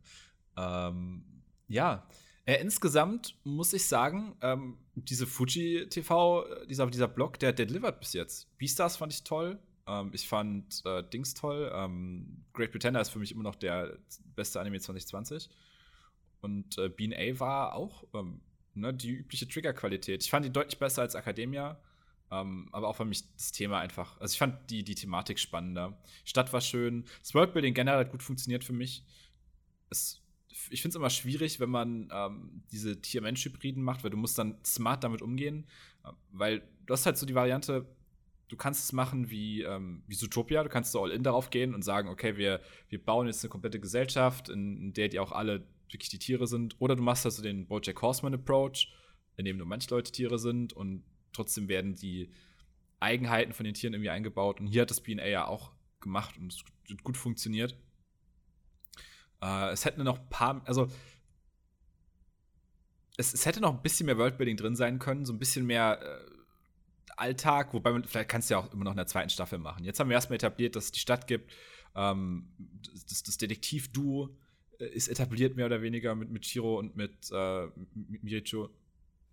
Ähm, 0.56 1.24
ja, 1.68 2.06
äh, 2.46 2.60
insgesamt 2.60 3.36
muss 3.44 3.72
ich 3.72 3.86
sagen, 3.86 4.36
ähm, 4.40 4.78
diese 4.94 5.26
Fuji 5.26 5.88
TV, 5.88 6.46
äh, 6.46 6.66
dieser, 6.66 6.86
dieser 6.86 7.08
Blog, 7.08 7.38
der, 7.38 7.52
der 7.52 7.66
delivert 7.66 8.00
bis 8.00 8.12
jetzt. 8.12 8.48
Beastars 8.58 8.96
fand 8.96 9.12
ich 9.12 9.24
toll. 9.24 9.58
Ähm, 9.86 10.10
ich 10.12 10.28
fand 10.28 10.82
äh, 10.84 11.02
Dings 11.02 11.34
toll. 11.34 11.70
Ähm, 11.74 12.44
Great 12.52 12.70
Pretender 12.70 13.00
ist 13.00 13.10
für 13.10 13.18
mich 13.18 13.32
immer 13.32 13.42
noch 13.42 13.56
der 13.56 13.98
beste 14.34 14.60
Anime 14.60 14.80
2020. 14.80 15.50
Und 16.40 16.78
äh, 16.78 16.88
Bean 16.88 17.12
A 17.12 17.40
war 17.40 17.74
auch 17.74 18.04
ähm, 18.14 18.40
ne, 18.74 18.92
die 18.92 19.10
übliche 19.10 19.48
Triggerqualität. 19.48 20.22
Ich 20.22 20.30
fand 20.30 20.44
die 20.44 20.52
deutlich 20.52 20.78
besser 20.78 21.02
als 21.02 21.14
Academia. 21.14 21.78
Ähm, 22.30 22.68
aber 22.72 22.88
auch 22.88 22.98
weil 22.98 23.06
mich 23.06 23.30
das 23.34 23.52
Thema 23.52 23.80
einfach, 23.80 24.18
also 24.20 24.32
ich 24.32 24.38
fand 24.38 24.70
die, 24.70 24.82
die 24.82 24.94
Thematik 24.94 25.38
spannender. 25.38 25.98
Stadt 26.24 26.52
war 26.52 26.60
schön. 26.60 27.04
Das 27.20 27.34
Worldbuilding 27.34 27.74
generell 27.74 28.00
hat 28.00 28.10
gut 28.10 28.22
funktioniert 28.22 28.64
für 28.64 28.72
mich. 28.72 29.04
Es, 29.90 30.22
ich 30.70 30.82
finde 30.82 30.94
es 30.94 30.96
immer 30.96 31.10
schwierig, 31.10 31.60
wenn 31.60 31.70
man 31.70 32.08
ähm, 32.12 32.62
diese 32.72 33.00
Tier-Mensch-Hybriden 33.00 33.82
macht, 33.82 34.02
weil 34.02 34.10
du 34.10 34.16
musst 34.16 34.38
dann 34.38 34.58
smart 34.64 35.04
damit 35.04 35.22
umgehen. 35.22 35.66
Äh, 36.04 36.12
weil 36.30 36.62
du 36.86 36.94
hast 36.94 37.06
halt 37.06 37.18
so 37.18 37.26
die 37.26 37.34
Variante, 37.34 37.86
du 38.48 38.56
kannst 38.56 38.84
es 38.84 38.92
machen 38.92 39.30
wie, 39.30 39.62
ähm, 39.62 40.02
wie 40.06 40.14
Zootopia, 40.14 40.62
du 40.62 40.68
kannst 40.68 40.92
so 40.92 41.02
all 41.02 41.10
in 41.10 41.22
darauf 41.22 41.50
gehen 41.50 41.74
und 41.74 41.82
sagen, 41.82 42.08
okay, 42.08 42.36
wir, 42.36 42.60
wir 42.88 43.02
bauen 43.02 43.26
jetzt 43.26 43.42
eine 43.42 43.50
komplette 43.50 43.80
Gesellschaft, 43.80 44.48
in, 44.48 44.76
in 44.76 44.92
der 44.92 45.08
die 45.08 45.18
auch 45.18 45.32
alle 45.32 45.66
wirklich 45.90 46.10
die 46.10 46.18
Tiere 46.18 46.46
sind. 46.46 46.76
Oder 46.80 46.96
du 46.96 47.02
machst 47.02 47.24
also 47.24 47.42
den 47.42 47.66
Bojack 47.66 48.00
Horseman-Approach, 48.00 48.92
in 49.36 49.44
dem 49.44 49.56
nur 49.56 49.66
manche 49.66 49.90
Leute 49.90 50.12
Tiere 50.12 50.38
sind 50.38 50.72
und 50.72 51.04
trotzdem 51.32 51.68
werden 51.68 51.94
die 51.94 52.30
Eigenheiten 53.00 53.52
von 53.52 53.64
den 53.64 53.74
Tieren 53.74 53.94
irgendwie 53.94 54.10
eingebaut. 54.10 54.60
Und 54.60 54.66
hier 54.66 54.82
hat 54.82 54.90
das 54.90 55.00
BNA 55.00 55.26
ja 55.26 55.46
auch 55.46 55.72
gemacht 56.00 56.36
und 56.38 56.52
es 56.52 56.64
hat 56.90 57.02
gut 57.02 57.16
funktioniert. 57.16 57.76
Äh, 59.42 59.70
es 59.70 59.84
hätten 59.84 60.02
noch 60.04 60.18
ein 60.18 60.28
paar, 60.28 60.62
also 60.66 60.88
es, 63.16 63.32
es 63.32 63.46
hätte 63.46 63.60
noch 63.60 63.74
ein 63.74 63.82
bisschen 63.82 64.06
mehr 64.06 64.18
Worldbuilding 64.18 64.56
drin 64.56 64.76
sein 64.76 64.98
können, 64.98 65.24
so 65.24 65.32
ein 65.32 65.38
bisschen 65.38 65.66
mehr 65.66 66.00
äh, 66.02 66.33
Alltag, 67.16 67.74
wobei 67.74 67.92
man, 67.92 68.04
vielleicht 68.04 68.28
kannst 68.28 68.50
du 68.50 68.54
ja 68.54 68.60
auch 68.60 68.72
immer 68.72 68.84
noch 68.84 68.92
in 68.92 68.96
der 68.96 69.06
zweiten 69.06 69.30
Staffel 69.30 69.58
machen. 69.58 69.84
Jetzt 69.84 70.00
haben 70.00 70.08
wir 70.08 70.14
erstmal 70.14 70.36
etabliert, 70.36 70.76
dass 70.76 70.86
es 70.86 70.92
die 70.92 71.00
Stadt 71.00 71.26
gibt. 71.26 71.52
Ähm, 71.94 72.48
das, 73.08 73.22
das 73.22 73.36
Detektiv-Duo 73.36 74.36
äh, 74.78 74.86
ist 74.86 75.08
etabliert, 75.08 75.56
mehr 75.56 75.66
oder 75.66 75.82
weniger, 75.82 76.14
mit, 76.14 76.30
mit 76.30 76.46
Shiro 76.46 76.78
und 76.78 76.96
mit, 76.96 77.30
äh, 77.32 77.66
mit 77.94 78.22
Miricho. 78.22 78.70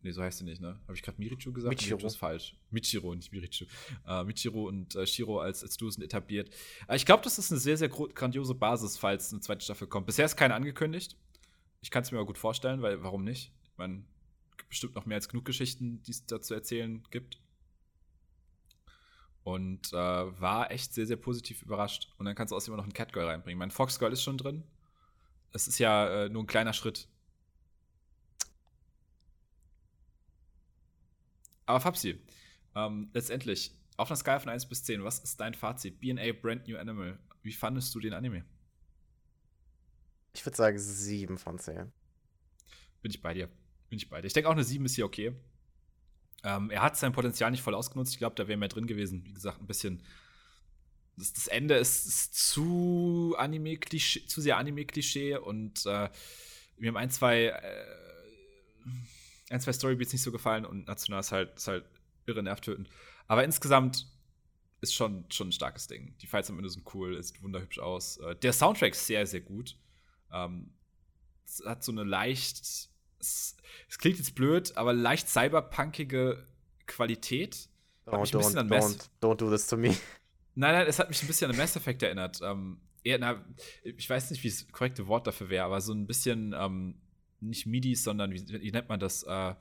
Nee, 0.04 0.12
so 0.12 0.24
heißt 0.24 0.40
sie 0.40 0.46
nicht, 0.46 0.62
ne? 0.62 0.80
Habe 0.88 0.96
ich 0.96 1.04
gerade 1.04 1.20
Mirichu 1.20 1.54
gesagt? 1.54 1.76
Michiro. 1.76 1.98
Mirichu 1.98 2.08
ist 2.08 2.16
falsch. 2.16 2.56
Michiro, 2.72 3.14
nicht 3.14 3.32
Mirichu. 3.32 3.66
Äh, 4.08 4.24
Michiro 4.24 4.68
und 4.68 4.96
äh, 4.96 5.06
Shiro 5.06 5.40
als, 5.40 5.64
als 5.64 5.78
Duo 5.78 5.92
sind 5.92 6.04
etabliert. 6.04 6.50
Äh, 6.88 6.96
ich 6.96 7.06
glaube, 7.06 7.24
das 7.24 7.38
ist 7.38 7.52
eine 7.52 7.60
sehr, 7.60 7.78
sehr 7.78 7.90
grandiose 7.90 8.56
Basis, 8.56 8.98
falls 8.98 9.32
eine 9.32 9.42
zweite 9.42 9.64
Staffel 9.64 9.88
kommt. 9.88 10.08
Bisher 10.08 10.26
ist 10.26 10.36
keine 10.36 10.56
angekündigt. 10.56 11.18
Ich 11.82 11.92
kann 11.92 12.02
es 12.02 12.12
mir 12.12 12.18
aber 12.18 12.26
gut 12.26 12.40
vorstellen, 12.40 12.82
weil 12.82 13.04
warum 13.04 13.24
nicht? 13.24 13.52
Ich 13.64 13.78
meine, 13.78 14.04
es 14.50 14.58
gibt 14.58 14.70
bestimmt 14.70 14.96
noch 14.96 15.06
mehr 15.06 15.16
als 15.16 15.30
genug 15.30 15.46
Geschichten, 15.46 16.02
die 16.04 16.12
es 16.12 16.26
da 16.26 16.42
zu 16.42 16.56
erzählen 16.56 17.04
gibt. 17.12 17.40
Und 19.44 19.92
äh, 19.92 19.96
war 19.96 20.72
echt 20.72 20.94
sehr, 20.94 21.08
sehr 21.08 21.18
positiv 21.18 21.64
überrascht. 21.64 22.14
Und 22.18 22.26
dann 22.26 22.36
kannst 22.36 22.52
du 22.52 22.56
außerdem 22.56 22.78
noch 22.78 22.84
einen 22.84 22.94
Catgirl 22.94 23.26
reinbringen. 23.26 23.58
Mein 23.58 23.72
Foxgirl 23.72 24.14
ist 24.14 24.24
schon 24.24 24.38
drin. 24.38 24.64
Es 25.52 25.68
ist 25.68 25.80
ja 25.80 26.26
äh, 26.26 26.30
nur 26.30 26.44
ein 26.44 26.48
kleiner 26.48 26.74
Schritt. 26.74 27.08
Aber 31.66 31.80
Fabsi, 31.80 32.20
ähm, 32.76 33.10
letztendlich, 33.14 33.74
auf 33.98 34.10
einer 34.10 34.18
Skala 34.18 34.40
von 34.40 34.50
1 34.50 34.68
bis 34.68 34.84
10, 34.84 35.04
was 35.04 35.20
ist 35.20 35.40
dein 35.40 35.54
Fazit? 35.54 36.00
BA 36.00 36.34
Brand 36.34 36.68
New 36.68 36.78
Animal. 36.78 37.18
Wie 37.44 37.54
fandest 37.54 37.94
du 37.96 38.00
den 38.00 38.14
Anime? 38.14 38.46
Ich 40.34 40.46
würde 40.46 40.56
sagen 40.56 40.78
7 40.78 41.38
von 41.38 41.60
10. 41.60 41.92
Bin 43.02 43.12
ich 43.12 43.22
bei 43.22 43.34
dir. 43.34 43.48
Bin 43.90 43.98
ich 43.98 44.10
bei 44.10 44.22
dir. 44.22 44.28
Ich 44.28 44.34
denke 44.34 44.50
auch 44.50 44.54
eine 44.54 44.64
7 44.64 44.86
ist 44.86 44.96
hier 44.96 45.06
okay. 45.06 45.34
Ähm, 46.44 46.70
er 46.72 46.82
hat 46.82 46.98
sein 46.98 47.14
Potenzial 47.14 47.52
nicht 47.52 47.62
voll 47.62 47.76
ausgenutzt. 47.76 48.14
Ich 48.14 48.18
glaube, 48.18 48.36
da 48.36 48.48
wäre 48.48 48.58
mehr 48.58 48.70
drin 48.70 48.88
gewesen. 48.88 49.24
Wie 49.26 49.34
gesagt, 49.34 49.62
ein 49.62 49.68
bisschen. 49.68 50.02
Das, 51.18 51.34
das 51.34 51.48
Ende 51.48 51.76
ist, 51.76 52.08
ist 52.08 52.36
zu 52.36 53.36
Anime-Klischee, 53.38 54.26
zu 54.26 54.42
sehr 54.42 54.58
Anime-Klischee 54.58 55.36
und 55.36 55.86
äh, 55.86 56.10
mir 56.78 56.88
haben 56.88 56.98
ein, 56.98 57.12
zwei, 57.12 57.48
äh, 57.48 57.86
ein, 59.50 59.60
zwei 59.60 59.74
Storybeats 59.74 60.14
nicht 60.14 60.24
so 60.24 60.32
gefallen 60.32 60.66
und 60.66 60.88
National 60.88 61.20
ist 61.20 61.32
halt, 61.32 61.56
ist 61.58 61.68
halt 61.68 61.86
irre 62.26 62.42
nervtötend. 62.42 62.90
Aber 63.28 63.44
insgesamt 63.44 64.08
ist 64.80 64.96
schon, 64.96 65.26
schon 65.30 65.50
ein 65.50 65.52
starkes 65.52 65.88
Ding. 65.88 66.16
Die 66.22 66.28
Fights 66.28 66.50
am 66.50 66.58
Ende 66.58 66.70
sind 66.70 66.92
cool, 66.96 67.16
ist 67.16 67.42
wunderhübsch 67.44 67.80
aus. 67.80 68.18
Äh, 68.18 68.36
der 68.38 68.54
Soundtrack 68.54 68.94
ist 68.94 69.06
sehr, 69.06 69.28
sehr 69.28 69.42
gut. 69.42 69.78
Ähm, 70.32 70.74
hat 71.66 71.84
so 71.84 71.92
eine 71.92 72.04
leicht 72.04 72.90
es, 73.22 73.56
es, 73.90 73.98
klingt 73.98 74.18
jetzt 74.18 74.36
blöd, 74.36 74.76
aber 74.76 74.94
leicht 74.94 75.30
cyberpunkige 75.30 76.48
Qualität. 76.88 77.70
Don't, 78.06 78.32
don't, 78.32 78.56
don't, 78.56 79.10
don't, 79.22 79.36
do 79.36 79.50
this 79.50 79.68
to 79.68 79.78
me. 79.78 79.96
Nein, 80.56 80.74
nein, 80.74 80.88
es 80.88 81.00
hat 81.00 81.10
mich 81.10 81.22
ein 81.22 81.28
bisschen 81.28 81.50
an 81.50 81.58
Mass 81.58 81.76
Effect 81.76 82.04
erinnert. 82.04 82.42
Ähm, 82.44 82.82
eher, 83.04 83.20
na, 83.20 83.46
ich 83.84 84.10
weiß 84.10 84.32
nicht, 84.32 84.44
wie 84.44 84.50
das 84.50 84.68
korrekte 84.72 85.08
Wort 85.08 85.28
dafür 85.28 85.50
wäre, 85.50 85.66
aber 85.66 85.80
so 85.82 85.94
ein 85.94 86.08
bisschen 86.08 86.54
ähm, 86.58 87.00
nicht 87.40 87.66
MIDIs, 87.66 88.04
sondern 88.04 88.32
wie, 88.32 88.48
wie 88.48 88.72
nennt 88.72 88.90
man 88.90 89.00
das? 89.00 89.24
Äh, 89.24 89.56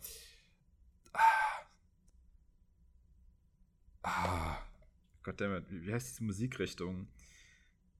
ah, 4.03 4.59
Goddammit, 5.23 5.65
wie, 5.69 5.93
heißt 5.93 6.11
diese 6.11 6.25
Musikrichtung? 6.25 7.09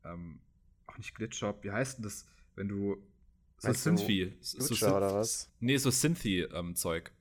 Ähm, 0.05 0.41
auch 0.87 0.99
nicht 0.99 1.15
Glitchshop, 1.15 1.63
wie 1.65 1.71
heißt 1.71 1.99
denn 1.99 2.05
das, 2.05 2.27
wenn 2.57 2.69
du 2.69 2.97
so 3.61 3.73
Synthy. 3.73 4.33
So, 4.41 4.75
so, 4.75 4.97
oder 4.97 5.15
was? 5.15 5.51
Nee, 5.61 5.77
so 5.77 5.91
Synthy-Zeug. 5.91 7.13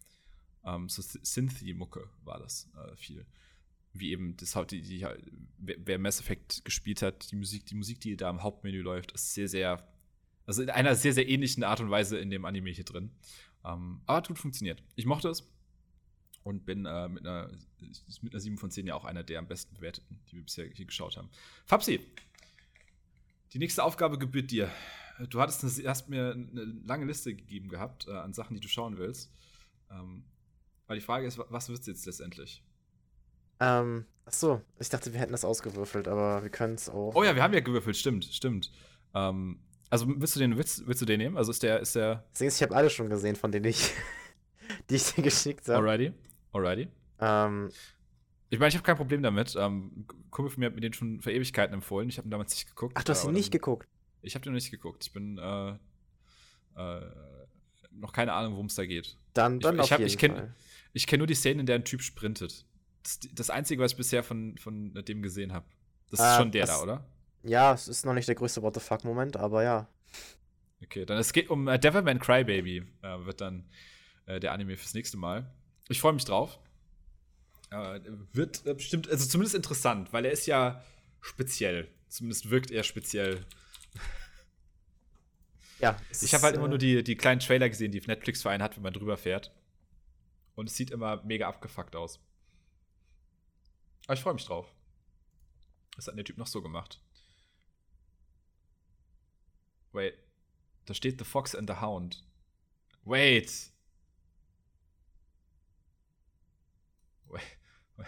Ähm, 0.64 0.74
ähm, 0.74 0.90
so 0.90 1.02
Synthy-Mucke 1.02 2.10
war 2.24 2.40
das 2.40 2.70
äh, 2.76 2.96
viel. 2.96 3.26
Wie 3.94 4.12
eben 4.12 4.38
das 4.38 4.58
die, 4.70 4.82
die, 4.82 5.06
wer 5.58 6.00
Mass 6.00 6.20
Effect 6.20 6.64
gespielt 6.64 7.02
hat, 7.02 7.32
die 7.32 7.36
Musik, 7.36 7.66
die 7.66 7.76
Musik, 7.76 8.00
die 8.00 8.16
da 8.16 8.30
im 8.30 8.44
Hauptmenü 8.44 8.82
läuft, 8.82 9.12
ist 9.12 9.34
sehr, 9.34 9.48
sehr, 9.48 9.84
also 10.46 10.62
in 10.62 10.70
einer 10.70 10.96
sehr, 10.96 11.14
sehr 11.14 11.28
ähnlichen 11.28 11.64
Art 11.64 11.82
und 11.82 11.90
Weise 11.90 12.18
in 12.18 12.30
dem 12.30 12.46
Anime 12.46 12.70
hier 12.70 12.86
drin. 12.86 13.12
Ähm, 13.66 14.02
aber 14.06 14.18
hat 14.18 14.28
gut 14.28 14.40
funktioniert. 14.40 14.82
Ich 14.96 15.06
mochte 15.06 15.30
es 15.30 15.44
und 16.44 16.66
bin 16.66 16.86
äh, 16.86 17.10
mit, 17.10 17.26
einer, 17.26 17.52
mit 18.22 18.34
einer 18.34 18.40
7 18.40 18.58
von 18.58 18.72
10 18.72 18.88
ja 18.88 18.96
auch 18.96 19.06
einer 19.06 19.24
der 19.24 19.40
am 19.40 19.48
besten 19.48 19.76
bewerteten, 19.76 20.20
die 20.30 20.38
wir 20.38 20.44
bisher 20.44 20.68
hier 20.68 20.86
geschaut 20.86 21.18
haben. 21.18 21.30
Fabsi, 21.66 22.00
die 23.54 23.60
nächste 23.60 23.84
Aufgabe 23.84 24.18
gebührt 24.18 24.52
dir 24.52 24.72
du 25.28 25.42
hattest 25.42 25.64
eine, 25.64 25.90
hast 25.90 26.10
mir 26.10 26.32
eine 26.32 26.64
lange 26.86 27.06
Liste 27.06 27.34
gegeben 27.36 27.70
gehabt 27.70 28.08
äh, 28.08 28.12
an 28.12 28.34
Sachen, 28.34 28.56
die 28.56 28.62
du 28.62 28.68
schauen 28.68 28.98
willst. 28.98 29.32
Ähm, 29.92 30.24
weil 30.88 30.98
die 30.98 31.06
Frage 31.06 31.28
ist, 31.28 31.38
was 31.38 31.70
wird 31.70 31.82
es 31.82 31.88
jetzt 31.88 32.06
letztendlich? 32.06 32.64
Ähm, 33.60 34.06
ach 34.26 34.34
so, 34.34 34.62
ich 34.80 34.90
dachte, 34.90 35.14
wir 35.14 35.20
hätten 35.20 35.34
das 35.34 35.46
ausgewürfelt, 35.46 36.08
aber 36.08 36.42
wir 36.44 36.50
können 36.50 36.76
es 36.76 36.90
auch. 36.90 37.14
Oh 37.16 37.24
ja, 37.24 37.36
wir 37.36 37.44
haben 37.44 37.54
ja 37.54 37.60
gewürfelt, 37.60 37.98
stimmt, 37.98 38.26
stimmt. 38.26 38.72
Ähm, 39.14 39.60
also 39.90 40.08
willst 40.08 40.36
du 40.36 40.40
den, 40.40 40.58
willst, 40.58 40.88
willst 40.88 41.02
du 41.02 41.06
den 41.06 41.20
nehmen? 41.20 41.38
Also 41.38 41.52
ist 41.52 41.64
der, 41.64 41.80
ist 41.80 41.96
der. 41.96 42.24
Deswegen, 42.34 42.52
ich 42.52 42.62
habe 42.62 42.76
alle 42.76 42.90
schon 42.90 43.10
gesehen, 43.10 43.36
von 43.36 43.52
denen 43.52 43.66
ich, 43.66 43.92
die 44.90 44.96
ich 44.96 45.14
dir 45.14 45.24
geschickt 45.24 45.68
habe. 45.68 45.78
Alrighty, 45.78 46.14
alrighty. 46.54 46.88
Ähm, 47.20 47.70
ich 48.50 48.60
meine, 48.60 48.70
ich 48.70 48.76
habe 48.76 48.84
kein 48.84 48.98
Problem 48.98 49.22
damit. 49.22 49.56
Ähm, 49.58 50.06
Kumpel 50.32 50.52
von 50.52 50.60
mir 50.60 50.68
hat 50.68 50.76
mir 50.76 50.82
den 50.82 50.94
schon 50.94 51.22
für 51.22 51.32
Ewigkeiten 51.32 51.74
empfohlen. 51.74 52.10
Ich 52.10 52.18
habe 52.18 52.28
ihn 52.28 52.32
damals 52.32 52.54
nicht 52.54 52.68
geguckt. 52.68 52.94
Ach, 52.98 53.04
du 53.04 53.12
hast 53.12 53.26
ihn 53.26 53.34
nicht 53.34 53.52
geguckt? 53.52 53.88
Ich 54.22 54.36
habe 54.36 54.44
den 54.44 54.54
noch 54.54 54.58
nicht 54.58 54.72
geguckt. 54.72 55.06
Ich 55.06 55.14
bin 55.14 55.38
äh, 55.38 55.70
äh, 56.76 57.02
noch 57.92 58.14
keine 58.14 58.34
Ahnung, 58.34 58.54
worum 58.54 58.68
es 58.68 58.76
da 58.76 58.86
geht. 58.86 59.18
Dann, 59.34 59.60
dann 59.60 59.80
ich, 59.80 59.86
ich, 59.86 59.92
hab, 59.92 60.00
ich 60.00 60.18
kenne 60.18 60.54
kenn 60.94 61.20
nur 61.20 61.28
die 61.28 61.36
Szenen, 61.36 61.62
in 61.62 61.66
der 61.66 61.76
ein 61.76 61.86
Typ 61.86 62.02
sprintet. 62.02 62.66
Das, 63.04 63.20
das 63.34 63.50
Einzige, 63.50 63.82
was 63.82 63.92
ich 63.92 63.98
bisher 63.98 64.24
von, 64.24 64.58
von 64.58 64.94
dem 64.94 65.22
gesehen 65.22 65.54
habe. 65.54 65.66
Das 66.12 66.20
ist 66.20 66.26
äh, 66.26 66.38
schon 66.38 66.52
der 66.52 66.66
das, 66.66 66.78
da, 66.78 66.84
oder? 66.84 67.06
Ja, 67.44 67.74
es 67.74 67.88
ist 67.88 68.06
noch 68.06 68.14
nicht 68.14 68.28
der 68.28 68.36
größte 68.36 68.62
What 68.62 68.76
the 68.76 68.80
fuck-Moment, 68.80 69.38
aber 69.38 69.64
ja. 69.64 69.88
Okay, 70.84 71.06
dann 71.06 71.18
es 71.18 71.34
geht 71.34 71.50
um 71.50 71.68
äh, 71.68 71.80
Devilman 71.80 72.20
Crybaby, 72.20 72.84
äh, 73.02 73.26
wird 73.26 73.42
dann 73.42 73.70
äh, 74.26 74.40
der 74.40 74.54
Anime 74.54 74.78
fürs 74.78 74.94
nächste 74.94 75.18
Mal. 75.18 75.50
Ich 75.88 76.02
freue 76.02 76.14
mich 76.14 76.26
drauf. 76.26 76.60
Äh, 77.72 78.00
wird 78.34 78.66
äh, 78.66 78.74
bestimmt, 78.74 79.10
also 79.10 79.28
zumindest 79.28 79.56
interessant, 79.56 80.12
weil 80.14 80.26
er 80.26 80.32
ist 80.32 80.46
ja 80.46 80.84
speziell. 81.22 81.88
Zumindest 82.08 82.50
wirkt 82.50 82.72
er 82.72 82.84
speziell. 82.84 83.46
Ja. 85.80 85.98
Ich 86.22 86.34
habe 86.34 86.44
halt 86.44 86.56
immer 86.56 86.68
nur 86.68 86.78
äh, 86.78 86.80
die, 86.80 87.04
die 87.04 87.16
kleinen 87.16 87.40
Trailer 87.40 87.70
gesehen, 87.70 87.92
die 87.92 88.02
Netflix 88.02 88.42
für 88.42 88.50
einen 88.50 88.64
hat, 88.64 88.76
wenn 88.76 88.84
man 88.84 88.94
drüber 88.94 89.18
fährt. 89.18 89.54
Und 90.56 90.70
es 90.70 90.76
sieht 90.76 90.92
immer 90.92 91.24
mega 91.24 91.48
abgefuckt 91.48 91.96
aus. 91.96 92.20
Aber 94.06 94.14
ich 94.16 94.22
freue 94.22 94.34
mich 94.34 94.46
drauf. 94.46 94.74
Was 95.96 96.08
hat 96.08 96.18
der 96.18 96.26
Typ 96.26 96.38
noch 96.38 96.48
so 96.48 96.62
gemacht? 96.62 97.02
Wait. 99.92 100.18
Da 100.86 100.94
steht 100.94 101.20
The 101.20 101.26
Fox 101.26 101.56
and 101.56 101.70
the 101.70 101.78
Hound. 101.78 102.24
Wait. 103.06 103.72
Wait. 107.28 107.42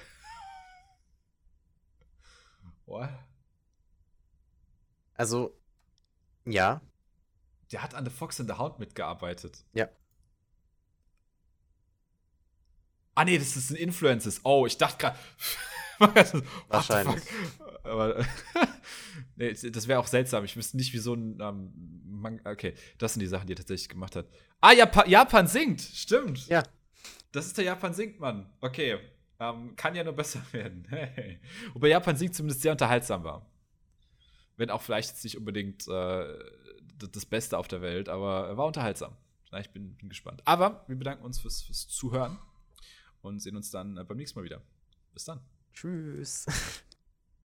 What? 2.85 3.09
Also, 5.15 5.55
ja. 6.45 6.81
Der 7.71 7.83
hat 7.83 7.93
an 7.93 8.05
The 8.05 8.11
Fox 8.11 8.39
and 8.39 8.49
the 8.49 8.57
Hound 8.57 8.79
mitgearbeitet. 8.79 9.63
Ja. 9.73 9.89
Ah, 13.15 13.25
nee, 13.25 13.37
das 13.37 13.55
ist 13.55 13.69
ein 13.71 13.75
Influences. 13.75 14.41
Oh, 14.43 14.65
ich 14.65 14.77
dachte 14.77 14.97
gerade. 14.97 15.17
Wahrscheinlich. 16.69 17.23
Aber 17.83 18.25
nee, 19.35 19.53
das 19.53 19.87
wäre 19.87 19.99
auch 19.99 20.07
seltsam. 20.07 20.43
Ich 20.43 20.55
wüsste 20.55 20.77
nicht, 20.77 20.93
wie 20.93 20.97
so 20.97 21.13
ein. 21.13 21.39
Ähm, 21.39 22.41
okay, 22.45 22.73
das 22.97 23.13
sind 23.13 23.19
die 23.19 23.27
Sachen, 23.27 23.47
die 23.47 23.53
er 23.53 23.57
tatsächlich 23.57 23.89
gemacht 23.89 24.15
hat. 24.15 24.27
Ah, 24.59 24.71
Japan, 24.71 25.09
Japan 25.09 25.47
singt. 25.47 25.81
Stimmt. 25.81 26.47
Ja. 26.47 26.63
Das 27.31 27.45
ist 27.45 27.57
der 27.57 27.65
Japan 27.65 27.93
singt, 27.93 28.19
Mann. 28.19 28.51
Okay. 28.61 28.99
Ähm, 29.39 29.75
kann 29.75 29.95
ja 29.95 30.03
nur 30.03 30.13
besser 30.13 30.41
werden. 30.51 30.85
Hey. 30.89 31.39
Wobei 31.73 31.89
Japan 31.89 32.15
singt 32.15 32.35
zumindest 32.35 32.61
sehr 32.61 32.71
unterhaltsam 32.71 33.23
war. 33.23 33.45
Wenn 34.57 34.69
auch 34.69 34.81
vielleicht 34.81 35.09
jetzt 35.09 35.23
nicht 35.23 35.37
unbedingt 35.37 35.87
äh, 35.87 36.37
das 37.07 37.25
Beste 37.25 37.57
auf 37.57 37.67
der 37.67 37.81
Welt, 37.81 38.09
aber 38.09 38.57
war 38.57 38.65
unterhaltsam. 38.65 39.15
Ich 39.59 39.69
bin, 39.71 39.95
bin 39.95 40.09
gespannt. 40.09 40.41
Aber 40.45 40.85
wir 40.87 40.95
bedanken 40.95 41.25
uns 41.25 41.39
fürs, 41.39 41.61
fürs 41.61 41.87
Zuhören 41.87 42.39
und 43.21 43.39
sehen 43.41 43.55
uns 43.55 43.69
dann 43.69 43.97
äh, 43.97 44.03
beim 44.03 44.17
nächsten 44.17 44.39
Mal 44.39 44.45
wieder. 44.45 44.61
Bis 45.13 45.25
dann. 45.25 45.41
Tschüss. 45.73 46.45